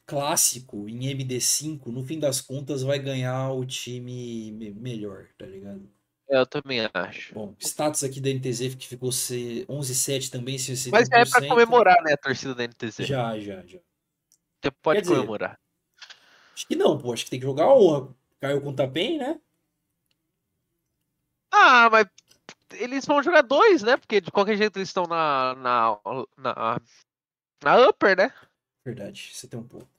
clássico 0.07 0.87
em 0.87 1.05
MD5, 1.11 1.91
no 1.91 2.01
fim 2.03 2.17
das 2.17 2.39
contas 2.39 2.81
vai 2.81 2.97
ganhar 2.97 3.51
o 3.51 3.65
time 3.65 4.51
me- 4.53 4.71
melhor, 4.71 5.27
tá 5.37 5.45
ligado? 5.45 5.87
Eu 6.29 6.45
também 6.45 6.79
acho. 6.93 7.33
Bom, 7.33 7.53
status 7.59 8.03
aqui 8.03 8.19
da 8.21 8.29
NTZ 8.29 8.75
que 8.75 8.87
ficou 8.87 9.11
se- 9.11 9.65
11-7 9.69 10.31
também, 10.31 10.57
se 10.57 10.71
Mas 10.89 11.07
já 11.09 11.17
é 11.17 11.25
pra 11.25 11.41
70%. 11.41 11.47
comemorar, 11.49 12.01
né, 12.03 12.13
a 12.13 12.17
torcida 12.17 12.55
da 12.55 12.63
NTZ. 12.63 13.05
Já, 13.05 13.37
já, 13.37 13.65
já. 13.65 13.79
Você 14.63 14.71
pode 14.81 15.01
dizer, 15.01 15.13
comemorar. 15.15 15.59
Acho 16.55 16.67
que 16.67 16.75
não, 16.75 16.97
pô. 16.97 17.13
Acho 17.13 17.25
que 17.25 17.29
tem 17.29 17.39
que 17.39 17.45
jogar 17.45 17.65
a 17.65 17.75
honra. 17.75 18.15
Caiu 18.39 18.61
com 18.61 18.69
o 18.69 18.75
Tapen, 18.75 19.17
né? 19.17 19.39
Ah, 21.51 21.89
mas 21.89 22.07
eles 22.73 23.05
vão 23.05 23.21
jogar 23.21 23.41
dois, 23.41 23.83
né? 23.83 23.97
Porque 23.97 24.19
de 24.21 24.31
qualquer 24.31 24.57
jeito 24.57 24.77
eles 24.77 24.89
estão 24.89 25.03
na, 25.05 25.55
na, 25.55 25.99
na, 26.37 26.81
na 27.63 27.89
upper, 27.89 28.17
né? 28.17 28.33
Verdade, 28.85 29.31
você 29.33 29.47
tem 29.47 29.59
um 29.59 29.67
ponto. 29.67 29.96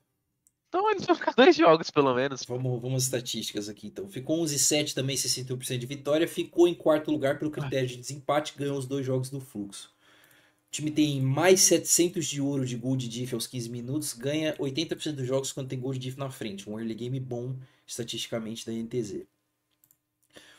Então 0.68 0.90
eles 0.90 1.06
vão 1.06 1.14
ficar 1.14 1.32
dois 1.34 1.56
jogos, 1.56 1.90
pelo 1.90 2.14
menos. 2.14 2.44
Vamos, 2.44 2.80
vamos 2.80 2.98
às 2.98 3.02
estatísticas 3.04 3.68
aqui, 3.68 3.86
então. 3.86 4.06
Ficou 4.06 4.42
11-7 4.44 4.92
também, 4.92 5.16
61% 5.16 5.78
de 5.78 5.86
vitória. 5.86 6.28
Ficou 6.28 6.68
em 6.68 6.74
quarto 6.74 7.10
lugar 7.10 7.38
pelo 7.38 7.50
critério 7.50 7.88
de 7.88 7.96
desempate, 7.96 8.54
ganhou 8.56 8.78
os 8.78 8.86
dois 8.86 9.04
jogos 9.04 9.30
do 9.30 9.40
fluxo. 9.40 9.90
O 10.68 10.70
time 10.70 10.90
tem 10.90 11.22
mais 11.22 11.62
700 11.62 12.26
de 12.26 12.42
ouro 12.42 12.66
de 12.66 12.76
gol 12.76 12.94
de 12.94 13.08
diff 13.08 13.34
aos 13.34 13.46
15 13.46 13.70
minutos, 13.70 14.12
ganha 14.12 14.54
80% 14.58 15.12
dos 15.12 15.26
jogos 15.26 15.50
quando 15.50 15.68
tem 15.68 15.80
gol 15.80 15.94
de 15.94 15.98
diff 15.98 16.18
na 16.18 16.28
frente. 16.28 16.68
Um 16.68 16.78
early 16.78 16.94
game 16.94 17.18
bom, 17.18 17.56
estatisticamente, 17.86 18.66
da 18.66 18.72
NTZ. 18.72 19.24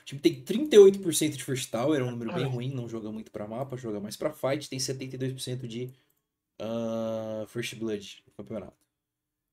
O 0.02 0.06
time 0.06 0.20
tem 0.20 0.44
38% 0.44 1.36
de 1.36 1.44
first 1.44 1.70
tower, 1.70 2.00
é 2.00 2.04
um 2.04 2.10
número 2.10 2.34
bem 2.34 2.46
ruim, 2.46 2.72
não 2.72 2.90
joga 2.90 3.12
muito 3.12 3.30
para 3.30 3.48
mapa, 3.48 3.78
joga 3.78 4.00
mais 4.00 4.18
para 4.18 4.34
fight. 4.34 4.68
Tem 4.68 4.80
72% 4.80 5.68
de 5.68 5.92
uh, 6.60 7.46
first 7.46 7.76
blood 7.76 8.24
no 8.26 8.34
campeonato. 8.34 8.89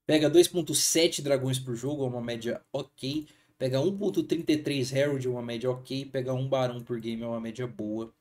Pega 0.07 0.29
2.7 0.29 1.21
dragões 1.21 1.59
por 1.59 1.75
jogo, 1.75 2.05
é 2.05 2.07
uma 2.07 2.21
média 2.21 2.61
ok. 2.71 3.27
Pega 3.57 3.79
1.33 3.79 4.95
Herald, 4.95 5.27
é 5.27 5.29
uma 5.29 5.41
média 5.41 5.69
ok. 5.69 6.05
Pega 6.05 6.33
1 6.33 6.47
barão 6.47 6.81
por 6.81 6.97
game, 6.99 7.21
é 7.23 7.27
uma 7.27 7.41
média 7.41 7.67
boa. 7.67 8.13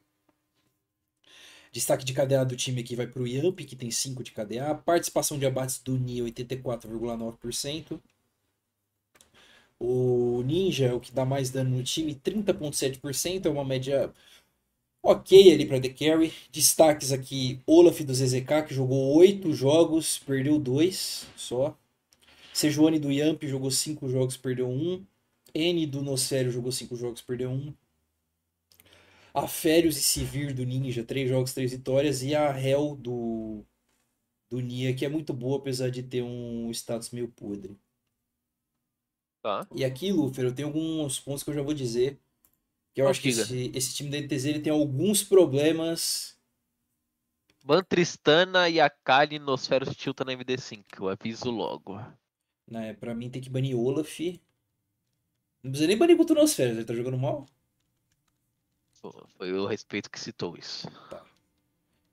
Destaque 1.70 2.04
de 2.04 2.12
KDA 2.12 2.44
do 2.44 2.56
time 2.56 2.80
aqui 2.80 2.96
vai 2.96 3.06
para 3.06 3.22
o 3.22 3.26
Yamp, 3.26 3.60
que 3.60 3.76
tem 3.76 3.90
5 3.90 4.24
de 4.24 4.32
KDA. 4.32 4.74
Participação 4.74 5.38
de 5.38 5.46
abates 5.46 5.78
do 5.78 5.96
Ni, 5.96 6.20
84,9%. 6.22 8.00
O 9.78 10.42
Ninja, 10.42 10.92
o 10.92 11.00
que 11.00 11.12
dá 11.12 11.24
mais 11.24 11.50
dano 11.50 11.76
no 11.76 11.84
time, 11.84 12.16
30,7%. 12.16 13.46
É 13.46 13.50
uma 13.50 13.64
média 13.64 14.12
ok 15.06 15.52
ali 15.52 15.66
para 15.66 15.80
The 15.80 15.88
Carry. 15.90 16.32
Destaques 16.50 17.12
aqui: 17.12 17.60
Olaf 17.66 18.00
do 18.00 18.14
ZZK, 18.14 18.64
que 18.66 18.74
jogou 18.74 19.14
8 19.16 19.52
jogos, 19.52 20.18
perdeu 20.18 20.58
2 20.58 21.26
só. 21.36 21.76
Sejuani 22.52 22.98
do 22.98 23.12
Yamp 23.12 23.42
jogou 23.44 23.70
5 23.70 24.08
jogos, 24.08 24.36
perdeu 24.36 24.68
1. 24.68 25.04
N 25.54 25.86
do 25.86 26.02
Nosfério 26.02 26.50
jogou 26.50 26.72
5 26.72 26.96
jogos, 26.96 27.22
perdeu 27.22 27.50
1. 27.50 27.72
A 29.34 29.46
Férios 29.46 29.96
e 29.98 30.02
Sivir 30.02 30.54
do 30.54 30.64
Ninja, 30.64 31.04
3 31.04 31.28
jogos, 31.28 31.52
3 31.52 31.70
vitórias. 31.70 32.22
E 32.22 32.34
a 32.34 32.58
Hell 32.58 32.96
do, 32.96 33.62
do 34.50 34.60
Nia, 34.60 34.94
que 34.94 35.04
é 35.04 35.08
muito 35.08 35.32
boa, 35.32 35.58
apesar 35.58 35.90
de 35.90 36.02
ter 36.02 36.22
um 36.22 36.70
status 36.70 37.10
meio 37.10 37.28
podre. 37.28 37.76
Tá. 39.42 39.66
E 39.74 39.84
aqui, 39.84 40.10
Lufer, 40.10 40.46
eu 40.46 40.54
tenho 40.54 40.68
alguns 40.68 41.20
pontos 41.20 41.42
que 41.42 41.50
eu 41.50 41.54
já 41.54 41.62
vou 41.62 41.74
dizer 41.74 42.18
que 42.96 43.02
eu 43.02 43.08
acho 43.08 43.20
que 43.20 43.28
esse, 43.28 43.70
esse, 43.74 43.94
time 43.94 44.08
da 44.08 44.18
NTZ 44.18 44.46
ele 44.46 44.60
tem 44.60 44.72
alguns 44.72 45.22
problemas. 45.22 46.34
Bantristana 47.62 48.70
e 48.70 48.80
a 48.80 48.88
Kali 48.88 49.38
Nosferos 49.38 49.94
tilta 49.94 50.24
na 50.24 50.32
MD5, 50.32 50.82
eu 50.98 51.08
aviso 51.10 51.50
logo. 51.50 52.00
Né, 52.66 52.94
pra 52.94 53.14
mim 53.14 53.28
tem 53.28 53.42
que 53.42 53.50
banir 53.50 53.76
Olaf. 53.76 54.18
Não 55.62 55.70
precisa 55.70 55.88
nem 55.88 55.98
banir 55.98 56.16
contra 56.16 56.34
o 56.34 56.40
Nosferos, 56.40 56.78
ele 56.78 56.86
tá 56.86 56.94
jogando 56.94 57.18
mal. 57.18 57.46
Foi 59.36 59.52
o 59.52 59.66
respeito 59.66 60.10
que 60.10 60.18
citou 60.18 60.56
isso. 60.56 60.90
Tá. 61.10 61.22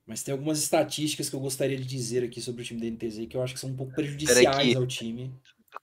Mas 0.06 0.22
tem 0.22 0.34
algumas 0.34 0.60
estatísticas 0.60 1.30
que 1.30 1.36
eu 1.36 1.40
gostaria 1.40 1.78
de 1.78 1.86
dizer 1.86 2.26
aqui 2.26 2.42
sobre 2.42 2.62
o 2.62 2.66
time 2.66 2.82
da 2.82 2.88
NTZ 2.88 3.26
que 3.30 3.38
eu 3.38 3.42
acho 3.42 3.54
que 3.54 3.60
são 3.60 3.70
um 3.70 3.76
pouco 3.76 3.94
prejudiciais 3.94 4.76
ao 4.76 4.86
time. 4.86 5.34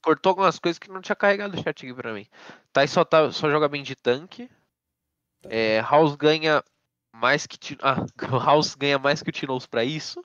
Cortou 0.02 0.30
algumas 0.30 0.58
coisas 0.58 0.78
que 0.78 0.90
não 0.90 1.00
tinha 1.00 1.16
carregado 1.16 1.58
o 1.58 1.62
chat 1.62 1.86
aqui 1.86 1.94
pra 1.94 2.12
mim. 2.12 2.26
Tá, 2.70 2.86
só, 2.86 3.02
tá, 3.02 3.32
só 3.32 3.50
joga 3.50 3.66
bem 3.66 3.82
de 3.82 3.96
tanque. 3.96 4.48
Tá. 5.42 5.48
É, 5.50 5.80
House 5.80 6.16
ganha 6.16 6.62
mais 7.12 7.46
que 7.46 7.76
ah, 7.82 8.06
House 8.44 8.74
ganha 8.74 8.98
mais 8.98 9.22
que 9.22 9.30
o 9.30 9.32
Tinoz 9.32 9.66
para 9.66 9.84
isso. 9.84 10.24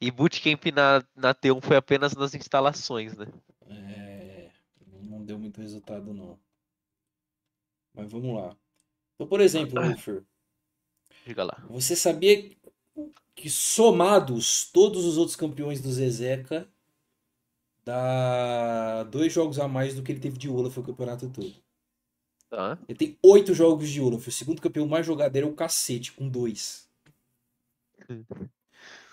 E 0.00 0.10
Bootcamp 0.10 0.64
na, 0.72 1.04
na 1.16 1.34
T1 1.34 1.60
foi 1.60 1.76
apenas 1.76 2.14
nas 2.14 2.34
instalações, 2.34 3.16
né? 3.16 3.26
É, 3.66 4.50
não 5.02 5.24
deu 5.24 5.38
muito 5.38 5.60
resultado 5.60 6.14
não. 6.14 6.38
Mas 7.92 8.10
vamos 8.10 8.34
lá. 8.34 8.56
Então, 9.14 9.26
por 9.26 9.40
exemplo, 9.40 9.74
Lufer. 9.82 10.24
Diga 11.26 11.42
lá. 11.42 11.64
Você 11.68 11.96
sabia 11.96 12.56
que 13.34 13.50
somados 13.50 14.70
todos 14.70 15.04
os 15.04 15.18
outros 15.18 15.36
campeões 15.36 15.80
do 15.80 15.92
Zezeca 15.92 16.68
dá 17.84 19.02
dois 19.04 19.32
jogos 19.32 19.58
a 19.58 19.66
mais 19.66 19.94
do 19.94 20.02
que 20.02 20.12
ele 20.12 20.20
teve 20.20 20.38
de 20.38 20.48
Olaf 20.48 20.76
o 20.78 20.82
campeonato 20.82 21.28
todo. 21.30 21.54
Tá. 22.50 22.78
Ele 22.88 22.98
tem 22.98 23.18
oito 23.22 23.54
jogos 23.54 23.88
de 23.90 24.00
Olaf. 24.00 24.26
O 24.26 24.32
segundo 24.32 24.62
campeão 24.62 24.86
mais 24.86 25.06
jogadeiro 25.06 25.48
é 25.48 25.50
o 25.50 25.54
cacete, 25.54 26.12
com 26.12 26.28
dois. 26.28 26.88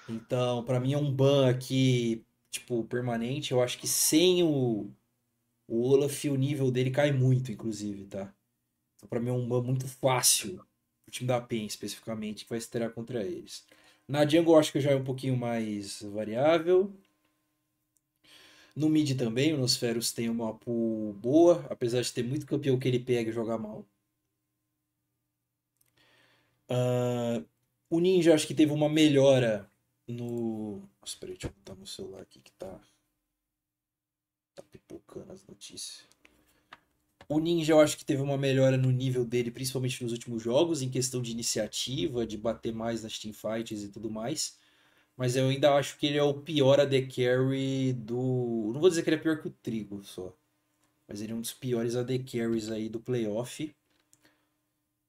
Então, 0.08 0.64
para 0.64 0.80
mim 0.80 0.94
é 0.94 0.98
um 0.98 1.12
ban 1.12 1.50
aqui, 1.50 2.24
tipo, 2.52 2.84
permanente. 2.86 3.52
Eu 3.52 3.62
acho 3.64 3.78
que 3.80 3.88
sem 3.88 4.44
o, 4.44 4.92
o 5.68 5.82
Olaf, 5.82 6.26
o 6.26 6.36
nível 6.36 6.72
dele 6.72 6.92
cai 6.92 7.12
muito, 7.12 7.52
inclusive, 7.52 8.06
tá? 8.06 8.34
Então, 8.98 9.10
pra 9.10 9.20
mim 9.20 9.30
é 9.30 9.34
um 9.34 9.48
ban 9.48 9.64
muito 9.64 9.88
fácil. 9.88 10.64
O 11.08 11.12
time 11.12 11.28
da 11.28 11.42
PEN, 11.42 11.66
especificamente, 11.66 12.44
que 12.44 12.50
vai 12.50 12.60
estrear 12.60 12.92
contra 12.92 13.24
eles. 13.24 13.66
Na 14.08 14.28
jungle, 14.28 14.56
eu 14.56 14.60
acho 14.60 14.72
que 14.72 14.80
já 14.80 14.92
é 14.92 14.96
um 14.96 15.04
pouquinho 15.04 15.38
mais 15.38 16.02
variável. 16.04 16.94
No 18.76 18.90
mid 18.90 19.18
também, 19.18 19.54
o 19.54 19.58
Nosferos 19.58 20.12
tem 20.12 20.30
uma 20.30 20.54
pool 20.54 21.14
boa, 21.14 21.66
apesar 21.70 22.02
de 22.02 22.12
ter 22.12 22.24
muito 22.24 22.46
campeão 22.46 22.78
que 22.78 22.88
ele 22.88 23.00
pega 23.00 23.30
e 23.30 23.34
joga 23.34 23.58
mal. 23.58 23.86
Uh, 26.70 27.46
o 27.90 28.00
Ninja 28.00 28.34
acho 28.34 28.48
que 28.48 28.54
teve 28.54 28.74
uma 28.74 28.90
melhora 28.90 29.70
no. 30.08 30.82
Nossa, 31.00 31.18
peraí, 31.20 31.36
deixa 31.36 31.48
eu 31.48 31.52
botar 31.52 31.76
no 31.76 31.88
celular 31.88 32.22
aqui 32.22 32.40
que 32.42 32.52
tá. 32.54 32.80
Tá 34.56 34.64
pipocando 34.64 35.32
as 35.32 35.46
notícias. 35.46 36.08
O 37.28 37.40
Ninja 37.40 37.74
eu 37.74 37.80
acho 37.80 37.98
que 37.98 38.06
teve 38.06 38.22
uma 38.22 38.38
melhora 38.38 38.78
no 38.78 38.92
nível 38.92 39.26
dele, 39.26 39.52
principalmente 39.52 40.04
nos 40.04 40.12
últimos 40.12 40.44
jogos, 40.44 40.82
em 40.82 40.90
questão 40.90 41.22
de 41.22 41.32
iniciativa, 41.32 42.26
de 42.26 42.38
bater 42.38 42.74
mais 42.74 43.04
nas 43.04 43.18
teamfights 43.18 43.84
e 43.84 43.90
tudo 43.90 44.12
mais. 44.12 44.58
Mas 45.18 45.36
eu 45.36 45.48
ainda 45.48 45.74
acho 45.76 45.98
que 45.98 46.08
ele 46.08 46.18
é 46.18 46.24
o 46.24 46.34
pior 46.34 46.80
AD 46.80 47.08
Carry 47.08 47.94
do. 47.94 48.72
Não 48.74 48.82
vou 48.82 48.90
dizer 48.90 49.04
que 49.04 49.10
ele 49.10 49.18
é 49.18 49.20
pior 49.20 49.42
que 49.42 49.48
o 49.48 49.52
Trigo 49.52 50.04
só. 50.04 50.36
Mas 51.08 51.22
ele 51.22 51.32
é 51.32 51.36
um 51.36 51.42
dos 51.42 51.54
piores 51.54 51.96
AD 51.96 52.20
Carries 52.20 52.70
aí 52.70 52.90
do 52.90 53.00
playoff. 53.00 53.74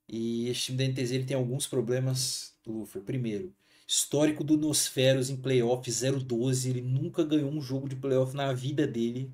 E 0.08 0.48
esse 0.48 0.60
time 0.60 0.78
da 0.78 0.84
NTZ 0.84 1.12
ele 1.12 1.24
tem 1.24 1.36
alguns 1.36 1.66
problemas 1.66 2.54
do 2.64 2.72
Luffy. 2.72 3.00
Primeiro, 3.00 3.52
histórico 3.86 4.44
do 4.44 4.56
Nosferos 4.56 5.30
em 5.30 5.36
playoff 5.36 5.90
0-12. 5.90 6.70
Ele 6.70 6.82
nunca 6.82 7.24
ganhou 7.24 7.50
um 7.50 7.60
jogo 7.60 7.88
de 7.88 7.96
playoff 7.96 8.36
na 8.36 8.52
vida 8.52 8.86
dele. 8.86 9.32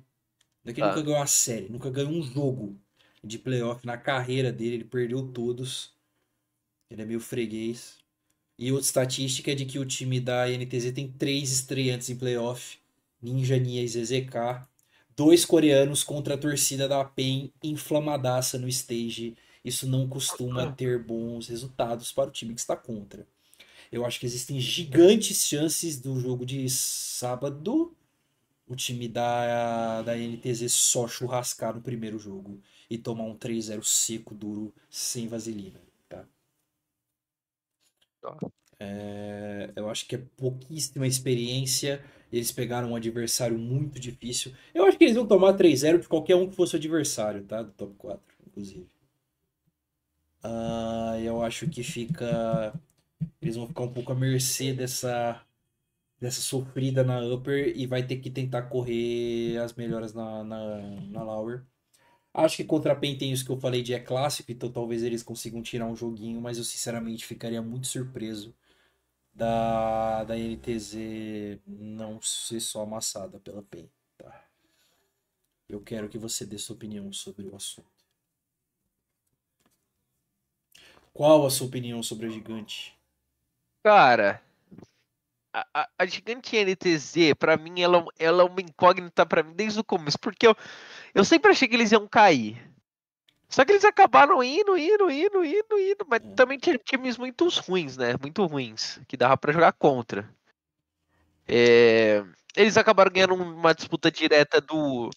Não 0.63 0.71
é 0.71 0.73
que 0.73 0.81
ele 0.81 0.87
ah. 0.87 0.89
nunca 0.89 1.03
ganhou 1.03 1.19
uma 1.19 1.27
série, 1.27 1.69
nunca 1.69 1.89
ganhou 1.91 2.11
um 2.11 2.23
jogo 2.23 2.79
de 3.23 3.37
playoff 3.37 3.85
na 3.85 3.97
carreira 3.97 4.51
dele. 4.51 4.75
Ele 4.75 4.85
perdeu 4.85 5.27
todos. 5.27 5.93
Ele 6.89 7.01
é 7.01 7.05
meio 7.05 7.19
freguês. 7.19 8.02
E 8.63 8.71
outra 8.71 8.85
estatística 8.85 9.51
é 9.51 9.55
de 9.55 9.65
que 9.65 9.77
o 9.77 9.85
time 9.85 10.21
da 10.21 10.47
NTZ 10.47 10.93
tem 10.93 11.11
três 11.11 11.51
estreantes 11.51 12.09
em 12.09 12.15
playoff: 12.15 12.77
Ninja, 13.21 13.59
Nia 13.59 13.83
e 13.83 13.87
ZZK. 13.89 14.65
Dois 15.17 15.43
coreanos 15.43 16.01
contra 16.01 16.35
a 16.35 16.37
torcida 16.37 16.87
da 16.87 17.03
PEN 17.03 17.51
inflamadaça 17.61 18.57
no 18.57 18.69
stage. 18.69 19.35
Isso 19.65 19.85
não 19.85 20.07
costuma 20.07 20.71
ter 20.71 21.03
bons 21.03 21.49
resultados 21.49 22.13
para 22.13 22.29
o 22.29 22.31
time 22.31 22.53
que 22.53 22.61
está 22.61 22.73
contra. 22.73 23.27
Eu 23.91 24.05
acho 24.05 24.17
que 24.17 24.25
existem 24.25 24.61
gigantes 24.61 25.45
chances 25.45 25.99
do 25.99 26.17
jogo 26.17 26.45
de 26.45 26.69
sábado 26.69 27.93
o 28.65 28.77
time 28.77 29.09
da, 29.09 30.03
da 30.03 30.15
NTZ 30.15 30.71
só 30.71 31.05
churrascar 31.05 31.75
no 31.75 31.81
primeiro 31.81 32.17
jogo 32.17 32.61
e 32.89 32.97
tomar 32.97 33.25
um 33.25 33.37
3-0 33.37 33.83
seco, 33.83 34.33
duro, 34.33 34.73
sem 34.89 35.27
vaselina. 35.27 35.82
É, 38.79 39.71
eu 39.75 39.89
acho 39.89 40.05
que 40.07 40.15
é 40.15 40.21
pouquíssima 40.37 41.07
experiência. 41.07 42.03
Eles 42.31 42.51
pegaram 42.51 42.91
um 42.91 42.95
adversário 42.95 43.57
muito 43.57 43.99
difícil. 43.99 44.53
Eu 44.73 44.85
acho 44.85 44.97
que 44.97 45.03
eles 45.03 45.15
vão 45.15 45.27
tomar 45.27 45.53
3-0 45.53 45.99
de 45.99 46.07
qualquer 46.07 46.35
um 46.35 46.49
que 46.49 46.55
fosse 46.55 46.75
adversário, 46.75 47.43
tá? 47.43 47.61
Do 47.61 47.71
top 47.71 47.93
4, 47.95 48.21
inclusive. 48.47 48.87
Uh, 50.43 51.15
eu 51.23 51.41
acho 51.41 51.69
que 51.69 51.83
fica. 51.83 52.73
Eles 53.41 53.55
vão 53.55 53.67
ficar 53.67 53.83
um 53.83 53.93
pouco 53.93 54.11
à 54.11 54.15
mercê 54.15 54.73
dessa, 54.73 55.41
dessa 56.19 56.41
sofrida 56.41 57.03
na 57.03 57.21
upper 57.21 57.73
e 57.77 57.85
vai 57.87 58.05
ter 58.05 58.17
que 58.17 58.29
tentar 58.29 58.63
correr 58.63 59.57
as 59.57 59.73
melhoras 59.73 60.13
na, 60.13 60.43
na, 60.43 60.81
na 61.11 61.23
lower. 61.23 61.63
Acho 62.33 62.57
que 62.57 62.63
contra 62.63 62.93
a 62.93 62.95
PEN 62.95 63.17
tem 63.17 63.31
isso 63.31 63.45
que 63.45 63.51
eu 63.51 63.59
falei 63.59 63.83
de 63.83 63.93
é 63.93 63.99
clássico, 63.99 64.51
então 64.51 64.71
talvez 64.71 65.03
eles 65.03 65.21
consigam 65.21 65.61
tirar 65.61 65.85
um 65.85 65.95
joguinho, 65.95 66.41
mas 66.41 66.57
eu 66.57 66.63
sinceramente 66.63 67.25
ficaria 67.25 67.61
muito 67.61 67.85
surpreso 67.85 68.55
da, 69.33 70.23
da 70.23 70.37
NTZ 70.37 71.59
não 71.67 72.19
ser 72.21 72.59
só 72.59 72.81
amassada 72.81 73.39
pela 73.39 73.61
PEN. 73.61 73.87
Tá? 74.17 74.47
Eu 75.69 75.81
quero 75.81 76.09
que 76.09 76.17
você 76.17 76.45
dê 76.45 76.57
sua 76.57 76.75
opinião 76.75 77.11
sobre 77.13 77.47
o 77.47 77.55
assunto. 77.55 77.87
Qual 81.13 81.45
a 81.45 81.51
sua 81.51 81.67
opinião 81.67 82.01
sobre 82.01 82.25
a 82.25 82.29
gigante? 82.29 82.97
Cara, 83.83 84.41
a, 85.53 85.67
a, 85.73 85.89
a 85.99 86.05
gigante 86.05 86.57
NTZ, 86.57 87.35
pra 87.37 87.55
mim, 87.55 87.79
ela, 87.79 88.03
ela 88.17 88.41
é 88.41 88.45
uma 88.45 88.61
incógnita 88.61 89.23
pra 89.25 89.43
mim 89.43 89.53
desde 89.53 89.79
o 89.79 89.83
começo, 89.83 90.17
porque 90.19 90.47
eu, 90.47 90.55
eu 91.13 91.23
sempre 91.23 91.51
achei 91.51 91.67
que 91.67 91.75
eles 91.75 91.91
iam 91.91 92.07
cair. 92.07 92.71
Só 93.49 93.63
que 93.63 93.71
eles 93.71 93.85
acabaram 93.85 94.43
indo, 94.43 94.75
indo, 94.75 95.11
indo, 95.11 95.45
indo, 95.45 95.79
indo. 95.79 96.05
Mas 96.07 96.21
É. 96.23 96.33
também 96.33 96.57
tinha 96.57 96.77
times 96.77 97.17
muito 97.17 97.47
ruins, 97.67 97.95
né? 97.97 98.15
Muito 98.19 98.43
ruins. 98.45 98.99
Que 99.07 99.15
dava 99.15 99.37
pra 99.37 99.53
jogar 99.53 99.73
contra. 99.73 100.27
É, 101.47 102.23
Eles 102.55 102.77
acabaram 102.77 103.11
ganhando 103.11 103.35
uma 103.35 103.73
disputa 103.73 104.09
direta 104.11 104.59
do, 104.61 105.09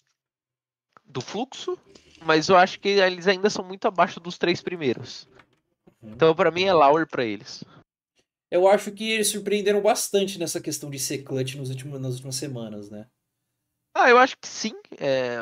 do 1.05 1.21
fluxo. 1.21 1.79
Mas 2.23 2.49
eu 2.49 2.57
acho 2.57 2.81
que 2.81 2.89
eles 2.89 3.27
ainda 3.27 3.49
são 3.51 3.65
muito 3.65 3.87
abaixo 3.87 4.19
dos 4.19 4.37
três 4.39 4.61
primeiros. 4.63 5.29
Uhum. 6.03 6.13
Então 6.13 6.35
pra 6.35 6.51
mim 6.51 6.65
é 6.65 6.73
Lauer 6.73 7.07
pra 7.07 7.25
eles. 7.25 7.63
Eu 8.51 8.67
acho 8.69 8.91
que 8.93 9.13
eles 9.13 9.29
surpreenderam 9.29 9.83
bastante 9.83 10.39
nessa 10.39 10.61
questão 10.61 10.89
de 10.89 10.99
ser 10.99 11.23
clutch 11.23 11.55
nos 11.57 11.69
últimos, 11.71 12.01
nas 12.01 12.15
últimas 12.15 12.37
semanas, 12.37 12.91
né? 12.91 13.07
Ah, 13.95 14.09
eu 14.09 14.19
acho 14.19 14.37
que 14.39 14.47
sim. 14.47 14.75
é, 14.99 15.39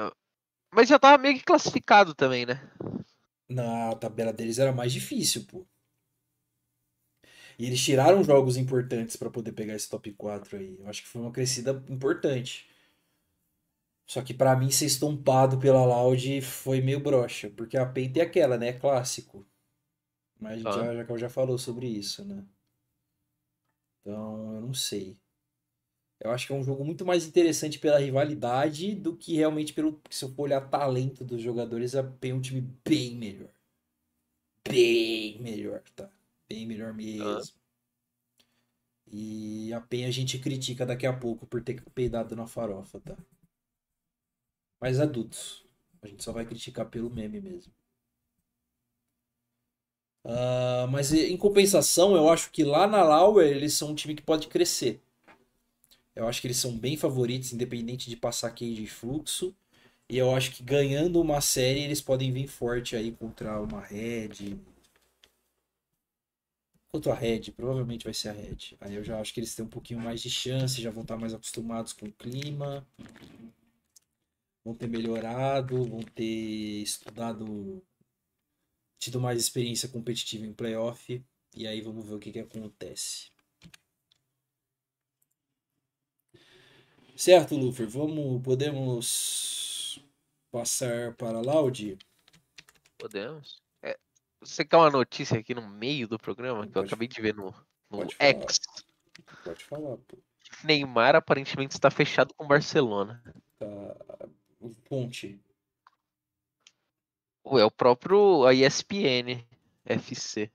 Mas 0.75 0.89
já 0.89 0.99
tava 0.99 1.23
meio 1.23 1.37
que 1.39 1.45
classificado 1.45 2.15
também, 2.15 2.45
né? 2.47 2.61
Na 3.49 3.95
tabela 3.97 4.33
deles 4.35 4.59
era 4.59 4.71
mais 4.73 4.93
difícil, 4.93 5.47
pô. 5.47 5.67
E 7.59 7.67
eles 7.67 7.81
tiraram 7.83 8.23
jogos 8.25 8.57
importantes 8.57 9.17
pra 9.17 9.31
poder 9.31 9.53
pegar 9.53 9.75
esse 9.75 9.89
top 9.89 10.13
4 10.13 10.57
aí. 10.57 10.77
Eu 10.79 10.89
acho 10.89 11.03
que 11.03 11.09
foi 11.09 11.21
uma 11.23 11.33
crescida 11.33 11.83
importante. 11.89 12.69
Só 14.07 14.23
que 14.23 14.35
pra 14.35 14.55
mim 14.57 14.71
ser 14.71 14.87
estompado 14.87 15.59
pela 15.59 15.85
Loud 15.85 16.41
foi 16.43 16.81
meio 16.81 17.01
broxa, 17.01 17.51
porque 17.51 17.77
a 17.77 17.87
Paint 17.87 18.17
é 18.17 18.23
aquela, 18.23 18.57
né? 18.59 18.69
É 18.69 18.73
clássico. 18.73 19.47
Mas 20.41 20.53
a 20.55 20.57
gente 20.57 20.69
Ah. 20.69 20.95
já, 20.95 21.05
já, 21.05 21.17
já 21.19 21.31
falou 21.31 21.59
sobre 21.59 21.87
isso, 21.89 22.25
né? 22.25 22.45
Então, 24.01 24.55
eu 24.55 24.61
não 24.61 24.75
sei. 24.75 25.19
Eu 26.25 26.31
acho 26.31 26.47
que 26.47 26.55
é 26.55 26.57
um 26.57 26.65
jogo 26.65 26.83
muito 26.83 27.05
mais 27.05 27.27
interessante 27.27 27.79
pela 27.79 27.99
rivalidade 27.99 28.95
do 28.95 29.15
que 29.15 29.37
realmente 29.37 29.75
pelo. 29.75 30.01
Se 30.09 30.25
eu 30.25 30.31
for 30.31 30.45
olhar 30.45 30.71
talento 30.71 31.23
dos 31.23 31.43
jogadores, 31.43 31.95
a 31.95 32.03
PEN 32.03 32.31
é 32.31 32.35
um 32.35 32.41
time 32.41 32.63
bem 32.83 33.15
melhor. 33.15 33.51
Bem 34.67 35.39
melhor, 35.43 35.83
tá? 35.95 36.11
Bem 36.49 36.67
melhor 36.67 36.95
mesmo. 36.95 37.53
E 39.07 39.71
a 39.75 39.83
PEN 39.83 40.07
a 40.07 40.11
gente 40.11 40.39
critica 40.39 40.87
daqui 40.87 41.07
a 41.07 41.13
pouco 41.13 41.47
por 41.47 41.63
ter 41.63 41.83
peidado 41.91 42.35
na 42.35 42.47
farofa, 42.47 42.99
tá? 43.01 43.17
Mas 44.81 44.99
adultos. 45.01 45.67
A 46.01 46.09
gente 46.09 46.25
só 46.25 46.33
vai 46.33 46.47
criticar 46.47 46.89
pelo 46.89 47.11
meme 47.11 47.39
mesmo. 47.41 47.73
Ah, 50.25 50.87
mas 50.91 51.13
em 51.13 51.37
compensação, 51.37 52.17
eu 52.17 52.29
acho 52.31 52.51
que 52.51 52.65
lá 52.65 52.87
na 52.87 53.03
Lauer 53.03 53.47
eles 53.47 53.75
são 53.75 53.91
um 53.91 53.95
time 53.95 54.15
que 54.15 54.23
pode 54.23 54.49
crescer. 54.49 55.03
Eu 56.15 56.29
acho 56.29 56.41
que 56.41 56.47
eles 56.47 56.57
são 56.59 56.77
bem 56.77 56.97
favoritos, 56.97 57.53
independente 57.53 58.09
de 58.09 58.17
passar 58.17 58.51
cage 58.51 58.83
e 58.83 58.87
fluxo. 58.87 59.55
E 60.09 60.19
eu 60.19 60.35
acho 60.35 60.53
que 60.53 60.63
ganhando 60.63 61.21
uma 61.21 61.41
série 61.41 61.81
eles 61.81 62.01
podem 62.01 62.31
vir 62.33 62.47
forte 62.47 62.95
aí 62.95 63.11
contra 63.13 63.61
uma 63.61 63.81
Red. 63.81 64.59
Contra 66.93 67.13
a 67.13 67.17
Red, 67.17 67.51
provavelmente 67.53 68.05
vai 68.05 68.15
ser 68.15 68.29
a 68.29 68.33
Red. 68.33 68.77
Aí 68.81 68.95
eu 68.95 69.03
já 69.03 69.21
acho 69.21 69.35
que 69.35 69.41
eles 69.41 69.55
têm 69.55 69.65
um 69.65 69.69
pouquinho 69.69 70.01
mais 70.01 70.23
de 70.23 70.31
chance, 70.31 70.81
já 70.81 70.91
vão 70.91 71.03
estar 71.03 71.17
mais 71.17 71.35
acostumados 71.35 71.93
com 71.93 72.07
o 72.07 72.13
clima. 72.13 72.87
Vão 74.65 74.75
ter 74.75 74.87
melhorado, 74.89 75.85
vão 75.85 76.03
ter 76.03 76.83
estudado, 76.83 77.83
tido 78.99 79.21
mais 79.21 79.39
experiência 79.39 79.89
competitiva 79.89 80.47
em 80.47 80.53
playoff. 80.53 81.23
E 81.57 81.67
aí 81.67 81.81
vamos 81.81 82.07
ver 82.07 82.15
o 82.15 82.19
que, 82.19 82.33
que 82.33 82.39
acontece. 82.39 83.34
Certo, 87.17 87.55
Luffy, 87.57 87.87
vamos, 87.87 88.43
podemos 88.43 90.05
passar 90.51 91.15
para 91.15 91.41
Loud? 91.41 91.97
Podemos. 92.99 93.63
É, 93.83 93.97
Você 94.41 94.65
quer 94.65 94.77
uma 94.77 94.91
notícia 94.91 95.39
aqui 95.39 95.55
no 95.55 95.69
meio 95.69 96.09
do 96.09 96.19
programa 96.19 96.63
que 96.63 96.71
eu 96.71 96.83
Pode- 96.83 96.87
acabei 96.89 97.09
de 97.09 97.21
ver 97.21 97.35
no, 97.35 97.47
no 97.91 97.99
pode 97.99 98.15
falar. 98.17 98.31
X? 98.31 98.61
Pode 99.45 99.65
falar, 99.65 99.97
pô. 99.99 100.19
Neymar 100.65 101.15
aparentemente 101.15 101.75
está 101.75 101.91
fechado 101.91 102.35
com 102.35 102.47
Barcelona. 102.47 103.23
Tá. 103.59 104.27
O 104.61 104.71
Ponte. 104.89 105.41
É 107.47 107.65
o 107.65 107.71
próprio 107.71 108.47
a 108.47 108.55
ESPN 108.55 109.45
FC. 109.85 110.51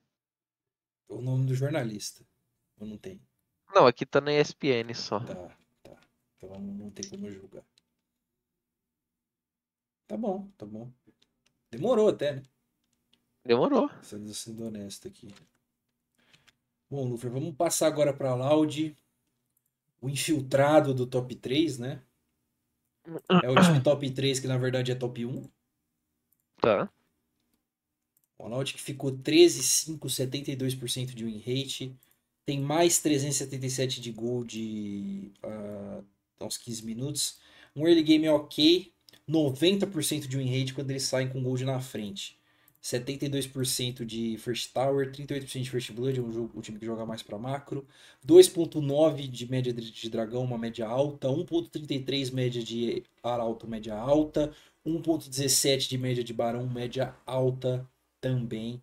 O 1.08 1.22
nome 1.22 1.46
do 1.46 1.54
jornalista. 1.56 2.26
Ou 2.80 2.88
não 2.88 2.98
tem? 2.98 3.22
Não, 3.74 3.86
aqui 3.86 4.06
tá 4.06 4.20
na 4.20 4.34
ESPN 4.34 4.94
só. 4.96 5.20
Tá. 5.20 5.56
Então 6.42 6.58
não 6.58 6.90
tem 6.90 7.10
como 7.10 7.30
julgar. 7.30 7.64
Tá 10.08 10.16
bom, 10.16 10.50
tá 10.58 10.66
bom. 10.66 10.90
Demorou 11.70 12.10
até, 12.10 12.36
né? 12.36 12.44
Demorou. 13.46 13.90
Sendo, 14.02 14.34
sendo 14.34 14.66
honesto 14.66 15.08
aqui. 15.08 15.34
Bom, 16.90 17.08
Lufer, 17.08 17.30
vamos 17.30 17.56
passar 17.56 17.88
agora 17.88 18.14
para 18.14 18.34
Loud. 18.34 18.96
O 20.02 20.10
infiltrado 20.10 20.94
do 20.94 21.06
top 21.06 21.36
3, 21.36 21.78
né? 21.78 22.02
É 23.44 23.50
o 23.50 23.62
time 23.62 23.82
top 23.84 24.10
3 24.10 24.40
que 24.40 24.48
na 24.48 24.58
verdade 24.58 24.92
é 24.92 24.96
top 24.96 25.26
1. 25.26 25.50
Tá. 26.62 26.90
O 28.38 28.48
Loud 28.48 28.74
que 28.74 28.82
ficou 28.82 29.12
13,5, 29.12 30.00
72% 30.08 31.14
de 31.14 31.26
win 31.26 31.40
rate. 31.40 31.96
Tem 32.46 32.60
mais 32.60 33.00
377 33.00 34.02
de 34.02 34.12
gol 34.12 34.44
de 34.44 35.32
ah, 36.40 36.46
aos 36.46 36.58
15 36.58 36.86
minutos. 36.86 37.40
Um 37.76 37.88
early 37.88 38.04
game 38.04 38.28
ok. 38.30 38.92
90% 39.28 40.28
de 40.28 40.38
win 40.38 40.60
rate 40.60 40.74
quando 40.74 40.90
eles 40.90 41.04
saem 41.04 41.30
com 41.30 41.42
gol 41.44 41.56
de 41.56 41.66
na 41.66 41.80
frente. 41.80 42.40
72% 42.82 44.06
de 44.06 44.38
First 44.38 44.74
Tower, 44.74 45.12
38% 45.12 45.62
de 45.62 45.70
First 45.70 45.92
Blood, 45.92 46.18
é 46.18 46.22
um 46.22 46.32
jogo, 46.32 46.58
o 46.58 46.62
time 46.62 46.80
que 46.80 46.86
joga 46.86 47.06
mais 47.06 47.22
para 47.22 47.38
macro. 47.38 47.86
2.9 48.26 49.28
de 49.28 49.50
média 49.50 49.74
de 49.74 49.92
de 49.92 50.10
dragão, 50.10 50.44
uma 50.44 50.58
média 50.58 50.88
alta. 50.88 51.28
1.33 51.28 52.32
média 52.34 52.64
de 52.64 53.04
arauto, 53.22 53.68
média 53.68 53.96
alta. 53.96 54.54
1.17 54.86 55.90
de 55.90 55.98
média 55.98 56.24
de 56.24 56.34
barão, 56.34 56.68
média 56.68 57.14
alta 57.26 57.88
também. 58.22 58.82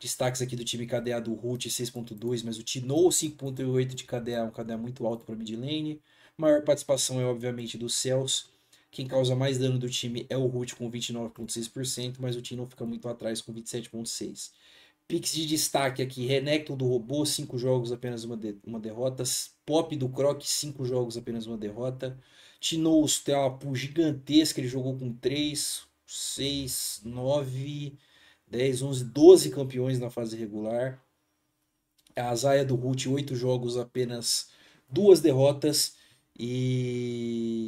Destaques 0.00 0.42
aqui 0.42 0.56
do 0.56 0.64
time 0.64 0.86
KDA 0.86 1.20
do 1.20 1.34
Root 1.34 1.68
6.2, 1.68 2.42
mas 2.44 2.58
o 2.58 2.62
Tino 2.64 3.10
5.8 3.10 3.94
de 3.94 4.04
KDA, 4.04 4.44
um 4.44 4.50
KDA 4.50 4.76
muito 4.76 5.06
alto 5.06 5.24
para 5.24 5.36
mid 5.36 5.50
lane. 5.50 6.00
Maior 6.40 6.62
participação 6.64 7.20
é 7.20 7.24
obviamente 7.24 7.76
do 7.78 7.88
Cells. 7.88 8.44
Quem 8.90 9.06
causa 9.06 9.36
mais 9.36 9.58
dano 9.58 9.78
do 9.78 9.88
time 9.88 10.26
é 10.28 10.36
o 10.36 10.46
Root 10.46 10.74
com 10.74 10.90
29,6%, 10.90 12.18
mas 12.20 12.34
o 12.36 12.42
Tino 12.42 12.66
fica 12.66 12.84
muito 12.84 13.08
atrás 13.08 13.40
com 13.40 13.52
27,6%. 13.52 14.58
Pix 15.08 15.32
de 15.32 15.46
destaque 15.46 16.02
aqui: 16.02 16.26
Renekton 16.26 16.76
do 16.76 16.86
Robô, 16.86 17.24
5 17.26 17.58
jogos, 17.58 17.92
apenas 17.92 18.24
uma, 18.24 18.36
de- 18.36 18.56
uma 18.66 18.80
derrota. 18.80 19.22
Pop 19.66 19.94
do 19.96 20.08
Croc, 20.08 20.42
5 20.44 20.84
jogos, 20.84 21.16
apenas 21.16 21.46
uma 21.46 21.58
derrota. 21.58 22.18
Tinous 22.60 23.20
tem 23.20 23.34
uma 23.34 23.56
pool 23.58 23.74
gigantesca, 23.74 24.60
ele 24.60 24.68
jogou 24.68 24.96
com 24.98 25.12
3, 25.14 25.82
6, 26.06 27.00
9, 27.04 27.98
10, 28.46 28.82
11, 28.82 29.04
12 29.04 29.50
campeões 29.50 29.98
na 29.98 30.10
fase 30.10 30.36
regular. 30.36 31.00
A 32.16 32.34
Zaya 32.36 32.64
do 32.64 32.76
Root, 32.76 33.08
8 33.08 33.34
jogos, 33.34 33.76
apenas 33.76 34.48
duas 34.88 35.20
derrotas. 35.20 35.96
E 36.42 37.60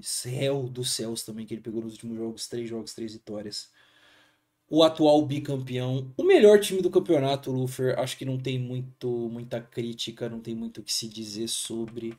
Céu 0.00 0.68
dos 0.68 0.92
Céus 0.92 1.24
também, 1.24 1.44
que 1.44 1.52
ele 1.54 1.60
pegou 1.60 1.82
nos 1.82 1.94
últimos 1.94 2.16
jogos, 2.16 2.46
3 2.46 2.68
jogos, 2.68 2.94
3 2.94 3.14
vitórias. 3.14 3.70
O 4.68 4.84
atual 4.84 5.26
bicampeão, 5.26 6.12
o 6.16 6.22
melhor 6.22 6.60
time 6.60 6.80
do 6.80 6.90
campeonato, 6.90 7.50
Lufer. 7.50 7.98
Acho 7.98 8.16
que 8.16 8.24
não 8.24 8.38
tem 8.38 8.56
muito, 8.58 9.08
muita 9.28 9.60
crítica, 9.60 10.28
não 10.28 10.40
tem 10.40 10.54
muito 10.54 10.80
o 10.80 10.84
que 10.84 10.92
se 10.92 11.08
dizer 11.08 11.48
sobre. 11.48 12.16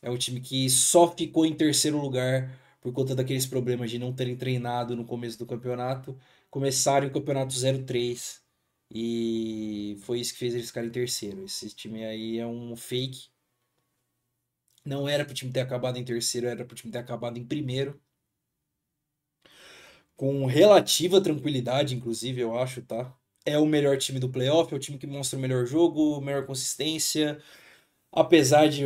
É 0.00 0.10
um 0.10 0.16
time 0.16 0.40
que 0.40 0.70
só 0.70 1.14
ficou 1.14 1.44
em 1.44 1.54
terceiro 1.54 2.00
lugar 2.00 2.58
por 2.80 2.92
conta 2.92 3.14
daqueles 3.14 3.46
problemas 3.46 3.90
de 3.90 3.98
não 3.98 4.14
terem 4.14 4.36
treinado 4.36 4.96
no 4.96 5.04
começo 5.04 5.38
do 5.38 5.46
campeonato. 5.46 6.18
Começaram 6.50 7.06
o 7.08 7.10
campeonato 7.12 7.54
0-3 7.54 8.40
e 8.90 9.98
foi 10.02 10.20
isso 10.20 10.32
que 10.32 10.38
fez 10.38 10.54
eles 10.54 10.68
ficarem 10.68 10.88
em 10.88 10.92
terceiro. 10.92 11.44
Esse 11.44 11.68
time 11.74 12.04
aí 12.04 12.38
é 12.38 12.46
um 12.46 12.74
fake. 12.76 13.33
Não 14.84 15.08
era 15.08 15.24
pro 15.24 15.34
time 15.34 15.52
ter 15.52 15.60
acabado 15.60 15.98
em 15.98 16.04
terceiro, 16.04 16.46
era 16.46 16.64
pro 16.64 16.76
time 16.76 16.92
ter 16.92 16.98
acabado 16.98 17.38
em 17.38 17.44
primeiro. 17.46 18.00
Com 20.16 20.46
relativa 20.46 21.20
tranquilidade, 21.20 21.94
inclusive, 21.94 22.40
eu 22.40 22.56
acho, 22.58 22.82
tá? 22.82 23.12
É 23.44 23.58
o 23.58 23.66
melhor 23.66 23.98
time 23.98 24.18
do 24.20 24.28
playoff, 24.28 24.72
é 24.72 24.76
o 24.76 24.80
time 24.80 24.96
que 24.98 25.06
mostra 25.06 25.38
o 25.38 25.42
melhor 25.42 25.66
jogo, 25.66 26.20
melhor 26.20 26.46
consistência. 26.46 27.38
Apesar 28.12 28.68
de 28.68 28.84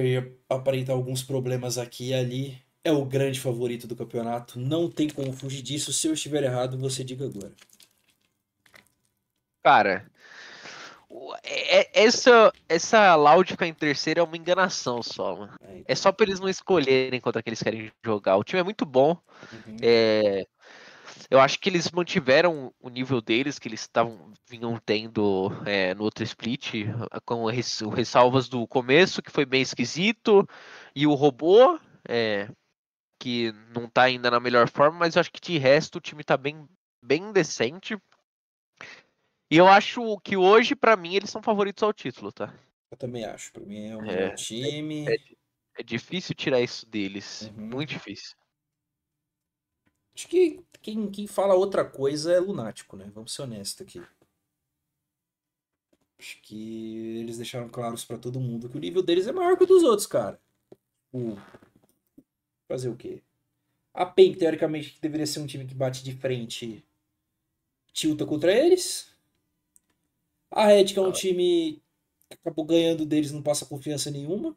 aparentar 0.48 0.96
alguns 0.96 1.22
problemas 1.24 1.78
aqui 1.78 2.08
e 2.10 2.14
ali, 2.14 2.58
é 2.84 2.92
o 2.92 3.04
grande 3.04 3.40
favorito 3.40 3.86
do 3.88 3.96
campeonato. 3.96 4.58
Não 4.60 4.90
tem 4.90 5.08
como 5.10 5.32
fugir 5.32 5.62
disso. 5.62 5.92
Se 5.92 6.08
eu 6.08 6.14
estiver 6.14 6.44
errado, 6.44 6.78
você 6.78 7.04
diga 7.04 7.26
agora. 7.26 7.52
Cara, 9.62 10.10
o- 10.16 10.17
essa, 11.94 12.52
essa 12.68 13.14
Loud 13.14 13.50
ficar 13.50 13.66
em 13.66 13.74
terceiro 13.74 14.20
é 14.20 14.22
uma 14.22 14.36
enganação 14.36 15.02
só, 15.02 15.36
mano. 15.36 15.52
É, 15.62 15.82
É 15.92 15.94
só 15.94 16.12
pra 16.12 16.26
eles 16.26 16.40
não 16.40 16.48
escolherem 16.48 17.20
contra 17.20 17.42
quem 17.42 17.50
eles 17.50 17.62
querem 17.62 17.90
jogar. 18.04 18.36
O 18.36 18.44
time 18.44 18.60
é 18.60 18.64
muito 18.64 18.84
bom. 18.84 19.16
uhum. 19.52 19.76
É, 19.80 20.46
eu 21.30 21.40
acho 21.40 21.58
que 21.58 21.68
eles 21.68 21.90
mantiveram 21.90 22.72
o 22.80 22.88
nível 22.88 23.20
deles 23.20 23.58
que 23.58 23.68
eles 23.68 23.80
estavam 23.80 24.32
vinham 24.48 24.78
tendo 24.84 25.50
é, 25.66 25.94
no 25.94 26.04
outro 26.04 26.24
split, 26.24 26.86
com 27.24 27.46
ressalvas 27.90 28.48
do 28.48 28.66
começo, 28.66 29.22
que 29.22 29.30
foi 29.30 29.44
bem 29.44 29.60
esquisito, 29.60 30.48
e 30.94 31.06
o 31.06 31.14
robô, 31.14 31.78
é, 32.08 32.48
que 33.18 33.52
não 33.74 33.88
tá 33.88 34.04
ainda 34.04 34.30
na 34.30 34.40
melhor 34.40 34.68
forma, 34.70 34.98
mas 34.98 35.16
eu 35.16 35.20
acho 35.20 35.32
que 35.32 35.40
de 35.40 35.58
resto 35.58 35.96
o 35.96 36.00
time 36.00 36.24
tá 36.24 36.36
bem, 36.36 36.66
bem 37.04 37.30
decente. 37.32 37.98
E 39.50 39.56
eu 39.56 39.66
acho 39.66 40.18
que 40.20 40.36
hoje, 40.36 40.74
pra 40.76 40.96
mim, 40.96 41.14
eles 41.14 41.30
são 41.30 41.42
favoritos 41.42 41.82
ao 41.82 41.92
título, 41.92 42.30
tá? 42.30 42.54
Eu 42.90 42.96
também 42.96 43.24
acho. 43.24 43.52
Pra 43.52 43.62
mim 43.62 43.88
é 43.88 43.96
o 43.96 44.00
É, 44.00 44.02
melhor 44.02 44.34
time. 44.34 45.06
é 45.08 45.16
É 45.78 45.82
difícil 45.82 46.34
tirar 46.34 46.60
isso 46.60 46.84
deles. 46.86 47.42
Uhum. 47.56 47.66
Muito 47.68 47.90
difícil. 47.90 48.36
Acho 50.14 50.26
que 50.28 50.64
quem, 50.82 51.10
quem 51.10 51.26
fala 51.26 51.54
outra 51.54 51.84
coisa 51.84 52.32
é 52.32 52.40
lunático, 52.40 52.96
né? 52.96 53.10
Vamos 53.14 53.32
ser 53.32 53.42
honestos 53.42 53.86
aqui. 53.86 54.02
Acho 56.18 56.42
que 56.42 57.18
eles 57.20 57.36
deixaram 57.36 57.68
claros 57.68 58.04
pra 58.04 58.18
todo 58.18 58.40
mundo 58.40 58.68
que 58.68 58.76
o 58.76 58.80
nível 58.80 59.02
deles 59.02 59.28
é 59.28 59.32
maior 59.32 59.56
que 59.56 59.62
o 59.62 59.66
dos 59.66 59.84
outros, 59.84 60.06
cara. 60.06 60.40
O... 61.12 61.36
Fazer 62.66 62.88
o 62.88 62.96
quê? 62.96 63.22
A 63.94 64.04
PEN, 64.04 64.34
teoricamente, 64.34 64.92
que 64.92 65.00
deveria 65.00 65.26
ser 65.26 65.38
um 65.38 65.46
time 65.46 65.64
que 65.64 65.74
bate 65.74 66.02
de 66.02 66.12
frente, 66.12 66.84
tilta 67.92 68.26
contra 68.26 68.52
eles. 68.52 69.16
A 70.50 70.66
Red, 70.66 70.86
que 70.86 70.98
é 70.98 71.02
um 71.02 71.12
time 71.12 71.82
que 72.28 72.34
acabou 72.34 72.64
ganhando 72.64 73.06
deles, 73.06 73.32
não 73.32 73.42
passa 73.42 73.66
confiança 73.66 74.10
nenhuma. 74.10 74.56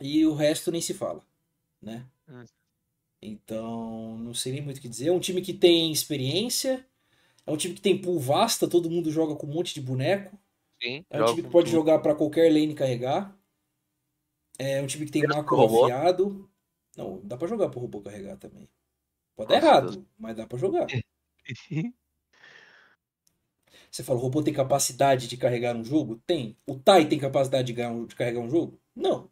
E 0.00 0.24
o 0.26 0.34
resto 0.34 0.70
nem 0.70 0.80
se 0.80 0.94
fala, 0.94 1.22
né? 1.82 2.06
Hum. 2.28 2.44
Então, 3.22 4.16
não 4.18 4.34
sei 4.34 4.52
nem 4.52 4.62
muito 4.62 4.78
o 4.78 4.80
que 4.80 4.88
dizer. 4.88 5.08
É 5.08 5.12
um 5.12 5.20
time 5.20 5.40
que 5.42 5.52
tem 5.54 5.90
experiência, 5.90 6.86
é 7.46 7.50
um 7.50 7.56
time 7.56 7.74
que 7.74 7.80
tem 7.80 8.00
pool 8.00 8.18
vasta, 8.20 8.68
todo 8.68 8.90
mundo 8.90 9.10
joga 9.10 9.36
com 9.36 9.46
um 9.46 9.52
monte 9.54 9.74
de 9.74 9.80
boneco. 9.80 10.38
Sim, 10.82 11.04
É 11.10 11.22
um 11.22 11.26
time 11.26 11.42
que 11.42 11.50
pode 11.50 11.66
tudo. 11.66 11.78
jogar 11.78 11.98
pra 12.00 12.14
qualquer 12.14 12.52
lane 12.52 12.74
carregar. 12.74 13.36
É 14.58 14.80
um 14.82 14.86
time 14.86 15.06
que 15.06 15.12
tem 15.12 15.22
Menos 15.22 15.36
macro 15.36 15.62
afiado. 15.62 16.50
Não, 16.96 17.20
dá 17.24 17.36
pra 17.36 17.46
jogar 17.48 17.68
pro 17.68 17.80
robô 17.80 18.00
carregar 18.00 18.36
também. 18.38 18.68
Pode 19.36 19.48
dar 19.50 19.56
errado, 19.56 19.92
Deus. 19.92 20.04
mas 20.18 20.36
dá 20.36 20.46
pra 20.46 20.58
jogar. 20.58 20.86
Você 23.90 24.02
fala, 24.04 24.18
o 24.18 24.22
robô 24.22 24.42
tem 24.42 24.52
capacidade 24.54 25.28
de 25.28 25.36
carregar 25.36 25.76
um 25.76 25.84
jogo? 25.84 26.20
Tem. 26.26 26.56
O 26.66 26.76
Tai 26.78 27.06
tem 27.08 27.18
capacidade 27.18 27.72
de, 27.72 27.82
um- 27.86 28.06
carregar 28.08 28.40
um 28.40 28.50
jogo? 28.50 28.78
Não. 28.94 29.30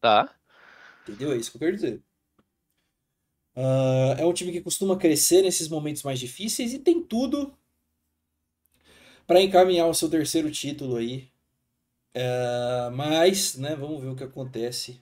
tá. 0.00 0.34
Entendeu? 1.06 1.32
É 1.32 1.36
isso 1.36 1.50
que 1.50 1.56
eu 1.56 1.60
quero 1.60 1.74
dizer. 1.74 2.02
Ah, 3.56 4.16
é 4.18 4.24
um 4.24 4.32
time 4.32 4.52
que 4.52 4.60
costuma 4.60 4.96
crescer 4.96 5.42
nesses 5.42 5.68
momentos 5.68 6.02
mais 6.02 6.18
difíceis 6.20 6.72
e 6.72 6.78
tem 6.78 7.02
tudo 7.02 7.52
para 9.26 9.40
encaminhar 9.42 9.86
o 9.88 9.94
seu 9.94 10.08
terceiro 10.08 10.50
título 10.50 10.96
aí. 10.96 11.28
Ah, 12.54 12.90
mas, 12.92 13.56
né, 13.56 13.76
vamos 13.76 14.00
ver 14.02 14.08
o 14.08 14.16
que 14.16 14.24
acontece. 14.24 15.00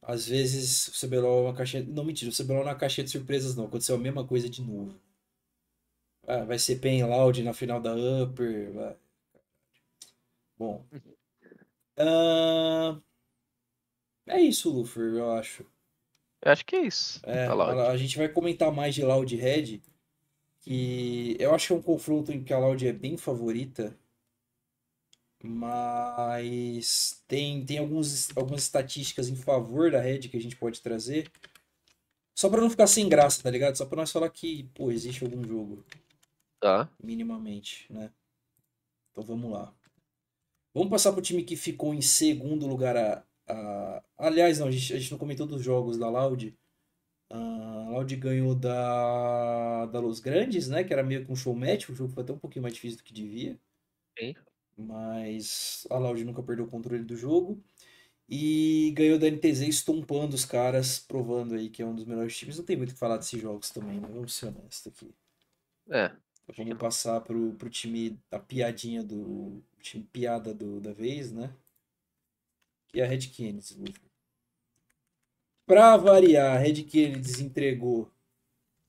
Às 0.00 0.28
vezes 0.28 0.86
o 0.86 0.94
CBLOL 0.94 1.40
é 1.40 1.48
uma 1.48 1.54
caixinha. 1.56 1.82
Não, 1.82 2.04
mentira, 2.04 2.30
o 2.30 2.32
CBLOL 2.34 2.62
não 2.64 2.70
é 2.70 2.74
uma 2.74 2.78
caixinha 2.78 3.04
de 3.04 3.10
surpresas, 3.10 3.56
não. 3.56 3.64
Aconteceu 3.64 3.96
a 3.96 3.98
mesma 3.98 4.24
coisa 4.24 4.48
de 4.48 4.62
novo. 4.62 4.94
Ah, 6.26 6.44
vai 6.44 6.58
ser 6.58 6.80
Pen 6.80 7.04
Loud 7.04 7.42
na 7.44 7.52
final 7.52 7.80
da 7.80 7.94
Upper. 7.94 8.72
vai. 8.72 8.96
Bom. 10.58 10.84
Ah, 11.96 13.00
é 14.26 14.40
isso, 14.40 14.70
Luffy, 14.70 15.00
eu 15.02 15.32
acho. 15.32 15.64
Eu 16.44 16.52
acho 16.52 16.64
que 16.64 16.76
é 16.76 16.82
isso. 16.86 17.20
É, 17.24 17.46
Tá 17.46 17.54
a, 17.54 17.90
a 17.90 17.96
gente 17.96 18.16
vai 18.18 18.28
comentar 18.28 18.72
mais 18.72 18.94
de 18.94 19.02
Loud 19.04 19.34
Red, 19.36 19.80
que 20.60 21.36
eu 21.40 21.54
acho 21.54 21.68
que 21.68 21.72
é 21.72 21.76
um 21.76 21.82
confronto 21.82 22.32
em 22.32 22.42
que 22.44 22.52
a 22.52 22.58
Loud 22.58 22.86
é 22.86 22.92
bem 22.92 23.16
favorita, 23.16 23.96
mas 25.44 27.22
tem, 27.26 27.64
tem 27.64 27.78
alguns, 27.78 28.34
algumas 28.36 28.62
estatísticas 28.62 29.28
em 29.28 29.36
favor 29.36 29.90
da 29.90 30.00
Red 30.00 30.20
que 30.20 30.36
a 30.36 30.40
gente 30.40 30.56
pode 30.56 30.80
trazer, 30.80 31.30
só 32.34 32.48
pra 32.50 32.60
não 32.60 32.68
ficar 32.70 32.86
sem 32.86 33.08
graça, 33.08 33.42
tá 33.42 33.50
ligado? 33.50 33.76
Só 33.76 33.86
pra 33.86 33.96
nós 33.96 34.12
falar 34.12 34.28
que, 34.30 34.64
pô, 34.74 34.90
existe 34.90 35.24
algum 35.24 35.42
jogo, 35.44 35.84
Tá. 36.62 36.88
minimamente, 37.02 37.92
né? 37.92 38.12
Então 39.10 39.24
vamos 39.24 39.50
lá. 39.50 39.74
Vamos 40.72 40.90
passar 40.90 41.12
pro 41.12 41.20
time 41.20 41.42
que 41.42 41.56
ficou 41.56 41.92
em 41.92 42.00
segundo 42.00 42.68
lugar. 42.68 42.96
A, 42.96 43.24
a... 43.48 44.02
Aliás, 44.16 44.60
não, 44.60 44.68
a 44.68 44.70
gente, 44.70 44.94
a 44.94 44.98
gente 44.98 45.10
não 45.10 45.18
comentou 45.18 45.44
dos 45.44 45.60
jogos 45.60 45.98
da 45.98 46.08
Loud. 46.08 46.56
A 47.28 47.88
Loud 47.90 48.14
ganhou 48.14 48.54
da, 48.54 49.86
da 49.86 49.98
Los 49.98 50.20
Grandes, 50.20 50.68
né? 50.68 50.84
Que 50.84 50.92
era 50.92 51.02
meio 51.02 51.26
que 51.26 51.32
um 51.32 51.36
show 51.36 51.52
match. 51.52 51.88
O 51.88 51.96
jogo 51.96 52.12
foi 52.12 52.22
até 52.22 52.32
um 52.32 52.38
pouquinho 52.38 52.62
mais 52.62 52.74
difícil 52.74 52.98
do 52.98 53.02
que 53.02 53.12
devia. 53.12 53.58
Sim. 54.16 54.32
Mas 54.78 55.84
a 55.90 55.98
Loud 55.98 56.24
nunca 56.24 56.44
perdeu 56.44 56.66
o 56.66 56.70
controle 56.70 57.02
do 57.02 57.16
jogo. 57.16 57.60
E 58.28 58.92
ganhou 58.96 59.18
da 59.18 59.28
NTZ 59.28 59.62
estompando 59.62 60.36
os 60.36 60.44
caras, 60.44 61.00
provando 61.00 61.56
aí 61.56 61.68
que 61.68 61.82
é 61.82 61.86
um 61.86 61.94
dos 61.94 62.04
melhores 62.04 62.36
times. 62.38 62.56
Não 62.56 62.64
tem 62.64 62.76
muito 62.76 62.90
o 62.90 62.92
que 62.94 63.00
falar 63.00 63.16
desses 63.16 63.40
jogos 63.40 63.70
também, 63.70 63.98
né? 63.98 64.08
Vamos 64.08 64.32
ser 64.32 64.46
honestos 64.46 64.92
aqui. 64.92 65.12
É. 65.90 66.12
Vamos 66.48 66.76
passar 66.78 67.20
pro, 67.20 67.52
pro 67.54 67.70
time 67.70 68.18
da 68.30 68.38
piadinha 68.38 69.02
do. 69.02 69.62
time 69.80 70.04
piada 70.12 70.52
do, 70.52 70.80
da 70.80 70.92
vez, 70.92 71.32
né? 71.32 71.54
Que 72.88 73.00
é 73.00 73.04
a 73.04 73.08
Red 73.08 73.28
Kennedy. 73.28 73.76
Pra 75.66 75.96
variar, 75.96 76.56
a 76.56 76.58
Red 76.58 76.82
Kennedy 76.84 77.42
entregou 77.42 78.10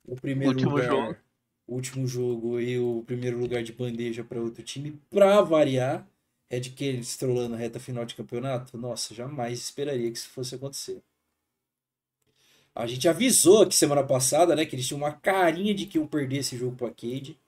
o 0.05 0.15
primeiro 0.15 0.53
Último 0.53 0.71
lugar. 0.71 0.87
jogo. 0.89 1.17
O 1.65 1.75
último 1.75 2.07
jogo 2.07 2.59
e 2.59 2.77
o 2.77 3.03
primeiro 3.05 3.39
lugar 3.39 3.63
de 3.63 3.71
bandeja 3.71 4.23
para 4.23 4.41
outro 4.41 4.61
time. 4.63 4.99
Pra 5.09 5.41
variar, 5.41 6.05
Red 6.49 6.71
Kennedy 6.71 7.01
estrolando 7.01 7.55
a 7.55 7.57
reta 7.57 7.79
final 7.79 8.03
de 8.03 8.15
campeonato. 8.15 8.77
Nossa, 8.77 9.13
jamais 9.15 9.59
esperaria 9.59 10.11
que 10.11 10.17
isso 10.17 10.29
fosse 10.29 10.55
acontecer. 10.55 11.01
A 12.75 12.87
gente 12.87 13.07
avisou 13.07 13.61
aqui 13.61 13.75
semana 13.75 14.03
passada, 14.03 14.55
né, 14.55 14.65
que 14.65 14.75
eles 14.75 14.87
tinham 14.87 14.97
uma 14.97 15.13
carinha 15.13 15.73
de 15.73 15.85
que 15.85 15.97
iam 15.97 16.07
perder 16.07 16.37
esse 16.39 16.57
jogo 16.57 16.75
pro 16.75 16.87
Arcade. 16.87 17.39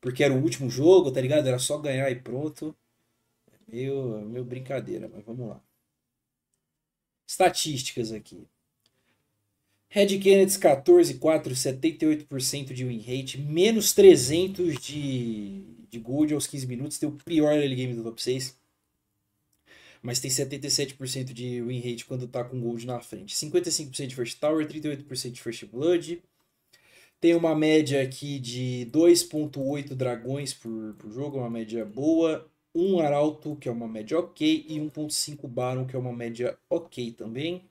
Porque 0.00 0.24
era 0.24 0.34
o 0.34 0.42
último 0.42 0.70
jogo, 0.70 1.12
tá 1.12 1.20
ligado? 1.20 1.46
Era 1.48 1.58
só 1.58 1.78
ganhar 1.78 2.10
e 2.10 2.16
pronto. 2.16 2.74
É 3.72 3.84
é 3.84 4.24
meio 4.24 4.44
brincadeira, 4.44 5.08
mas 5.08 5.24
vamos 5.24 5.48
lá. 5.48 5.62
Estatísticas 7.26 8.12
aqui. 8.12 8.46
Red 9.88 10.18
Kennedy 10.20 10.58
14, 10.58 11.14
4, 11.14 11.54
78% 11.54 12.72
de 12.72 12.84
win 12.84 13.00
rate, 13.00 13.38
menos 13.38 13.92
300 13.92 14.80
de, 14.80 15.62
de 15.90 15.98
gold 15.98 16.32
aos 16.32 16.46
15 16.46 16.66
minutos, 16.66 16.98
tem 16.98 17.08
o 17.08 17.12
pior 17.24 17.52
early 17.54 17.74
game 17.74 17.94
do 17.94 18.04
top 18.04 18.22
6. 18.22 18.56
Mas 20.02 20.20
tem 20.20 20.30
77% 20.30 21.32
de 21.32 21.60
win 21.62 21.80
rate 21.80 22.04
quando 22.06 22.26
tá 22.28 22.42
com 22.44 22.60
gold 22.60 22.86
na 22.86 23.00
frente. 23.00 23.34
55% 23.34 24.06
de 24.06 24.14
first 24.14 24.38
tower, 24.38 24.66
38% 24.66 25.32
de 25.32 25.40
first 25.42 25.64
blood. 25.66 26.22
Tem 27.20 27.34
uma 27.34 27.54
média 27.54 28.02
aqui 28.02 28.38
de 28.38 28.88
2.8 28.90 29.94
dragões 29.94 30.54
por, 30.54 30.94
por 30.94 31.12
jogo, 31.12 31.38
uma 31.38 31.50
média 31.50 31.84
boa. 31.84 32.50
Um 32.74 32.98
arauto, 32.98 33.56
que 33.56 33.68
é 33.68 33.72
uma 33.72 33.86
média 33.86 34.18
ok, 34.18 34.64
e 34.66 34.78
1.5 34.78 35.46
baron, 35.46 35.86
que 35.86 35.94
é 35.94 35.98
uma 35.98 36.12
média 36.12 36.56
ok 36.70 37.12
também. 37.12 37.68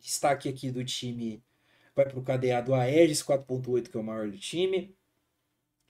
Destaque 0.00 0.48
aqui 0.48 0.70
do 0.70 0.84
time 0.84 1.40
vai 1.94 2.06
para 2.06 2.18
o 2.18 2.22
cadeado 2.22 2.74
Aegis 2.74 3.22
4.8, 3.22 3.88
que 3.88 3.96
é 3.96 4.00
o 4.00 4.04
maior 4.04 4.28
do 4.30 4.38
time. 4.38 4.96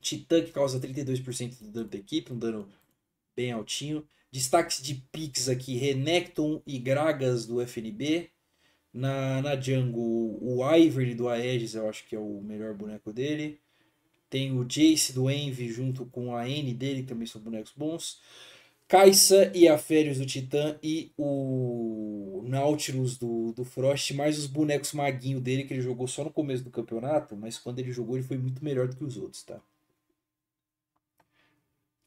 Titã, 0.00 0.42
que 0.42 0.52
causa 0.52 0.80
32% 0.80 1.58
do 1.60 1.70
dano 1.70 1.88
da 1.88 1.98
equipe, 1.98 2.32
um 2.32 2.38
dano 2.38 2.68
bem 3.34 3.52
altinho. 3.52 4.06
Destaques 4.30 4.82
de 4.82 4.96
picks 5.10 5.48
aqui, 5.48 5.76
Renekton 5.76 6.62
e 6.66 6.78
Gragas 6.78 7.46
do 7.46 7.60
FNB. 7.60 8.30
Na, 8.92 9.42
na 9.42 9.60
jungle, 9.60 10.38
o 10.40 10.64
Ivory 10.74 11.14
do 11.14 11.28
Aegis, 11.28 11.74
eu 11.74 11.88
acho 11.88 12.06
que 12.06 12.16
é 12.16 12.18
o 12.18 12.40
melhor 12.42 12.74
boneco 12.74 13.12
dele. 13.12 13.60
Tem 14.30 14.52
o 14.52 14.64
Jace 14.64 15.12
do 15.12 15.30
Envy 15.30 15.68
junto 15.70 16.06
com 16.06 16.36
a 16.36 16.48
N 16.48 16.74
dele, 16.74 17.02
que 17.02 17.08
também 17.08 17.26
são 17.26 17.40
bonecos 17.40 17.72
bons. 17.76 18.20
Kai'Sa 18.88 19.52
e 19.54 19.68
a 19.68 19.78
Férios 19.78 20.18
do 20.18 20.26
Titã 20.26 20.78
e 20.82 21.12
o 21.18 22.42
Nautilus 22.46 23.18
do, 23.18 23.52
do 23.52 23.64
Frost, 23.64 24.12
mais 24.14 24.38
os 24.38 24.46
bonecos 24.46 24.92
maguinho 24.94 25.40
dele 25.40 25.64
que 25.64 25.74
ele 25.74 25.82
jogou 25.82 26.08
só 26.08 26.24
no 26.24 26.30
começo 26.32 26.64
do 26.64 26.70
campeonato, 26.70 27.36
mas 27.36 27.58
quando 27.58 27.80
ele 27.80 27.92
jogou 27.92 28.16
ele 28.16 28.26
foi 28.26 28.38
muito 28.38 28.64
melhor 28.64 28.88
do 28.88 28.96
que 28.96 29.04
os 29.04 29.16
outros, 29.18 29.42
tá? 29.42 29.60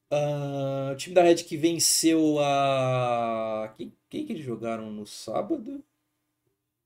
Ah, 0.09 0.91
o 0.93 0.95
time 0.97 1.15
da 1.15 1.23
Red 1.23 1.35
que 1.43 1.55
venceu 1.57 2.39
a. 2.39 3.73
Quem, 3.77 3.93
quem 4.09 4.25
que 4.25 4.33
eles 4.33 4.43
jogaram 4.45 4.91
no 4.91 5.05
sábado? 5.05 5.83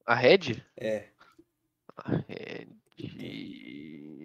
A 0.05 0.13
Red? 0.13 0.63
É. 0.77 1.07
A 1.97 2.17
Red. 2.27 2.67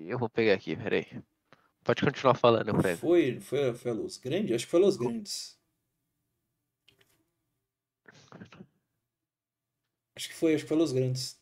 Eu 0.06 0.18
vou 0.18 0.28
pegar 0.28 0.54
aqui, 0.54 0.76
peraí. 0.76 1.06
Pode 1.82 2.02
continuar 2.02 2.34
falando, 2.34 2.74
Fred. 2.80 3.00
Foi, 3.00 3.40
foi, 3.40 3.72
foi 3.74 3.90
a 3.90 3.94
Los 3.94 4.18
Grandes? 4.18 4.54
Acho 4.54 4.66
que 4.66 4.70
foi 4.70 4.80
a 4.80 4.84
Los 4.84 4.96
Grandes. 4.96 5.58
Acho 10.14 10.28
que 10.28 10.34
foi, 10.34 10.54
acho 10.54 10.64
que 10.64 10.68
foi 10.68 10.76
a 10.76 10.80
Los 10.80 10.92
Grandes. 10.92 11.40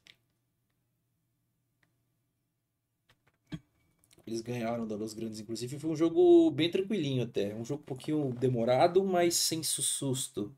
Eles 4.24 4.40
ganharam 4.42 4.86
da 4.86 4.94
Los 4.94 5.14
Grandes, 5.14 5.40
inclusive. 5.40 5.78
Foi 5.78 5.90
um 5.90 5.96
jogo 5.96 6.50
bem 6.50 6.70
tranquilinho 6.70 7.24
até. 7.24 7.54
Um 7.54 7.64
jogo 7.64 7.82
um 7.82 7.86
pouquinho 7.86 8.32
demorado, 8.38 9.02
mas 9.02 9.34
sem 9.34 9.62
susto. 9.62 10.54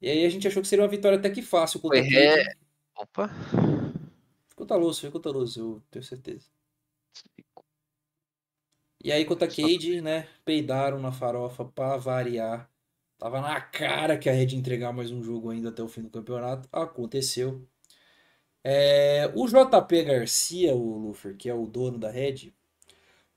E 0.00 0.08
aí 0.08 0.24
a 0.24 0.28
gente 0.28 0.48
achou 0.48 0.60
que 0.60 0.68
seria 0.68 0.82
uma 0.82 0.90
vitória 0.90 1.18
até 1.18 1.30
que 1.30 1.42
fácil 1.42 1.80
Foi 1.80 2.00
ré. 2.00 2.56
Opa. 2.96 3.28
Ficou 4.48 4.66
taloso, 4.66 5.00
ficou 5.00 5.20
taloso, 5.20 5.60
eu 5.60 5.82
tenho 5.90 6.04
certeza. 6.04 6.46
E 9.02 9.12
aí 9.12 9.24
contra 9.24 9.46
a 9.46 9.50
Cade, 9.50 10.00
né? 10.00 10.26
Peidaram 10.44 10.98
na 10.98 11.12
farofa 11.12 11.64
pra 11.64 11.96
variar. 11.96 12.68
Tava 13.18 13.40
na 13.40 13.60
cara 13.60 14.18
que 14.18 14.28
a 14.28 14.32
Red 14.32 14.54
entregar 14.56 14.92
mais 14.92 15.10
um 15.10 15.22
jogo 15.22 15.50
ainda 15.50 15.68
até 15.68 15.82
o 15.82 15.88
fim 15.88 16.02
do 16.02 16.10
campeonato. 16.10 16.68
Aconteceu. 16.72 17.66
É, 18.62 19.30
o 19.34 19.46
JP 19.46 20.02
Garcia, 20.04 20.74
o 20.74 20.98
Lufer, 20.98 21.36
que 21.36 21.48
é 21.50 21.54
o 21.54 21.66
dono 21.66 21.98
da 21.98 22.10
Red, 22.10 22.52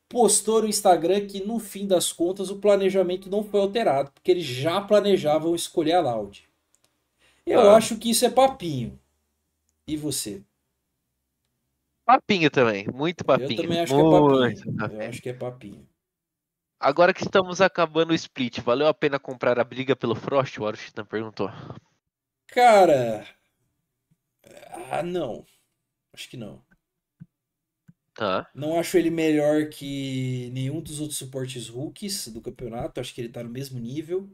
postou 0.10 0.62
no 0.62 0.68
Instagram 0.70 1.28
que 1.28 1.46
no 1.46 1.60
fim 1.60 1.88
das 1.88 2.14
contas 2.14 2.50
o 2.50 2.60
planejamento 2.60 3.30
não 3.30 3.44
foi 3.44 3.60
alterado, 3.62 4.12
porque 4.12 4.32
eles 4.32 4.46
já 4.46 4.82
planejavam 4.82 5.56
escolher 5.56 5.94
a 5.96 6.02
Loud. 6.02 6.48
Eu 7.46 7.72
Ah. 7.72 7.78
acho 7.78 7.98
que 7.98 8.10
isso 8.12 8.26
é 8.26 8.30
papinho. 8.30 9.00
E 9.88 9.96
você? 9.96 10.44
Papinho 12.06 12.50
também, 12.52 12.88
muito 12.88 13.24
papinho. 13.24 13.52
Eu 13.52 13.64
também 13.64 13.80
acho 13.80 13.94
que 13.94 14.00
é 14.00 14.04
muito 14.04 14.78
papinho. 14.78 15.02
Eu 15.02 15.10
acho 15.10 15.22
que 15.22 15.30
é 15.30 15.34
papinho. 15.34 15.90
Agora 16.80 17.14
que 17.14 17.24
estamos 17.24 17.60
acabando 17.60 18.12
o 18.12 18.16
split, 18.16 18.60
valeu 18.60 18.88
a 18.88 18.94
pena 18.94 19.18
comprar 19.18 19.60
a 19.60 19.64
briga 19.64 19.96
pelo 19.96 20.14
Frost? 20.14 20.60
O 20.60 20.68
Arushtan 20.68 21.06
perguntou. 21.06 21.50
Cara. 22.48 23.26
Ah, 24.92 25.02
não. 25.02 25.46
Acho 26.14 26.30
que 26.30 26.38
não. 26.38 26.64
Tá. 28.14 28.50
Não 28.54 28.80
acho 28.80 28.98
ele 28.98 29.10
melhor 29.10 29.70
que 29.70 30.50
nenhum 30.52 30.82
dos 30.82 31.00
outros 31.00 31.18
suportes 31.18 31.68
rookies 31.68 32.28
do 32.28 32.42
campeonato. 32.42 33.00
Acho 33.00 33.14
que 33.14 33.22
ele 33.22 33.30
tá 33.30 33.44
no 33.44 33.50
mesmo 33.50 33.80
nível. 33.80 34.30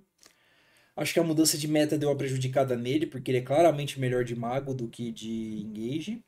Acho 0.95 1.13
que 1.13 1.19
a 1.19 1.23
mudança 1.23 1.57
de 1.57 1.67
meta 1.67 1.97
deu 1.97 2.09
uma 2.09 2.17
prejudicada 2.17 2.75
nele, 2.75 3.07
porque 3.07 3.31
ele 3.31 3.39
é 3.39 3.41
claramente 3.41 3.99
melhor 3.99 4.23
de 4.23 4.35
mago 4.35 4.73
do 4.73 4.87
que 4.87 5.11
de 5.11 5.61
engage. 5.61 6.23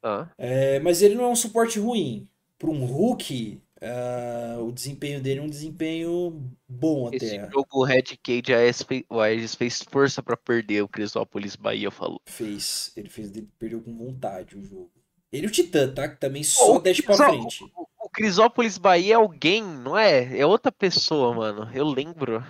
Tá. 0.00 0.30
É, 0.38 0.78
mas 0.80 1.02
ele 1.02 1.14
não 1.14 1.24
é 1.24 1.28
um 1.28 1.36
suporte 1.36 1.78
ruim. 1.78 2.28
Para 2.58 2.70
um 2.70 2.84
rookie, 2.84 3.62
ah, 3.82 4.56
o 4.60 4.72
desempenho 4.72 5.20
dele 5.20 5.40
é 5.40 5.42
um 5.42 5.48
desempenho 5.48 6.50
bom 6.66 7.10
Esse 7.12 7.36
até. 7.36 7.50
jogo, 7.50 7.68
o 7.72 7.84
Red 7.84 8.16
Cage, 8.22 8.54
a 8.54 9.22
Aegis 9.24 9.54
fez 9.54 9.82
força 9.82 10.22
pra 10.22 10.36
perder 10.36 10.82
o 10.82 10.88
Crisópolis 10.88 11.54
Bahia, 11.54 11.90
falou. 11.90 12.20
Fez. 12.24 12.92
Ele 12.96 13.10
fez, 13.10 13.30
ele 13.30 13.48
perdeu 13.58 13.82
com 13.82 13.94
vontade 13.94 14.56
o 14.56 14.62
jogo. 14.62 14.90
Ele 15.30 15.46
e 15.46 15.48
o 15.48 15.52
Titã, 15.52 15.92
tá? 15.92 16.08
Que 16.08 16.16
também 16.16 16.42
só 16.42 16.76
o 16.76 16.80
desce 16.80 17.02
pra 17.02 17.16
frente. 17.16 17.64
O, 17.76 17.86
o 18.06 18.08
Crisópolis 18.08 18.78
Bahia 18.78 19.14
é 19.14 19.16
alguém, 19.16 19.62
não 19.62 19.98
é? 19.98 20.38
É 20.38 20.46
outra 20.46 20.72
pessoa, 20.72 21.34
mano. 21.34 21.70
Eu 21.74 21.84
lembro. 21.84 22.42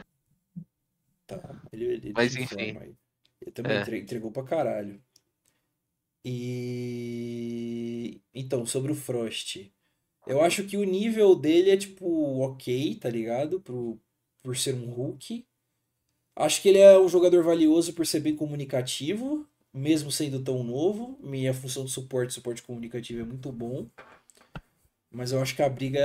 Tá, 1.27 1.41
ele, 1.73 1.85
ele 1.87 2.13
Mas 2.15 2.37
enfim. 2.37 2.79
aí. 2.79 2.95
Ele 3.41 3.51
também 3.53 3.77
É. 3.77 3.81
entre- 3.81 4.01
entregou 4.01 4.31
pra 4.33 4.43
caralho. 4.45 5.03
E 6.25 8.21
então, 8.33 8.65
sobre 8.67 8.93
o 8.93 8.95
Frost, 8.95 9.71
eu 10.27 10.43
acho 10.43 10.65
que 10.67 10.77
o 10.77 10.85
nível 10.85 11.35
dele 11.35 11.71
é 11.71 11.77
tipo 11.77 12.07
ok, 12.41 12.97
tá 12.97 13.11
ligado? 13.11 13.61
Pro, 13.61 14.01
por 14.43 14.57
ser 14.57 14.75
um 14.75 14.91
Hulk. 14.91 15.47
Acho 16.37 16.63
que 16.63 16.69
ele 16.71 16.79
é 16.79 16.99
um 16.99 17.09
jogador 17.09 17.43
valioso 17.45 17.95
por 17.95 18.07
ser 18.07 18.21
bem 18.21 18.37
comunicativo, 18.37 19.47
mesmo 19.73 20.11
sendo 20.13 20.43
tão 20.43 20.65
novo. 20.65 21.19
Minha 21.23 21.55
função 21.55 21.85
de 21.85 21.91
suporte, 21.93 22.35
suporte 22.35 22.63
comunicativo 22.63 23.21
é 23.23 23.25
muito 23.25 23.53
bom. 23.53 23.89
Mas 25.11 25.33
eu 25.33 25.41
acho 25.41 25.55
que 25.55 25.63
a 25.63 25.69
briga, 25.69 26.01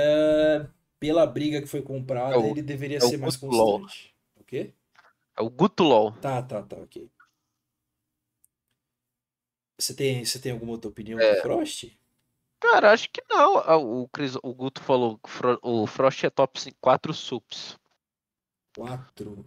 pela 0.98 1.26
briga 1.26 1.60
que 1.60 1.66
foi 1.66 1.82
comprada, 1.82 2.36
É 2.36 2.50
ele 2.50 2.62
deveria 2.62 2.98
é 2.98 3.00
ser 3.00 3.16
mais 3.18 3.36
Guto 3.36 3.46
LoL. 3.56 3.80
constante. 3.80 4.14
O 4.36 4.44
quê? 4.44 4.72
É 5.40 5.42
o 5.42 5.48
Guto 5.48 5.82
LOL. 5.82 6.12
Tá, 6.20 6.42
tá, 6.42 6.62
tá, 6.62 6.76
ok. 6.76 7.10
Você 9.78 9.94
tem, 9.94 10.22
você 10.22 10.38
tem 10.38 10.52
alguma 10.52 10.72
outra 10.72 10.90
opinião 10.90 11.18
É. 11.18 11.36
do 11.36 11.40
Frost? 11.40 11.86
Cara, 12.60 12.92
acho 12.92 13.08
que 13.10 13.22
não. 13.26 13.56
Ah, 13.56 13.78
O, 13.78 14.06
Cris, 14.08 14.36
o 14.42 14.52
Guto 14.52 14.82
falou 14.82 15.16
que 15.16 15.30
o 15.30 15.32
Fro- 15.32 15.58
o 15.62 15.86
Frost 15.86 16.22
é 16.24 16.28
top 16.28 16.60
4 16.78 17.14
sups. 17.14 17.78
Quatro. 18.76 19.46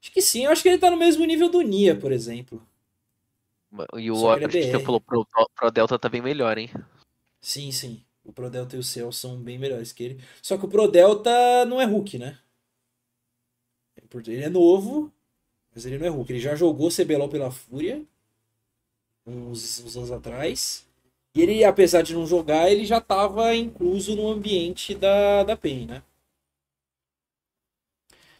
Acho 0.00 0.10
que 0.10 0.20
sim, 0.20 0.44
acho 0.46 0.60
que 0.60 0.68
ele 0.70 0.78
tá 0.78 0.90
no 0.90 0.96
mesmo 0.96 1.24
nível 1.24 1.48
do 1.48 1.60
Nia, 1.60 1.96
por 1.96 2.10
exemplo. 2.10 2.60
E 3.96 4.10
o 4.10 4.16
Só 4.16 4.36
que 4.36 4.44
ele 4.58 4.76
é 4.76 4.80
falou 4.80 5.00
pro, 5.00 5.24
pro 5.54 5.70
Delta 5.70 5.96
tá 5.96 6.08
bem 6.08 6.20
melhor, 6.20 6.58
hein? 6.58 6.68
Sim, 7.40 7.70
sim. 7.70 8.04
O 8.24 8.32
Pro 8.32 8.50
Delta 8.50 8.74
e 8.74 8.78
o 8.78 8.82
Cell 8.82 9.10
são 9.12 9.40
bem 9.40 9.58
melhores 9.58 9.92
que 9.92 10.02
ele. 10.02 10.24
Só 10.42 10.58
que 10.58 10.64
o 10.64 10.68
Pro 10.68 10.88
Delta 10.88 11.64
não 11.64 11.80
é 11.80 11.84
Hulk, 11.84 12.18
né? 12.18 12.38
Ele 14.20 14.42
é 14.44 14.48
novo, 14.50 15.12
mas 15.74 15.86
ele 15.86 15.98
não 15.98 16.06
é 16.06 16.10
Hulk. 16.10 16.32
Ele 16.32 16.40
já 16.40 16.54
jogou 16.56 16.90
CBLOL 16.90 17.28
pela 17.28 17.50
Fúria 17.50 18.02
uns, 19.26 19.80
uns 19.80 19.96
anos 19.96 20.12
atrás. 20.12 20.86
E 21.34 21.40
ele, 21.40 21.64
apesar 21.64 22.02
de 22.02 22.14
não 22.14 22.26
jogar, 22.26 22.70
ele 22.70 22.84
já 22.84 22.98
estava 22.98 23.54
incluso 23.54 24.14
no 24.14 24.28
ambiente 24.30 24.94
da, 24.94 25.42
da 25.44 25.56
PEN, 25.56 25.86
né? 25.86 26.02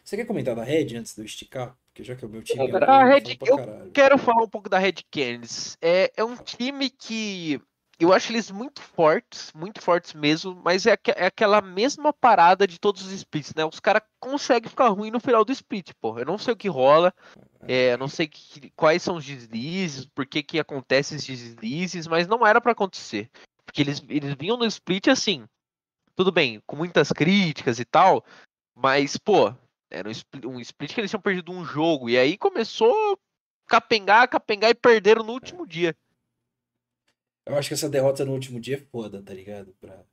Você 0.03 0.17
quer 0.17 0.25
comentar 0.25 0.55
da 0.55 0.63
Red 0.63 0.95
antes 0.97 1.15
de 1.15 1.21
eu 1.21 1.25
esticar? 1.25 1.75
Porque 1.87 2.03
já 2.03 2.15
que 2.15 2.25
é 2.25 2.27
o 2.27 2.31
meu 2.31 2.43
time, 2.43 2.65
eu 2.65 2.71
Cara, 2.71 2.85
tô 2.85 2.91
a 2.91 3.03
Red- 3.05 3.37
eu. 3.45 3.91
Quero 3.93 4.17
falar 4.17 4.43
um 4.43 4.49
pouco 4.49 4.69
da 4.69 4.77
Red 4.79 4.95
Canids. 5.11 5.77
É, 5.81 6.11
é 6.17 6.23
um 6.23 6.35
time 6.35 6.89
que 6.89 7.61
eu 8.03 8.13
acho 8.13 8.31
eles 8.31 8.51
muito 8.51 8.81
fortes, 8.81 9.51
muito 9.53 9.81
fortes 9.81 10.13
mesmo, 10.13 10.59
mas 10.63 10.85
é, 10.85 10.97
é 11.15 11.25
aquela 11.25 11.61
mesma 11.61 12.13
parada 12.13 12.67
de 12.67 12.79
todos 12.79 13.01
os 13.05 13.11
splits, 13.11 13.53
né? 13.55 13.65
Os 13.65 13.79
caras 13.79 14.03
conseguem 14.19 14.69
ficar 14.69 14.89
ruim 14.89 15.11
no 15.11 15.19
final 15.19 15.43
do 15.43 15.51
split, 15.51 15.91
pô. 15.99 16.17
Eu 16.19 16.25
não 16.25 16.37
sei 16.37 16.53
o 16.53 16.57
que 16.57 16.67
rola, 16.67 17.13
é, 17.67 17.93
eu 17.93 17.97
não 17.97 18.07
sei 18.07 18.27
que- 18.27 18.71
quais 18.75 19.01
são 19.01 19.15
os 19.15 19.25
deslizes, 19.25 20.05
por 20.05 20.25
que 20.25 20.43
que 20.43 20.59
acontecem 20.59 21.17
esses 21.17 21.39
deslizes, 21.55 22.07
mas 22.07 22.27
não 22.27 22.45
era 22.45 22.61
pra 22.61 22.71
acontecer. 22.73 23.29
Porque 23.65 23.81
eles, 23.81 24.03
eles 24.07 24.35
vinham 24.37 24.57
no 24.57 24.65
split 24.65 25.07
assim, 25.07 25.45
tudo 26.15 26.31
bem, 26.31 26.61
com 26.67 26.75
muitas 26.75 27.11
críticas 27.11 27.79
e 27.79 27.85
tal, 27.85 28.23
mas, 28.75 29.17
pô, 29.17 29.53
era 29.89 30.07
um 30.07 30.11
split, 30.11 30.45
um 30.45 30.59
split 30.59 30.93
que 30.93 30.99
eles 31.01 31.09
tinham 31.09 31.21
perdido 31.21 31.51
um 31.51 31.63
jogo, 31.65 32.09
e 32.09 32.17
aí 32.17 32.37
começou 32.37 33.17
capengar, 33.67 34.27
capengar 34.27 34.69
e 34.69 34.75
perderam 34.75 35.23
no 35.23 35.33
último 35.33 35.65
dia. 35.65 35.95
Eu 37.45 37.57
acho 37.57 37.67
que 37.67 37.73
essa 37.73 37.89
derrota 37.89 38.23
no 38.23 38.31
último 38.31 38.59
dia 38.59 38.75
é 38.75 38.79
foda, 38.79 39.21
tá 39.21 39.33
ligado? 39.33 39.73
Pra... 39.79 40.03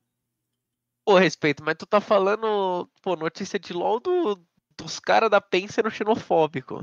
Pô, 1.05 1.16
respeito, 1.16 1.62
mas 1.62 1.76
tu 1.76 1.87
tá 1.87 2.01
falando, 2.01 2.89
pô, 3.03 3.16
notícia 3.16 3.59
de 3.59 3.72
LOL 3.72 4.01
do, 4.01 4.45
dos 4.76 4.99
caras 4.99 5.31
da 5.31 5.41
PEN 5.41 5.68
sendo 5.68 5.91
xenofóbico. 5.91 6.81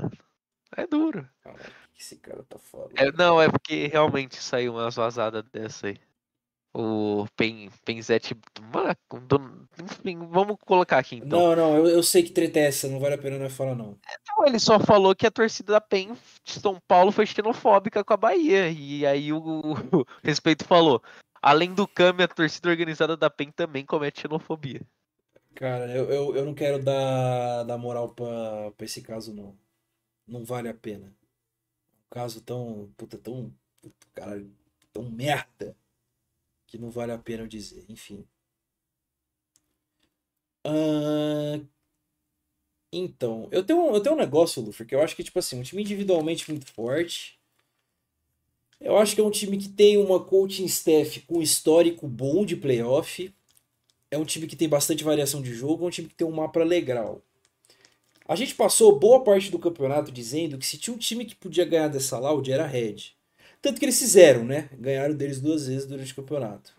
É 0.76 0.86
duro. 0.86 1.28
Caralho, 1.40 1.72
esse 1.98 2.16
cara 2.16 2.42
tá 2.44 2.58
falando? 2.58 2.92
É, 2.96 3.10
não, 3.12 3.40
é 3.40 3.50
porque 3.50 3.86
realmente 3.86 4.36
saiu 4.36 4.74
umas 4.74 4.94
vazadas 4.94 5.44
dessa 5.50 5.88
aí. 5.88 6.00
O 6.80 7.26
Pen, 7.34 7.68
do- 9.26 9.68
enfim, 9.82 10.16
vamos 10.30 10.56
colocar 10.64 10.98
aqui 10.98 11.16
então. 11.16 11.28
Não, 11.28 11.56
não, 11.56 11.76
eu, 11.76 11.88
eu 11.88 12.02
sei 12.04 12.22
que 12.22 12.30
treta 12.30 12.60
é 12.60 12.66
essa, 12.66 12.86
não 12.86 13.00
vale 13.00 13.16
a 13.16 13.18
pena 13.18 13.36
nós 13.36 13.52
falar, 13.52 13.74
não. 13.74 13.98
Não, 14.28 14.46
ele 14.46 14.60
só 14.60 14.78
falou 14.78 15.12
que 15.12 15.26
a 15.26 15.30
torcida 15.30 15.72
da 15.72 15.80
PEN 15.80 16.12
de 16.44 16.52
São 16.52 16.80
Paulo 16.86 17.10
foi 17.10 17.26
xenofóbica 17.26 18.04
com 18.04 18.12
a 18.12 18.16
Bahia. 18.16 18.70
E 18.70 19.04
aí 19.04 19.32
o, 19.32 19.38
o 19.42 20.06
Respeito 20.22 20.64
falou. 20.64 21.02
Além 21.42 21.74
do 21.74 21.88
Kami, 21.88 22.22
a 22.22 22.28
torcida 22.28 22.68
organizada 22.68 23.16
da 23.16 23.28
PEN 23.28 23.50
também 23.50 23.84
comete 23.84 24.20
xenofobia. 24.20 24.80
Cara, 25.56 25.90
eu, 25.90 26.08
eu, 26.08 26.36
eu 26.36 26.44
não 26.44 26.54
quero 26.54 26.80
dar, 26.80 27.64
dar 27.64 27.76
moral 27.76 28.10
pra, 28.10 28.70
pra 28.76 28.84
esse 28.84 29.02
caso, 29.02 29.34
não. 29.34 29.58
Não 30.28 30.44
vale 30.44 30.68
a 30.68 30.74
pena. 30.74 31.06
Um 31.06 32.08
caso 32.08 32.40
tão. 32.40 32.88
Puta, 32.96 33.18
tão. 33.18 33.52
puta, 33.82 34.06
Caralho, 34.14 34.48
tão 34.92 35.10
merda. 35.10 35.74
Que 36.68 36.78
não 36.78 36.90
vale 36.90 37.10
a 37.12 37.18
pena 37.18 37.42
eu 37.42 37.48
dizer. 37.48 37.84
Enfim. 37.88 38.24
Ahn, 40.64 41.66
então, 42.92 43.48
eu 43.50 43.62
tenho, 43.62 43.94
eu 43.94 44.00
tenho 44.00 44.14
um 44.14 44.18
negócio, 44.18 44.62
Luffy, 44.62 44.86
que 44.86 44.94
eu 44.94 45.02
acho 45.02 45.14
que, 45.14 45.22
tipo 45.22 45.38
assim, 45.38 45.58
um 45.60 45.62
time 45.62 45.82
individualmente 45.82 46.50
muito 46.50 46.70
forte. 46.72 47.38
Eu 48.80 48.96
acho 48.96 49.14
que 49.14 49.20
é 49.20 49.24
um 49.24 49.30
time 49.30 49.58
que 49.58 49.68
tem 49.68 49.98
uma 49.98 50.22
coaching 50.22 50.64
staff 50.64 51.20
com 51.22 51.42
histórico 51.42 52.06
bom 52.08 52.44
de 52.46 52.56
playoff. 52.56 53.32
É 54.10 54.16
um 54.16 54.24
time 54.24 54.46
que 54.46 54.56
tem 54.56 54.68
bastante 54.68 55.04
variação 55.04 55.42
de 55.42 55.54
jogo, 55.54 55.84
é 55.84 55.88
um 55.88 55.90
time 55.90 56.08
que 56.08 56.14
tem 56.14 56.26
um 56.26 56.32
mapa 56.32 56.62
legal. 56.64 57.22
A 58.26 58.36
gente 58.36 58.54
passou 58.54 58.98
boa 58.98 59.22
parte 59.24 59.50
do 59.50 59.58
campeonato 59.58 60.12
dizendo 60.12 60.58
que 60.58 60.66
se 60.66 60.78
tinha 60.78 60.94
um 60.94 60.98
time 60.98 61.24
que 61.24 61.34
podia 61.34 61.64
ganhar 61.64 61.88
dessa 61.88 62.18
Loud 62.18 62.50
era 62.50 62.66
Red. 62.66 63.17
Tanto 63.60 63.78
que 63.78 63.84
eles 63.84 63.98
fizeram, 63.98 64.44
né? 64.44 64.68
Ganharam 64.72 65.14
deles 65.14 65.40
duas 65.40 65.66
vezes 65.66 65.86
durante 65.86 66.12
o 66.12 66.16
campeonato. 66.16 66.76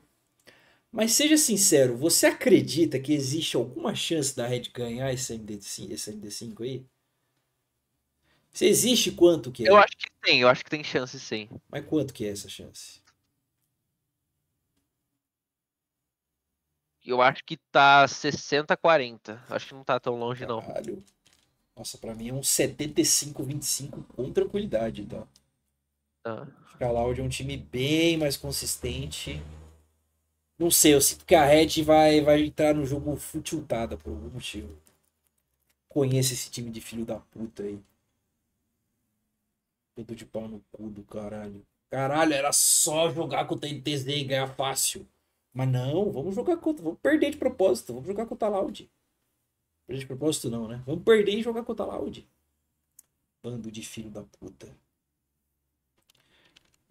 Mas 0.92 1.12
seja 1.12 1.38
sincero, 1.38 1.96
você 1.96 2.26
acredita 2.28 3.00
que 3.00 3.14
existe 3.14 3.56
alguma 3.56 3.94
chance 3.94 4.36
da 4.36 4.48
Red 4.48 4.64
ganhar 4.74 5.14
esse 5.14 5.34
MD5, 5.34 5.92
esse 5.92 6.12
MD5 6.12 6.64
aí? 6.64 6.86
Se 8.52 8.66
existe, 8.66 9.12
quanto 9.12 9.52
que 9.52 9.68
é? 9.68 9.70
Eu 9.70 9.78
acho 9.78 9.96
que 9.96 10.08
tem, 10.22 10.42
eu 10.42 10.50
acho 10.50 10.64
que 10.64 10.70
tem 10.70 10.84
chance 10.84 11.20
sim. 11.20 11.48
Mas 11.70 11.86
quanto 11.86 12.14
que 12.14 12.26
é 12.26 12.30
essa 12.30 12.50
chance? 12.50 13.00
Eu 17.06 17.22
acho 17.22 17.44
que 17.44 17.58
tá 17.72 18.08
60 18.08 18.76
40. 18.76 19.42
Acho 19.50 19.68
que 19.68 19.74
não 19.74 19.84
tá 19.84 20.00
tão 20.00 20.16
longe 20.16 20.46
não. 20.46 20.62
Caralho. 20.62 21.04
Nossa, 21.76 21.98
pra 21.98 22.14
mim 22.14 22.30
é 22.30 22.34
um 22.34 22.42
75-25 22.42 24.04
com 24.16 24.34
tranquilidade, 24.34 25.06
tá? 25.06 25.26
Ah. 26.24 26.48
Acho 26.66 26.78
que 26.78 26.84
a 26.84 26.92
Loud 26.92 27.20
é 27.20 27.24
um 27.24 27.30
time 27.30 27.58
bem 27.58 28.18
mais 28.18 28.38
consistente. 28.38 29.42
Não 30.58 30.70
sei, 30.70 30.94
eu 30.94 31.02
sinto 31.02 31.26
que 31.26 31.36
a 31.36 31.46
Red 31.46 31.82
vai, 31.84 32.22
vai 32.22 32.42
entrar 32.44 32.76
no 32.76 32.86
jogo 32.86 33.16
futiltada 33.16 33.96
por 33.96 34.10
algum 34.10 34.30
motivo. 34.30 34.78
Conheço 35.88 36.34
esse 36.34 36.52
time 36.52 36.70
de 36.70 36.82
filho 36.82 37.06
da 37.06 37.20
puta 37.20 37.64
aí. 37.64 37.82
Pedo 39.96 40.16
de 40.16 40.26
pau 40.26 40.48
no 40.48 40.60
cu 40.72 40.90
do 40.90 41.04
caralho. 41.04 41.66
Caralho, 41.90 42.34
era 42.34 42.52
só 42.52 43.10
jogar 43.10 43.46
contra 43.48 43.70
a 43.70 43.74
NTZ 43.74 44.08
e 44.08 44.24
ganhar 44.24 44.48
fácil. 44.56 45.08
Mas 45.54 45.68
não, 45.70 46.12
vamos 46.12 46.36
jogar 46.36 46.58
contra. 46.58 46.84
Vamos 46.84 47.00
perder 47.00 47.32
de 47.32 47.38
propósito. 47.38 47.94
Vamos 47.94 48.08
jogar 48.08 48.26
contra 48.26 48.48
a 48.48 48.52
Loud. 48.52 48.90
Perder 49.88 50.02
de 50.02 50.08
propósito 50.08 50.50
não, 50.50 50.68
né? 50.68 50.84
Vamos 50.86 51.04
perder 51.04 51.34
e 51.34 51.42
jogar 51.42 51.64
contra 51.64 51.86
a 51.86 51.96
Loud. 51.96 52.28
Bando 53.42 53.72
de 53.72 53.82
filho 53.82 54.12
da 54.12 54.24
puta. 54.24 54.68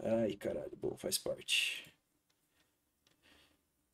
Ai, 0.01 0.35
caralho. 0.37 0.77
Bom, 0.81 0.97
faz 0.97 1.19
parte. 1.19 1.93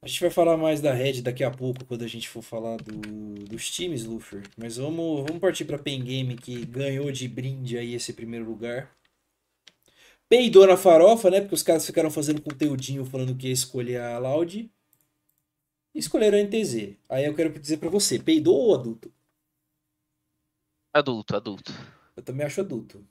A 0.03 0.07
gente 0.07 0.21
vai 0.21 0.29
falar 0.29 0.59
mais 0.59 0.83
da 0.83 0.93
Red 0.93 1.23
daqui 1.23 1.43
a 1.43 1.51
pouco, 1.51 1.83
quando 1.87 2.03
a 2.05 2.07
gente 2.07 2.29
for 2.29 2.43
falar 2.43 2.77
do, 2.77 2.93
dos 3.45 3.71
times, 3.71 4.05
Luffy. 4.05 4.43
Mas 4.55 4.77
vamos, 4.77 5.23
vamos 5.27 5.41
partir 5.41 5.65
pra 5.65 5.79
Pen 5.79 6.05
Game, 6.05 6.37
que 6.37 6.67
ganhou 6.67 7.11
de 7.11 7.27
brinde 7.27 7.79
aí 7.79 7.95
esse 7.95 8.13
primeiro 8.13 8.45
lugar. 8.45 8.95
Peidou 10.29 10.67
na 10.67 10.77
farofa, 10.77 11.31
né? 11.31 11.41
Porque 11.41 11.55
os 11.55 11.63
caras 11.63 11.87
ficaram 11.87 12.11
fazendo 12.11 12.43
conteúdinho 12.43 13.05
falando 13.07 13.35
que 13.35 13.47
ia 13.47 13.53
escolher 13.53 13.99
a 13.99 14.19
Loud. 14.19 14.71
E 15.95 15.99
escolheram 15.99 16.37
a 16.37 16.43
NTZ. 16.43 16.97
Aí 17.09 17.25
eu 17.25 17.35
quero 17.35 17.59
dizer 17.59 17.79
pra 17.79 17.89
você, 17.89 18.19
peidou 18.19 18.57
ou 18.57 18.75
adulto? 18.75 19.11
Adulto, 20.93 21.35
adulto. 21.35 21.73
Eu 22.15 22.23
também 22.23 22.45
acho 22.45 22.61
adulto. 22.61 23.03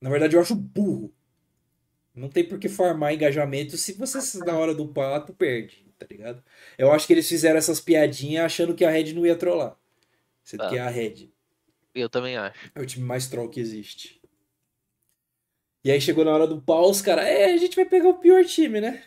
Na 0.00 0.08
verdade, 0.08 0.36
eu 0.36 0.40
acho 0.40 0.54
burro. 0.54 1.12
Não 2.14 2.28
tem 2.28 2.46
por 2.46 2.58
que 2.58 2.68
farmar 2.68 3.14
engajamento 3.14 3.76
se 3.76 3.92
você, 3.92 4.38
na 4.44 4.58
hora 4.58 4.74
do 4.74 4.88
pato, 4.88 5.32
perde, 5.32 5.86
tá 5.98 6.06
ligado? 6.10 6.42
Eu 6.76 6.90
acho 6.92 7.06
que 7.06 7.12
eles 7.12 7.28
fizeram 7.28 7.56
essas 7.58 7.80
piadinhas 7.80 8.44
achando 8.44 8.74
que 8.74 8.84
a 8.84 8.90
Red 8.90 9.12
não 9.12 9.24
ia 9.24 9.36
trollar. 9.36 9.76
Sendo 10.42 10.60
Tá. 10.60 10.68
que 10.70 10.76
é 10.76 10.80
a 10.80 10.88
Red. 10.88 11.30
Eu 11.94 12.08
também 12.08 12.36
acho. 12.36 12.58
É 12.74 12.80
o 12.80 12.86
time 12.86 13.04
mais 13.04 13.28
troll 13.28 13.48
que 13.48 13.60
existe. 13.60 14.20
E 15.84 15.90
aí 15.90 16.00
chegou 16.00 16.24
na 16.24 16.32
hora 16.32 16.46
do 16.46 16.60
pau, 16.60 16.90
os 16.90 17.00
caras, 17.00 17.24
é, 17.24 17.52
a 17.52 17.56
gente 17.56 17.74
vai 17.76 17.84
pegar 17.84 18.08
o 18.08 18.18
pior 18.18 18.44
time, 18.44 18.80
né? 18.80 19.02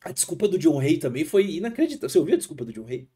A 0.00 0.12
desculpa 0.12 0.48
do 0.48 0.58
John 0.58 0.78
Hay 0.80 0.96
também 0.98 1.24
foi 1.24 1.44
inacreditável. 1.56 2.08
Você 2.08 2.18
ouviu 2.18 2.34
a 2.34 2.38
desculpa 2.38 2.64
do 2.64 2.72
John 2.72 2.86
Hay? 2.86 3.08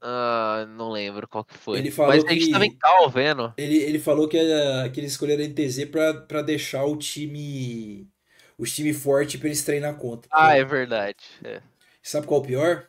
Ah, 0.00 0.64
não 0.76 0.90
lembro 0.90 1.26
qual 1.26 1.44
que 1.44 1.54
foi. 1.58 1.78
Ele 1.78 1.90
falou 1.90 2.14
Mas 2.14 2.24
a 2.24 2.28
gente 2.32 2.46
que- 2.46 2.52
também 2.52 2.74
tá 2.76 2.88
vendo. 3.12 3.52
Ele, 3.56 3.76
ele 3.78 3.98
falou 3.98 4.28
que, 4.28 4.36
eh, 4.38 4.88
que 4.90 5.00
eles 5.00 5.12
escolheram 5.12 5.42
a 5.42 5.46
NTZ 5.46 5.86
pra, 5.90 6.14
pra 6.14 6.42
deixar 6.42 6.84
o 6.84 6.96
time. 6.96 8.08
O 8.56 8.64
time 8.64 8.92
forte 8.94 9.38
pra 9.38 9.48
eles 9.48 9.62
treinar 9.64 9.96
contra. 9.96 10.28
Ah, 10.32 10.56
é 10.56 10.64
verdade. 10.64 11.18
É. 11.44 11.62
Sabe 12.02 12.26
qual 12.26 12.40
é 12.40 12.44
o 12.44 12.46
pior? 12.46 12.88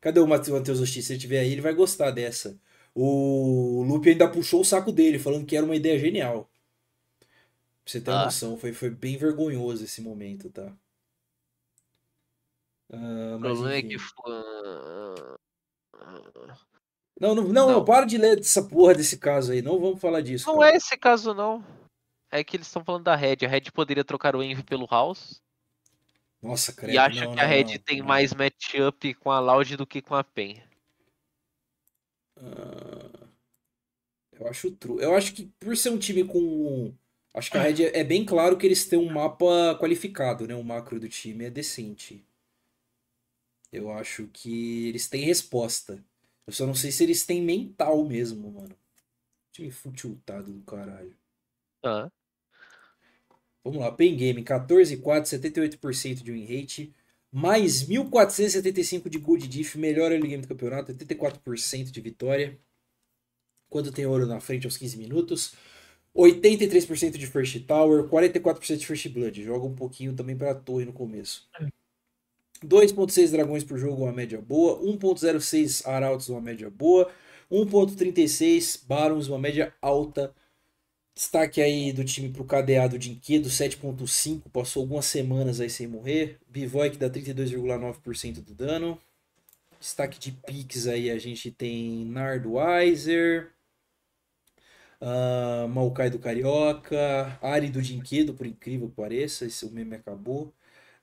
Cadê 0.00 0.20
o 0.20 0.26
Matheus 0.26 0.78
Justiça? 0.78 1.08
Se 1.08 1.12
ele 1.14 1.20
tiver 1.20 1.40
aí, 1.40 1.52
ele 1.52 1.60
vai 1.60 1.74
gostar 1.74 2.10
dessa. 2.10 2.58
O 2.94 3.84
Lupe 3.86 4.10
ainda 4.10 4.28
puxou 4.28 4.60
o 4.60 4.64
saco 4.64 4.90
dele, 4.92 5.18
falando 5.18 5.46
que 5.46 5.56
era 5.56 5.64
uma 5.66 5.76
ideia 5.76 5.98
genial. 5.98 6.50
Pra 7.84 7.92
você 7.92 8.00
ter 8.00 8.10
Ah. 8.10 8.24
noção, 8.24 8.56
foi, 8.56 8.72
foi 8.72 8.90
bem 8.90 9.16
vergonhoso 9.16 9.84
esse 9.84 10.00
momento, 10.02 10.50
tá? 10.50 10.72
Ah, 12.92 13.36
O 13.36 13.40
problema 13.40 13.74
é 13.74 13.78
enfim. 13.80 13.88
que 13.88 13.98
foi. 13.98 15.35
Não, 17.18 17.34
não, 17.34 17.44
não, 17.44 17.70
não, 17.70 17.84
para 17.84 18.04
de 18.04 18.18
ler 18.18 18.38
essa 18.38 18.62
porra 18.62 18.94
desse 18.94 19.16
caso 19.16 19.52
aí. 19.52 19.62
Não 19.62 19.80
vamos 19.80 20.00
falar 20.00 20.20
disso. 20.20 20.46
Não 20.46 20.58
cara. 20.58 20.72
é 20.72 20.76
esse 20.76 20.96
caso, 20.98 21.32
não. 21.32 21.64
É 22.30 22.44
que 22.44 22.56
eles 22.56 22.66
estão 22.66 22.84
falando 22.84 23.04
da 23.04 23.16
Red. 23.16 23.38
A 23.44 23.48
Red 23.48 23.70
poderia 23.72 24.04
trocar 24.04 24.36
o 24.36 24.42
Envy 24.42 24.62
pelo 24.62 24.86
House. 24.86 25.40
Nossa, 26.42 26.72
credo. 26.72 26.92
e 26.92 26.98
acha 26.98 27.24
não, 27.24 27.34
que 27.34 27.40
a 27.40 27.46
Red 27.46 27.78
tem 27.78 28.02
mais 28.02 28.34
matchup 28.34 29.14
com 29.14 29.30
a 29.30 29.40
Loud 29.40 29.76
do 29.76 29.86
que 29.86 30.02
com 30.02 30.14
a 30.14 30.22
Pen. 30.22 30.62
Ah, 32.36 33.26
eu 34.38 34.46
acho 34.46 34.70
true. 34.72 35.02
Eu 35.02 35.14
acho 35.14 35.32
que 35.32 35.46
por 35.58 35.76
ser 35.76 35.90
um 35.90 35.98
time 35.98 36.22
com. 36.24 36.92
Acho 37.32 37.50
que 37.50 37.56
a 37.56 37.62
Red 37.62 37.82
é 37.82 38.00
é 38.00 38.04
bem 38.04 38.24
claro 38.24 38.58
que 38.58 38.66
eles 38.66 38.86
têm 38.86 38.98
um 38.98 39.10
mapa 39.10 39.76
qualificado, 39.80 40.46
né? 40.46 40.54
O 40.54 40.62
macro 40.62 41.00
do 41.00 41.08
time 41.08 41.46
é 41.46 41.50
decente. 41.50 42.22
Eu 43.76 43.90
acho 43.90 44.26
que 44.28 44.88
eles 44.88 45.08
têm 45.08 45.24
resposta. 45.24 46.02
Eu 46.46 46.52
só 46.52 46.66
não 46.66 46.74
sei 46.74 46.90
se 46.90 47.02
eles 47.02 47.26
têm 47.26 47.42
mental 47.42 48.04
mesmo, 48.04 48.50
mano. 48.50 48.76
Time 49.52 49.70
futiltado 49.70 50.52
do 50.52 50.62
caralho. 50.62 51.14
Ah, 51.84 52.10
Vamos 53.62 53.80
lá, 53.80 53.90
Pen 53.90 54.16
Game, 54.16 54.44
14,4, 54.44 55.26
78% 55.26 56.22
de 56.22 56.30
win 56.32 56.44
rate, 56.44 56.94
mais 57.32 57.82
1.475 57.82 59.08
de 59.08 59.18
good 59.18 59.48
diff, 59.48 59.76
melhor 59.76 60.12
early 60.12 60.28
game 60.28 60.42
do 60.42 60.48
campeonato, 60.48 60.92
84% 60.92 61.90
de 61.90 62.00
vitória. 62.00 62.58
Quando 63.68 63.92
tem 63.92 64.06
ouro 64.06 64.24
na 64.24 64.40
frente 64.40 64.66
aos 64.66 64.76
15 64.76 64.96
minutos. 64.96 65.54
83% 66.14 67.18
de 67.18 67.26
first 67.26 67.66
tower, 67.66 68.08
44% 68.08 68.78
de 68.78 68.86
first 68.86 69.08
blood. 69.08 69.42
Joga 69.42 69.66
um 69.66 69.74
pouquinho 69.74 70.14
também 70.14 70.36
para 70.36 70.54
torre 70.54 70.86
no 70.86 70.92
começo. 70.92 71.46
2.6 72.64 73.30
dragões 73.30 73.64
por 73.64 73.78
jogo, 73.78 74.04
uma 74.04 74.12
média 74.12 74.40
boa. 74.40 74.80
1.06 74.80 75.86
arautos, 75.86 76.28
uma 76.28 76.40
média 76.40 76.70
boa. 76.70 77.10
1.36 77.50 78.86
barons, 78.86 79.28
uma 79.28 79.38
média 79.38 79.72
alta. 79.80 80.34
Destaque 81.14 81.62
aí 81.62 81.92
do 81.92 82.04
time 82.04 82.28
pro 82.28 82.44
cadeado 82.44 82.98
de 82.98 83.10
Inquedo, 83.10 83.48
7.5, 83.48 84.50
passou 84.52 84.82
algumas 84.82 85.06
semanas 85.06 85.60
aí 85.60 85.70
sem 85.70 85.86
morrer. 85.86 86.38
Bivoy 86.46 86.90
que 86.90 86.98
dá 86.98 87.08
32,9% 87.08 88.44
do 88.44 88.54
dano. 88.54 89.00
Destaque 89.80 90.18
de 90.18 90.32
picks 90.32 90.86
aí 90.86 91.10
a 91.10 91.18
gente 91.18 91.50
tem 91.50 92.04
Nardweiser, 92.04 93.50
uh, 95.00 95.68
Maokai 95.68 96.10
do 96.10 96.18
Carioca, 96.18 97.38
Ari 97.40 97.70
do 97.70 97.80
Dinquedo, 97.80 98.34
por 98.34 98.46
incrível 98.46 98.88
que 98.88 98.96
pareça, 98.96 99.46
esse 99.46 99.64
o 99.64 99.70
meme 99.70 99.96
acabou. 99.96 100.52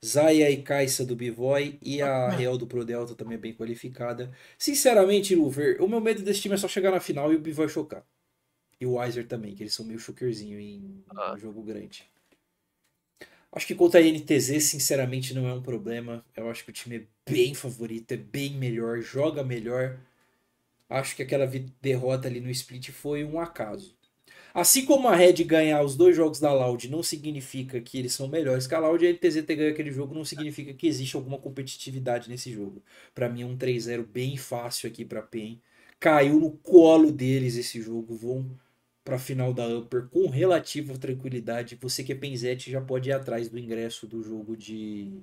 Zaya 0.04 0.50
e 0.50 0.62
Kaisa 0.62 1.04
do 1.04 1.16
Bivoy 1.16 1.78
e 1.80 2.02
a 2.02 2.28
Real 2.28 2.58
do 2.58 2.66
Pro 2.66 2.84
Delta 2.84 3.14
também 3.14 3.36
é 3.36 3.40
bem 3.40 3.54
qualificada. 3.54 4.30
Sinceramente, 4.58 5.34
Luver, 5.34 5.80
o 5.82 5.88
meu 5.88 6.00
medo 6.00 6.22
desse 6.22 6.42
time 6.42 6.54
é 6.54 6.58
só 6.58 6.68
chegar 6.68 6.90
na 6.90 7.00
final 7.00 7.32
e 7.32 7.36
o 7.36 7.40
Bivoy 7.40 7.68
chocar. 7.68 8.04
E 8.80 8.84
o 8.84 8.94
Weiser 8.96 9.26
também, 9.26 9.54
que 9.54 9.62
eles 9.62 9.72
são 9.72 9.86
meio 9.86 9.98
chokerzinho 9.98 10.60
em 10.60 11.02
Ah. 11.16 11.32
um 11.34 11.38
jogo 11.38 11.62
grande. 11.62 12.04
Acho 13.50 13.66
que 13.68 13.74
contra 13.74 14.00
a 14.00 14.02
NTZ, 14.02 14.62
sinceramente, 14.64 15.32
não 15.32 15.46
é 15.46 15.54
um 15.54 15.62
problema. 15.62 16.24
Eu 16.36 16.50
acho 16.50 16.64
que 16.64 16.70
o 16.70 16.72
time 16.72 16.96
é 16.96 17.30
bem 17.30 17.54
favorito, 17.54 18.12
é 18.12 18.16
bem 18.16 18.50
melhor, 18.54 19.00
joga 19.00 19.44
melhor. 19.44 19.98
Acho 20.90 21.14
que 21.16 21.22
aquela 21.22 21.46
derrota 21.80 22.28
ali 22.28 22.40
no 22.40 22.50
split 22.50 22.90
foi 22.90 23.24
um 23.24 23.38
acaso. 23.40 23.96
Assim 24.54 24.84
como 24.86 25.08
a 25.08 25.16
Red 25.16 25.42
ganhar 25.42 25.82
os 25.82 25.96
dois 25.96 26.14
jogos 26.14 26.38
da 26.38 26.52
Loud 26.52 26.88
não 26.88 27.02
significa 27.02 27.80
que 27.80 27.98
eles 27.98 28.14
são 28.14 28.28
melhores 28.28 28.68
que 28.68 28.74
a 28.76 28.78
Loud, 28.78 29.04
a 29.04 29.10
NTZ 29.10 29.42
ter 29.44 29.56
ganho 29.56 29.72
aquele 29.72 29.90
jogo 29.90 30.14
não 30.14 30.24
significa 30.24 30.72
que 30.72 30.86
existe 30.86 31.16
alguma 31.16 31.38
competitividade 31.38 32.28
nesse 32.28 32.52
jogo. 32.52 32.80
Pra 33.12 33.28
mim 33.28 33.42
é 33.42 33.46
um 33.46 33.56
3-0 33.56 34.06
bem 34.06 34.36
fácil 34.36 34.88
aqui 34.88 35.04
pra 35.04 35.22
PEN. 35.22 35.60
Caiu 35.98 36.38
no 36.38 36.52
colo 36.58 37.10
deles 37.10 37.56
esse 37.56 37.82
jogo, 37.82 38.14
vão 38.14 38.56
pra 39.02 39.18
final 39.18 39.52
da 39.52 39.66
Upper 39.66 40.08
com 40.08 40.28
relativa 40.28 40.96
tranquilidade. 40.98 41.76
Você 41.80 42.04
que 42.04 42.12
é 42.12 42.14
Penzete 42.14 42.70
já 42.70 42.80
pode 42.80 43.10
ir 43.10 43.12
atrás 43.12 43.48
do 43.48 43.58
ingresso 43.58 44.06
do 44.06 44.22
jogo 44.22 44.56
de 44.56 45.20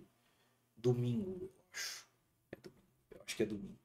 domingo, 0.75 1.37
eu 1.41 1.51
acho. 1.71 2.05
É 2.51 2.57
domingo. 2.61 2.87
Eu 3.11 3.21
acho 3.25 3.35
que 3.37 3.43
é 3.43 3.45
domingo. 3.45 3.79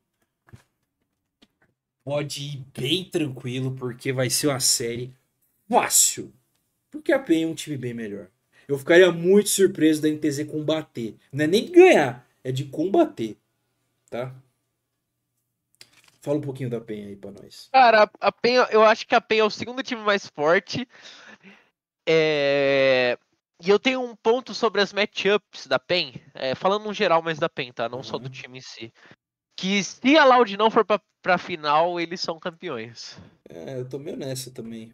Pode 2.05 2.43
ir 2.43 2.65
bem 2.77 3.09
tranquilo, 3.09 3.77
porque 3.77 4.13
vai 4.13 4.29
ser 4.29 4.49
uma 4.49 4.61
série 4.61 5.16
fácil. 5.69 6.33
Porque 6.91 7.13
a 7.13 7.19
PEN 7.19 7.45
é 7.45 7.47
um 7.47 7.55
time 7.55 7.77
bem 7.77 7.93
melhor. 7.95 8.29
Eu 8.69 8.79
ficaria 8.79 9.11
muito 9.13 9.49
surpreso 9.49 10.03
da 10.03 10.09
NTZ 10.09 10.45
combater. 10.51 11.17
Não 11.33 11.45
é 11.45 11.47
nem 11.47 11.67
de 11.67 11.73
ganhar, 11.73 12.27
é 12.43 12.51
de 12.51 12.65
combater. 12.65 13.37
Tá? 14.11 14.35
Fala 16.21 16.39
um 16.39 16.43
pouquinho 16.43 16.69
da 16.71 16.81
PEN 16.81 17.07
aí 17.07 17.17
pra 17.17 17.31
nós. 17.31 17.69
Cara, 17.73 18.11
a- 18.21 18.33
PEN, 18.33 18.57
eu 18.71 18.83
acho 18.83 19.07
que 19.07 19.15
a 19.15 19.21
PEN 19.21 19.39
é 19.41 19.45
o 19.45 19.51
segundo 19.51 19.83
time 19.83 20.03
mais 20.03 20.27
forte. 20.27 20.89
É, 22.09 23.19
E 23.63 23.71
eu 23.71 23.79
tenho 23.79 24.03
um 24.03 24.15
ponto 24.15 24.53
sobre 24.53 24.83
as 24.83 24.93
matchups 24.93 25.67
da 25.67 25.79
PEN, 25.79 26.21
é, 26.35 26.55
falando 26.55 26.85
no 26.85 26.93
geral, 26.93 27.23
mas 27.23 27.39
da 27.39 27.49
PEN, 27.49 27.73
tá? 27.73 27.89
Não 27.89 28.03
só 28.03 28.19
do 28.19 28.25
Uhum. 28.27 28.31
time 28.31 28.59
em 28.59 28.61
si. 28.61 28.93
Que 29.57 29.83
se 29.83 30.15
a 30.17 30.25
Loud 30.27 30.55
não 30.59 30.71
for 30.71 30.85
pra, 30.85 31.01
pra 31.23 31.39
final, 31.39 31.99
eles 31.99 32.21
são 32.21 32.39
campeões. 32.39 33.17
É, 33.49 33.79
eu 33.79 33.89
tô 33.89 33.99
meio 33.99 34.17
nessa 34.17 34.51
também. 34.51 34.93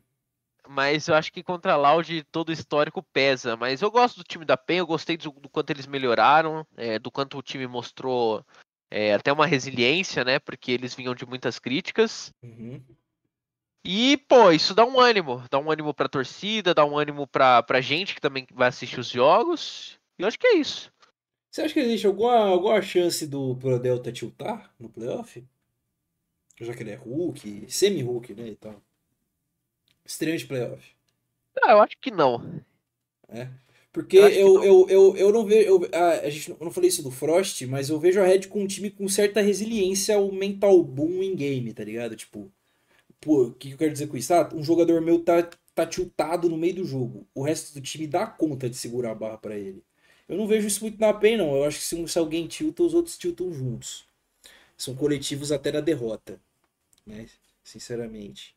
Mas 0.72 1.06
eu 1.06 1.14
acho 1.14 1.30
que 1.30 1.42
contra 1.42 1.74
a 1.74 1.76
Loud 1.76 2.24
todo 2.32 2.48
o 2.48 2.52
histórico 2.52 3.02
pesa. 3.02 3.56
Mas 3.58 3.82
eu 3.82 3.90
gosto 3.90 4.16
do 4.16 4.24
time 4.24 4.42
da 4.42 4.56
PEN, 4.56 4.78
eu 4.78 4.86
gostei 4.86 5.18
do, 5.18 5.30
do 5.30 5.48
quanto 5.50 5.68
eles 5.68 5.86
melhoraram, 5.86 6.66
é, 6.76 6.98
do 6.98 7.10
quanto 7.10 7.36
o 7.36 7.42
time 7.42 7.66
mostrou 7.66 8.42
é, 8.90 9.12
até 9.12 9.30
uma 9.30 9.46
resiliência, 9.46 10.24
né? 10.24 10.38
Porque 10.38 10.72
eles 10.72 10.94
vinham 10.94 11.14
de 11.14 11.26
muitas 11.26 11.58
críticas. 11.58 12.32
Uhum. 12.42 12.82
E, 13.84 14.16
pô, 14.16 14.50
isso 14.50 14.74
dá 14.74 14.86
um 14.86 14.98
ânimo. 14.98 15.44
Dá 15.50 15.58
um 15.58 15.70
ânimo 15.70 15.92
pra 15.92 16.08
torcida, 16.08 16.72
dá 16.72 16.86
um 16.86 16.96
ânimo 16.96 17.26
pra, 17.26 17.62
pra 17.62 17.82
gente 17.82 18.14
que 18.14 18.20
também 18.20 18.46
vai 18.50 18.68
assistir 18.68 18.98
os 18.98 19.08
jogos. 19.08 19.98
E 20.18 20.22
eu 20.22 20.28
acho 20.28 20.38
que 20.38 20.46
é 20.46 20.56
isso. 20.56 20.90
Você 21.50 21.60
acha 21.60 21.74
que 21.74 21.80
existe 21.80 22.06
alguma, 22.06 22.38
alguma 22.38 22.80
chance 22.80 23.26
do 23.26 23.54
Pro 23.56 23.78
Delta 23.78 24.10
tiltar 24.10 24.74
no 24.78 24.88
playoff? 24.88 25.44
Já 26.58 26.72
que 26.72 26.82
ele 26.82 26.92
é 26.92 26.94
Hulk, 26.94 27.70
semi-Hulk, 27.70 28.34
né, 28.34 28.48
e 28.48 28.56
tal. 28.56 28.80
Estreante 30.06 30.42
de 30.44 30.48
playoff. 30.48 30.94
Ah, 31.62 31.72
eu 31.72 31.80
acho 31.80 31.96
que 32.00 32.10
não. 32.10 32.62
Porque 33.92 34.16
Eu 34.16 34.30
eu, 34.34 34.54
não. 34.54 34.64
eu, 34.64 34.86
eu, 34.88 35.16
eu 35.16 35.32
não 35.32 35.44
vejo. 35.44 35.68
Eu, 35.68 35.88
a, 35.92 36.10
a 36.26 36.30
gente, 36.30 36.50
não- 36.50 36.56
eu 36.60 36.64
não 36.64 36.72
falei 36.72 36.88
isso 36.88 37.02
do 37.02 37.10
Frost, 37.10 37.62
mas 37.66 37.90
eu 37.90 37.98
vejo 38.00 38.20
a 38.20 38.26
Red 38.26 38.42
com 38.48 38.62
um 38.62 38.66
time 38.66 38.90
com 38.90 39.06
certa 39.08 39.40
resiliência 39.42 40.16
ao 40.16 40.32
mental 40.32 40.82
boom 40.82 41.22
em 41.22 41.34
game, 41.36 41.72
tá 41.74 41.84
ligado? 41.84 42.16
Tipo, 42.16 42.50
pô, 43.20 43.44
o 43.48 43.54
que, 43.54 43.68
que 43.70 43.74
eu 43.74 43.78
quero 43.78 43.92
dizer 43.92 44.08
com 44.08 44.16
isso? 44.18 44.34
Ah, 44.34 44.50
um 44.54 44.64
jogador 44.64 45.00
meu 45.02 45.20
tá, 45.24 45.48
tá 45.74 45.86
tiltado 45.86 46.48
no 46.50 46.56
meio 46.58 46.76
do 46.76 46.84
jogo. 46.86 47.26
O 47.34 47.42
resto 47.44 47.74
do 47.74 47.80
time 47.82 48.06
dá 48.06 48.26
conta 48.26 48.70
de 48.70 48.76
segurar 48.76 49.12
a 49.12 49.16
barra 49.16 49.38
pra 49.38 49.56
ele. 49.56 49.84
Eu 50.28 50.36
não 50.38 50.46
vejo 50.48 50.66
isso 50.68 50.82
muito 50.82 51.00
na 51.00 51.12
PEN, 51.14 51.38
não. 51.38 51.56
Eu 51.56 51.64
acho 51.64 51.78
que 51.78 51.84
se, 51.84 52.08
se 52.08 52.18
alguém 52.18 52.48
tilta, 52.48 52.82
os 52.84 52.94
outros 52.94 53.18
tiltam 53.18 53.52
juntos. 53.52 54.06
São 54.78 54.94
coletivos 54.96 55.52
até 55.52 55.72
na 55.72 55.80
derrota, 55.80 56.40
né? 57.06 57.26
Sinceramente. 57.64 58.54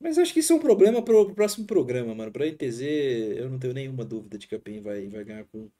Mas 0.00 0.18
acho 0.18 0.32
que 0.32 0.40
isso 0.40 0.52
é 0.52 0.56
um 0.56 0.60
problema 0.60 1.02
pro, 1.04 1.26
pro 1.26 1.34
próximo 1.34 1.66
programa, 1.66 2.14
mano. 2.14 2.32
Pra 2.32 2.46
NTZ, 2.46 3.36
eu 3.38 3.50
não 3.50 3.58
tenho 3.58 3.74
nenhuma 3.74 4.04
dúvida 4.04 4.38
de 4.38 4.46
que 4.48 4.54
a 4.54 4.58
PEN 4.60 4.80
vai, 4.82 5.08
vai 5.08 5.24
ganhar 5.24 5.44
com 5.46 5.70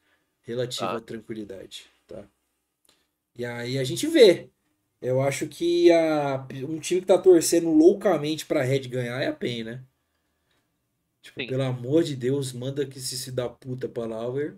relativa 0.43 1.01
Tá. 1.01 1.01
tranquilidade, 1.01 1.87
tá? 2.07 2.29
E 3.35 3.45
aí 3.45 3.79
a 3.79 3.85
gente 3.85 4.07
vê. 4.07 4.51
Eu 5.01 5.21
acho 5.23 5.49
que 5.49 5.91
a, 5.93 6.47
um 6.69 6.79
time 6.81 7.01
que 7.01 7.07
tá 7.07 7.19
torcendo 7.19 7.71
loucamente 7.71 8.47
pra 8.47 8.63
Red 8.63 8.81
ganhar 8.89 9.21
é 9.23 9.29
a 9.29 9.33
PEN, 9.33 9.65
né? 9.65 9.85
Tipo, 11.23 11.39
Sim. 11.41 11.47
pelo 11.47 11.63
amor 11.63 12.03
de 12.05 12.15
Deus, 12.17 12.53
manda 12.53 12.87
que 12.87 13.01
se 13.01 13.17
se 13.17 13.33
dá 13.33 13.49
puta 13.49 13.89
pra 13.89 14.05
Lauer 14.07 14.57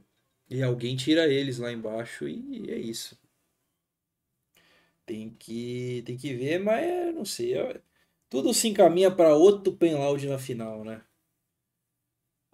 e 0.51 0.63
alguém 0.63 0.97
tira 0.97 1.27
eles 1.29 1.59
lá 1.59 1.73
embaixo 1.73 2.29
e 2.29 2.71
é 2.71 2.79
isso. 2.79 3.17
Tem 5.07 5.31
que, 5.31 6.03
tem 6.07 6.17
que 6.17 6.35
ver, 6.35 6.59
mas 6.61 6.85
eu 6.89 7.13
não 7.13 7.25
sei. 7.25 7.57
eu- 7.59 7.81
tudo 8.33 8.55
se 8.55 8.67
encaminha 8.67 9.11
pra 9.11 9.35
outro 9.35 9.75
Penloud 9.75 10.27
na 10.27 10.39
final, 10.39 10.83
né? 10.83 11.03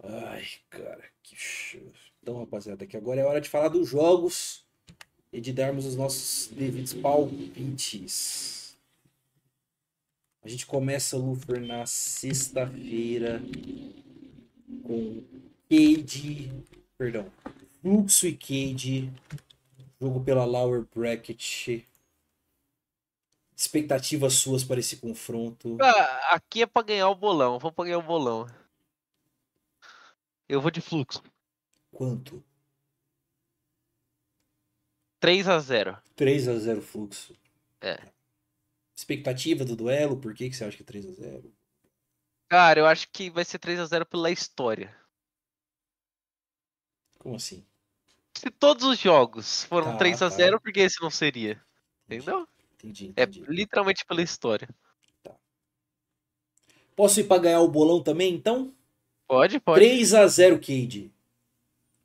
Ai, 0.03 0.43
cara, 0.69 1.05
que 1.23 1.37
ch... 1.37 1.77
Então, 2.21 2.37
rapaziada, 2.37 2.85
que 2.85 2.97
agora 2.97 3.21
é 3.21 3.23
hora 3.23 3.39
de 3.39 3.47
falar 3.47 3.69
dos 3.69 3.87
jogos 3.87 4.65
e 5.31 5.39
de 5.39 5.53
darmos 5.53 5.85
os 5.85 5.95
nossos 5.95 6.49
devidos 6.51 6.93
palpites. 6.93 8.77
A 10.43 10.49
gente 10.49 10.65
começa, 10.65 11.15
Lufer, 11.15 11.61
na 11.65 11.85
sexta-feira 11.85 13.41
com 14.83 15.23
Cade, 15.69 16.51
perdão, 16.97 17.31
Fluxo 17.81 18.27
e 18.27 18.35
Cade, 18.35 19.13
jogo 19.97 20.19
pela 20.25 20.43
Lower 20.43 20.85
Bracket. 20.93 21.85
Expectativas 23.59 24.35
suas 24.35 24.63
para 24.63 24.79
esse 24.79 24.95
confronto? 24.95 25.77
Ah, 25.81 26.35
aqui 26.35 26.61
é 26.61 26.65
pra 26.65 26.81
ganhar 26.81 27.09
o 27.09 27.15
bolão. 27.15 27.59
Vamos 27.59 27.75
pra 27.75 27.83
ganhar 27.83 27.97
o 27.97 28.01
bolão. 28.01 28.47
Eu 30.47 30.61
vou 30.61 30.71
de 30.71 30.79
fluxo. 30.79 31.21
Quanto? 31.91 32.41
3 35.19 35.49
a 35.49 35.59
0 35.59 36.01
3 36.15 36.47
a 36.47 36.57
0 36.57 36.81
Fluxo. 36.81 37.37
É. 37.81 37.99
Expectativa 38.95 39.65
do 39.65 39.75
duelo, 39.75 40.15
por 40.21 40.33
que 40.33 40.49
que 40.49 40.55
você 40.55 40.63
acha 40.63 40.77
que 40.77 40.83
é 40.83 40.85
3 40.85 41.05
a 41.07 41.11
0? 41.11 41.53
Cara, 42.47 42.79
eu 42.79 42.85
acho 42.85 43.09
que 43.11 43.29
vai 43.29 43.43
ser 43.43 43.59
3 43.59 43.77
a 43.81 43.85
0 43.85 44.05
pela 44.05 44.31
história. 44.31 44.95
Como 47.17 47.35
assim? 47.35 47.67
Se 48.37 48.49
todos 48.49 48.85
os 48.85 48.97
jogos 48.97 49.65
foram 49.65 49.91
Tá, 49.91 49.97
3 49.97 50.21
a 50.21 50.29
tá. 50.29 50.35
0 50.37 50.61
por 50.61 50.71
que 50.71 50.79
esse 50.79 51.01
não 51.01 51.11
seria? 51.11 51.61
Entendeu? 52.05 52.47
Entendi, 52.81 53.13
É 53.17 53.25
literalmente 53.25 54.05
pela 54.05 54.21
história. 54.21 54.69
Posso 56.95 57.19
ir 57.19 57.25
pra 57.25 57.37
ganhar 57.37 57.61
o 57.61 57.67
bolão 57.67 58.01
também, 58.01 58.33
então? 58.33 58.73
Pode, 59.27 59.59
pode. 59.59 59.79
3 59.79 60.13
a 60.13 60.27
0 60.27 60.57
Cade. 60.59 61.11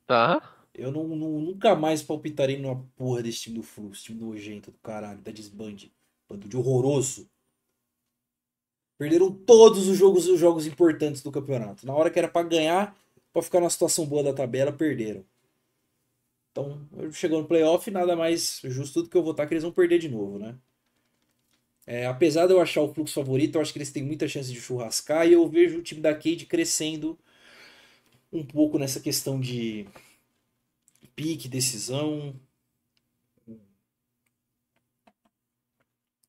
Tá. 0.05 0.53
Eu 0.73 0.91
não, 0.91 1.07
não- 1.07 1.39
nunca 1.39 1.75
mais 1.75 2.03
palpitarei 2.03 2.57
numa 2.57 2.81
porra 2.95 3.23
desse 3.23 3.41
time 3.41 3.55
do 3.57 3.63
Fluxo, 3.63 4.03
time 4.03 4.21
nojento 4.21 4.71
do 4.71 4.77
caralho, 4.79 5.19
da 5.21 5.31
desbande. 5.31 5.91
Bando 6.29 6.47
de 6.47 6.57
horroroso. 6.57 7.29
Perderam 8.97 9.31
todos 9.31 9.87
os 9.87 9.97
jogos, 9.97 10.27
os 10.27 10.39
jogos 10.39 10.65
importantes 10.65 11.21
do 11.21 11.31
campeonato. 11.31 11.85
Na 11.85 11.93
hora 11.93 12.09
que 12.09 12.17
era 12.19 12.27
pra 12.29 12.43
ganhar, 12.43 12.95
pra 13.33 13.41
ficar 13.41 13.59
na 13.59 13.69
situação 13.69 14.05
boa 14.05 14.23
da 14.23 14.33
tabela, 14.33 14.71
perderam. 14.71 15.25
Então, 16.55 16.87
chegou 17.11 17.41
no 17.41 17.47
playoff, 17.49 17.91
nada 17.91 18.15
mais 18.15 18.61
justo 18.63 19.03
do 19.03 19.09
que 19.09 19.17
eu 19.17 19.23
votar 19.23 19.45
que 19.45 19.53
eles 19.53 19.63
vão 19.63 19.73
perder 19.73 19.99
de 19.99 20.07
novo, 20.07 20.39
né? 20.39 20.57
É, 21.85 22.07
apesar 22.07 22.47
de 22.47 22.53
eu 22.53 22.61
achar 22.61 22.81
o 22.81 22.93
Fluxo 22.93 23.13
favorito, 23.13 23.55
eu 23.55 23.61
acho 23.61 23.73
que 23.73 23.77
eles 23.77 23.91
têm 23.91 24.01
muita 24.01 24.25
chance 24.25 24.49
de 24.49 24.61
churrascar 24.61 25.27
e 25.27 25.33
eu 25.33 25.49
vejo 25.49 25.79
o 25.79 25.83
time 25.83 25.99
da 25.99 26.15
Cade 26.15 26.45
crescendo 26.45 27.19
um 28.31 28.43
pouco 28.45 28.79
nessa 28.79 29.01
questão 29.01 29.37
de 29.37 29.85
pique, 31.13 31.49
decisão. 31.49 32.39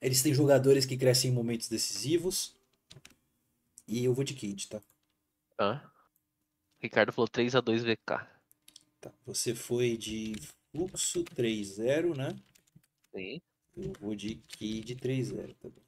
Eles 0.01 0.25
têm 0.25 0.35
jogadores 0.35 0.85
que 0.85 0.97
crescem 0.97 1.31
em 1.31 1.35
momentos 1.35 1.69
decisivos. 1.69 2.53
E 3.87 4.05
eu 4.05 4.13
vou 4.13 4.25
de 4.25 4.35
Cade, 4.35 4.67
tá? 4.67 4.83
Tá. 5.57 5.89
Ricardo 6.81 7.13
falou 7.13 7.29
3 7.29 7.55
a 7.55 7.61
2 7.61 7.85
VK. 7.85 8.36
Tá. 9.07 9.13
Você 9.27 9.55
foi 9.55 9.97
de 9.97 10.35
Fluxo 10.73 11.25
3-0, 11.25 12.17
né? 12.17 12.35
Sim. 13.15 13.41
Eu 13.77 13.93
vou 14.01 14.15
de 14.15 14.37
Cade 14.59 14.97
3-0 14.97 15.55
também. 15.61 15.85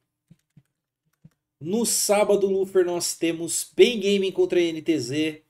No 1.61 1.85
sábado, 1.85 2.47
Lufer, 2.47 2.85
nós 2.85 3.16
temos 3.16 3.65
Pain 3.65 3.99
Gaming 3.99 4.31
contra 4.31 4.61
a 4.61 4.62
NTZ. 4.62 5.43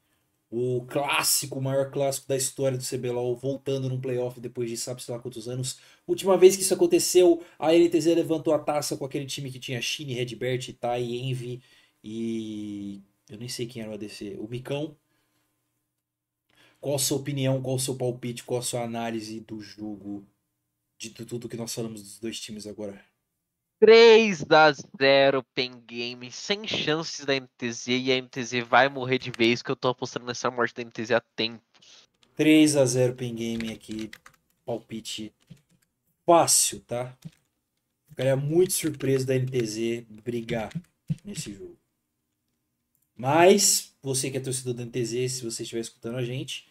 O 0.51 0.87
clássico, 0.87 1.59
o 1.59 1.63
maior 1.63 1.91
clássico 1.91 2.27
da 2.27 2.37
história 2.37 2.79
do 2.79 2.85
CBLOL, 2.85 3.37
voltando 3.37 3.87
num 3.87 4.01
playoff 4.01 4.41
depois 4.41 4.71
de 4.71 4.79
sabe-se 4.79 5.11
lá 5.11 5.19
quantos 5.19 5.47
anos. 5.47 5.79
Última 6.07 6.39
vez 6.39 6.57
que 6.57 6.63
isso 6.63 6.73
aconteceu, 6.73 7.45
a 7.59 7.75
NTZ 7.75 8.07
levantou 8.15 8.55
a 8.55 8.59
taça 8.59 8.97
com 8.97 9.05
aquele 9.05 9.27
time 9.27 9.51
que 9.51 9.59
tinha 9.59 9.83
Shine, 9.83 10.15
Redbert, 10.15 10.73
Tai, 10.81 11.03
Envy 11.03 11.61
e. 12.03 13.03
Eu 13.29 13.37
nem 13.37 13.49
sei 13.49 13.67
quem 13.67 13.83
era 13.83 13.91
o 13.91 13.95
ADC. 13.95 14.39
O 14.39 14.49
Micão. 14.49 14.97
Qual 16.81 16.95
a 16.95 16.99
sua 16.99 17.19
opinião, 17.19 17.61
qual 17.61 17.77
o 17.77 17.81
seu 17.81 17.97
palpite, 17.97 18.45
qual 18.45 18.61
a 18.61 18.63
sua 18.63 18.83
análise 18.83 19.41
do 19.41 19.61
jogo, 19.61 20.27
de 20.99 21.11
tudo 21.11 21.49
que 21.49 21.57
nós 21.57 21.75
falamos 21.75 22.03
dos 22.03 22.19
dois 22.19 22.39
times 22.41 22.67
agora? 22.67 23.05
3 23.81 24.45
a 24.51 24.73
0 24.73 25.45
Pen 25.55 25.81
Game, 25.87 26.33
sem 26.33 26.67
chances 26.67 27.25
da 27.25 27.35
MTZ 27.35 27.87
e 27.89 28.13
a 28.13 28.21
MTZ 28.21 28.67
vai 28.67 28.89
morrer 28.89 29.19
de 29.19 29.31
vez 29.31 29.63
que 29.63 29.71
eu 29.71 29.77
tô 29.77 29.89
apostando 29.89 30.27
nessa 30.27 30.51
morte 30.51 30.75
da 30.75 30.85
MTZ 30.85 31.13
há 31.13 31.21
tempo. 31.37 31.63
3 32.35 32.77
a 32.77 32.85
0 32.85 33.15
Pen 33.15 33.35
Game 33.35 33.73
aqui, 33.73 34.11
palpite 34.65 35.33
fácil, 36.27 36.81
tá? 36.81 37.17
Ficaria 38.09 38.37
muito 38.37 38.73
surpreso 38.73 39.25
da 39.25 39.35
NTZ 39.35 40.05
brigar 40.25 40.71
nesse 41.25 41.55
jogo. 41.55 41.78
Mas, 43.19 43.93
você 44.01 44.31
que 44.31 44.37
é 44.37 44.41
torcedor 44.41 44.75
da 44.75 44.85
NTZ, 44.85 45.33
se 45.33 45.45
você 45.45 45.65
estiver 45.65 45.81
escutando 45.81 46.19
a 46.19 46.25
gente, 46.25 46.69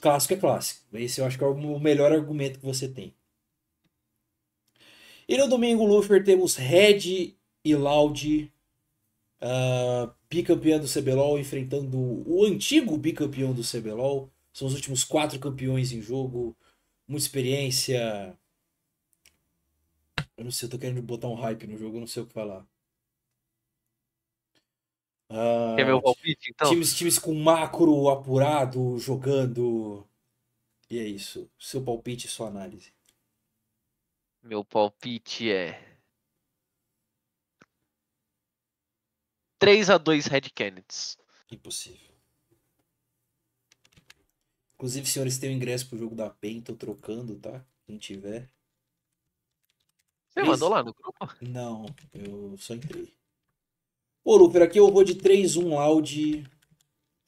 clássico 0.00 0.32
é 0.32 0.36
clássico. 0.38 0.86
Esse 0.94 1.20
eu 1.20 1.26
acho 1.26 1.36
que 1.36 1.44
é 1.44 1.46
o 1.46 1.78
melhor 1.78 2.10
argumento 2.12 2.58
que 2.58 2.64
você 2.64 2.88
tem. 2.88 3.14
E 5.28 5.36
no 5.36 5.48
domingo, 5.48 5.84
Lufer, 5.84 6.24
temos 6.24 6.56
Red 6.56 7.34
e 7.62 7.76
Loud, 7.76 8.50
uh, 9.42 10.10
bicampeão 10.30 10.80
do 10.80 10.88
CBLOL, 10.88 11.38
enfrentando 11.38 11.98
o 12.26 12.44
antigo 12.46 12.96
bicampeão 12.96 13.52
do 13.52 13.62
CBLOL. 13.62 14.30
São 14.50 14.66
os 14.66 14.74
últimos 14.74 15.04
quatro 15.04 15.38
campeões 15.38 15.92
em 15.92 16.00
jogo. 16.00 16.56
Muita 17.06 17.26
experiência. 17.26 18.34
Eu 20.38 20.44
não 20.44 20.50
sei, 20.50 20.66
eu 20.66 20.70
tô 20.70 20.78
querendo 20.78 21.02
botar 21.02 21.28
um 21.28 21.34
hype 21.34 21.66
no 21.66 21.76
jogo, 21.76 21.96
eu 21.96 22.00
não 22.00 22.06
sei 22.06 22.22
o 22.22 22.26
que 22.26 22.32
falar. 22.32 22.66
Ah, 25.28 25.74
Quer 25.76 25.86
meu 25.86 26.00
palpite, 26.00 26.50
então? 26.50 26.70
times, 26.70 26.94
times 26.94 27.18
com 27.18 27.34
macro 27.34 28.08
apurado, 28.08 28.98
jogando. 28.98 30.06
E 30.88 30.98
é 30.98 31.04
isso. 31.04 31.50
Seu 31.58 31.82
palpite 31.82 32.26
e 32.26 32.30
sua 32.30 32.48
análise. 32.48 32.92
Meu 34.42 34.64
palpite 34.64 35.50
é 35.50 35.98
3 39.58 39.90
a 39.90 39.98
2 39.98 40.26
Red 40.26 40.42
Kennedy. 40.54 41.16
Impossível. 41.50 42.14
Inclusive, 44.74 45.06
senhores, 45.06 45.38
tem 45.38 45.50
o 45.50 45.52
ingresso 45.52 45.88
pro 45.88 45.98
jogo 45.98 46.14
da 46.14 46.28
PEN, 46.28 46.60
tô 46.60 46.76
trocando, 46.76 47.36
tá? 47.36 47.64
Quem 47.86 47.96
tiver. 47.96 48.50
Você 50.28 50.42
mandou 50.42 50.68
lá 50.68 50.82
no 50.84 50.92
grupo? 50.92 51.34
Não, 51.40 51.86
eu 52.12 52.56
só 52.58 52.74
entrei. 52.74 53.15
Ô, 54.28 54.36
Luper, 54.36 54.60
aqui 54.60 54.76
eu 54.76 54.90
vou 54.90 55.04
de 55.04 55.14
3-1 55.14 55.68
Loud. 55.68 56.50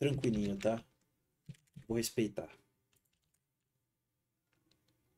Tranquilinho, 0.00 0.58
tá? 0.58 0.84
Vou 1.86 1.96
respeitar. 1.96 2.50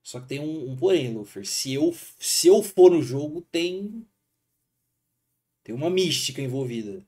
Só 0.03 0.21
que 0.21 0.29
tem 0.29 0.41
um, 0.41 0.73
um 0.73 0.77
porém, 0.77 1.15
Lufer. 1.15 1.47
Se 1.47 1.73
eu, 1.73 1.91
se 2.19 2.49
eu 2.49 2.63
for 2.63 2.91
no 2.91 3.01
jogo, 3.01 3.41
tem. 3.51 4.07
Tem 5.63 5.75
uma 5.75 5.89
mística 5.89 6.43
envolvida. 6.43 7.03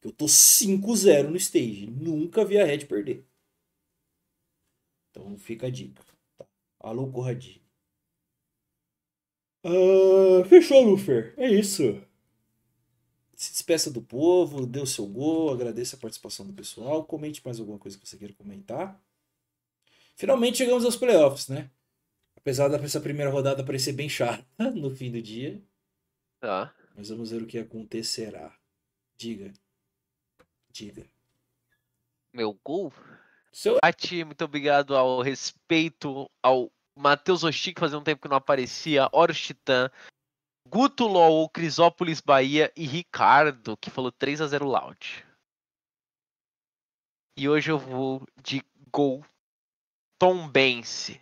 Eu 0.00 0.12
tô 0.12 0.26
5-0 0.26 1.30
no 1.30 1.36
stage. 1.36 1.88
Nunca 1.88 2.44
vi 2.44 2.58
a 2.58 2.64
Red 2.64 2.86
perder. 2.86 3.26
Então 5.10 5.36
fica 5.36 5.66
a 5.66 5.70
dica. 5.70 6.04
Tá? 6.38 6.46
Alô, 6.78 7.10
Corradinho. 7.10 7.60
Ah, 9.64 10.44
fechou, 10.48 10.82
Lufer. 10.82 11.34
É 11.36 11.50
isso. 11.50 12.00
Despeça 13.62 13.92
do 13.92 14.02
povo, 14.02 14.66
dê 14.66 14.80
o 14.80 14.86
seu 14.86 15.06
gol, 15.06 15.52
agradeça 15.52 15.94
a 15.94 15.98
participação 16.00 16.44
do 16.44 16.52
pessoal, 16.52 17.04
comente 17.04 17.40
mais 17.44 17.60
alguma 17.60 17.78
coisa 17.78 17.96
que 17.96 18.08
você 18.08 18.16
queira 18.16 18.34
comentar. 18.34 19.00
Finalmente 20.16 20.58
chegamos 20.58 20.84
aos 20.84 20.96
playoffs, 20.96 21.46
né? 21.46 21.70
Apesar 22.36 22.66
dessa 22.66 23.00
primeira 23.00 23.30
rodada 23.30 23.62
parecer 23.62 23.92
bem 23.92 24.08
chata 24.08 24.44
no 24.74 24.90
fim 24.90 25.12
do 25.12 25.22
dia, 25.22 25.62
Tá. 26.40 26.74
mas 26.96 27.08
vamos 27.10 27.30
ver 27.30 27.40
o 27.40 27.46
que 27.46 27.56
acontecerá. 27.56 28.52
Diga. 29.16 29.52
Diga. 30.68 31.06
Meu 32.32 32.58
gol? 32.64 32.92
Seu... 33.52 33.78
Ati, 33.80 34.24
muito 34.24 34.44
obrigado 34.44 34.96
ao 34.96 35.22
respeito 35.22 36.28
ao 36.42 36.68
Matheus 36.96 37.44
Oshik, 37.44 37.78
fazia 37.78 37.96
um 37.96 38.02
tempo 38.02 38.22
que 38.22 38.28
não 38.28 38.38
aparecia, 38.38 39.08
Horus 39.12 39.40
Titã, 39.40 39.88
Guto 40.72 41.06
LOL, 41.06 41.50
Crisópolis 41.50 42.22
Bahia 42.22 42.72
e 42.74 42.86
Ricardo, 42.86 43.76
que 43.76 43.90
falou 43.90 44.10
3 44.10 44.40
a 44.40 44.46
0 44.46 44.66
Loud. 44.66 45.22
E 47.36 47.46
hoje 47.46 47.70
eu 47.70 47.78
vou 47.78 48.26
de 48.42 48.62
gol 48.90 49.22
Tom 50.18 50.48
Bense. 50.48 51.20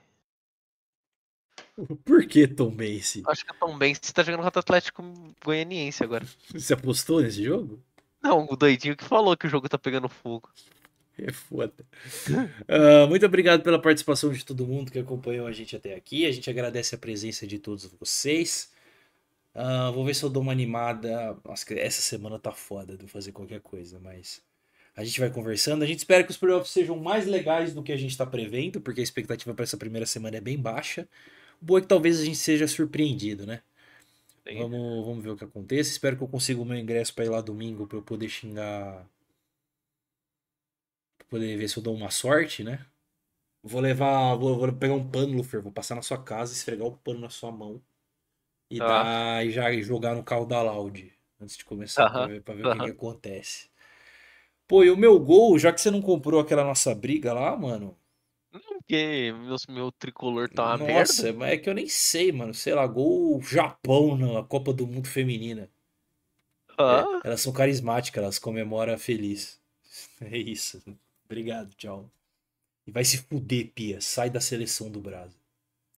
Por 2.04 2.24
que 2.26 2.46
Tom 2.46 2.70
Bense? 2.70 3.24
Acho 3.26 3.44
que 3.44 3.50
o 3.50 3.58
Tom 3.58 3.76
Bense 3.76 4.14
tá 4.14 4.22
jogando 4.22 4.44
contra 4.44 4.60
o 4.60 4.62
Atlético 4.62 5.02
Goianiense 5.44 6.04
agora. 6.04 6.24
Você 6.54 6.74
apostou 6.74 7.20
nesse 7.20 7.42
jogo? 7.42 7.82
Não, 8.22 8.46
o 8.48 8.54
doidinho 8.54 8.96
que 8.96 9.02
falou 9.02 9.36
que 9.36 9.48
o 9.48 9.50
jogo 9.50 9.68
tá 9.68 9.76
pegando 9.76 10.08
fogo. 10.08 10.48
É 11.18 11.32
foda. 11.32 11.74
Ah, 12.68 13.08
muito 13.08 13.26
obrigado 13.26 13.64
pela 13.64 13.82
participação 13.82 14.32
de 14.32 14.44
todo 14.44 14.64
mundo 14.64 14.92
que 14.92 14.98
acompanhou 15.00 15.48
a 15.48 15.52
gente 15.52 15.74
até 15.74 15.96
aqui. 15.96 16.24
A 16.24 16.30
gente 16.30 16.48
agradece 16.48 16.94
a 16.94 16.98
presença 16.98 17.48
de 17.48 17.58
todos 17.58 17.84
vocês. 17.98 18.70
Ah, 19.54 19.90
vou 19.90 20.04
ver 20.04 20.14
se 20.14 20.22
eu 20.24 20.30
dou 20.30 20.42
uma 20.42 20.52
animada. 20.52 21.36
Nossa, 21.44 21.74
essa 21.74 22.00
semana 22.00 22.38
tá 22.38 22.52
foda 22.52 22.96
de 22.96 23.06
fazer 23.08 23.32
qualquer 23.32 23.60
coisa, 23.60 23.98
mas 24.00 24.42
a 24.96 25.04
gente 25.04 25.20
vai 25.20 25.30
conversando. 25.30 25.82
A 25.82 25.86
gente 25.86 25.98
espera 25.98 26.24
que 26.24 26.30
os 26.30 26.36
playoffs 26.36 26.72
sejam 26.72 26.96
mais 26.98 27.26
legais 27.26 27.74
do 27.74 27.82
que 27.82 27.92
a 27.92 27.96
gente 27.96 28.16
tá 28.16 28.26
prevendo, 28.26 28.80
porque 28.80 29.00
a 29.00 29.04
expectativa 29.04 29.54
para 29.54 29.64
essa 29.64 29.76
primeira 29.76 30.06
semana 30.06 30.36
é 30.36 30.40
bem 30.40 30.58
baixa. 30.58 31.08
O 31.62 31.64
bom 31.66 31.78
é 31.78 31.80
que 31.82 31.86
talvez 31.88 32.20
a 32.20 32.24
gente 32.24 32.38
seja 32.38 32.66
surpreendido, 32.68 33.46
né? 33.46 33.62
Vamos, 34.50 35.06
vamos 35.06 35.24
ver 35.24 35.30
o 35.30 35.36
que 35.36 35.44
acontece. 35.44 35.92
Espero 35.92 36.16
que 36.16 36.22
eu 36.24 36.28
consiga 36.28 36.60
o 36.62 36.64
meu 36.64 36.78
ingresso 36.78 37.14
para 37.14 37.24
ir 37.26 37.30
lá 37.30 37.40
domingo 37.40 37.86
para 37.86 37.98
eu 37.98 38.02
poder 38.02 38.28
xingar. 38.28 39.06
Pra 41.18 41.26
poder 41.28 41.56
ver 41.56 41.68
se 41.68 41.76
eu 41.78 41.82
dou 41.82 41.94
uma 41.94 42.10
sorte, 42.10 42.64
né? 42.64 42.84
Vou 43.62 43.80
levar. 43.80 44.36
Vou, 44.36 44.58
vou 44.58 44.72
pegar 44.74 44.94
um 44.94 45.10
pano, 45.10 45.36
Lufer. 45.38 45.62
Vou 45.62 45.72
passar 45.72 45.94
na 45.96 46.02
sua 46.02 46.22
casa, 46.22 46.52
esfregar 46.54 46.86
o 46.88 46.96
pano 46.98 47.20
na 47.20 47.30
sua 47.30 47.52
mão. 47.52 47.82
E, 48.70 48.80
Tá. 48.80 48.86
dar, 48.86 49.44
e 49.46 49.50
já 49.50 49.72
jogar 49.82 50.14
no 50.14 50.22
carro 50.24 50.46
da 50.46 50.62
Loud. 50.62 51.12
Antes 51.40 51.56
de 51.56 51.64
começar, 51.64 52.08
pra 52.08 52.22
Aham, 52.22 52.24
ver, 52.24 52.42
pra 52.42 52.54
ver 52.54 52.64
o 52.64 52.68
que, 52.68 52.88
acontece. 52.90 53.68
Pô, 54.68 54.84
e 54.84 54.90
o 54.90 54.96
meu 54.96 55.18
gol, 55.20 55.58
já 55.58 55.72
que 55.72 55.80
você 55.80 55.90
não 55.90 56.00
comprou 56.02 56.40
aquela 56.40 56.64
nossa 56.64 56.94
briga 56.94 57.32
lá, 57.34 57.56
mano. 57.56 57.98
Não, 58.52 58.60
porque 58.60 59.32
meu, 59.32 59.56
meu 59.68 59.90
tricolor 59.92 60.48
tá 60.48 60.62
uma 60.64 60.78
Nossa, 60.78 61.32
merda. 61.32 61.32
mas 61.32 61.52
é 61.52 61.56
que 61.58 61.68
eu 61.68 61.74
nem 61.74 61.88
sei, 61.88 62.30
mano. 62.30 62.54
Sei 62.54 62.72
lá, 62.74 62.86
gol 62.86 63.40
Japão 63.42 64.16
na 64.16 64.44
Copa 64.44 64.72
do 64.72 64.86
Mundo 64.86 65.08
Feminina. 65.08 65.68
É, 66.86 67.04
elas 67.22 67.40
são 67.40 67.52
carismáticas, 67.52 68.22
elas 68.22 68.38
comemoram 68.38 68.98
feliz. 68.98 69.58
É 70.20 70.36
isso. 70.38 70.82
Obrigado, 71.24 71.74
tchau. 71.74 72.10
E 72.86 72.92
vai 72.92 73.04
se 73.04 73.18
fuder, 73.18 73.72
Pia. 73.74 74.00
Sai 74.00 74.30
da 74.30 74.40
seleção 74.40 74.90
do 74.90 75.00
Brasil. 75.00 75.39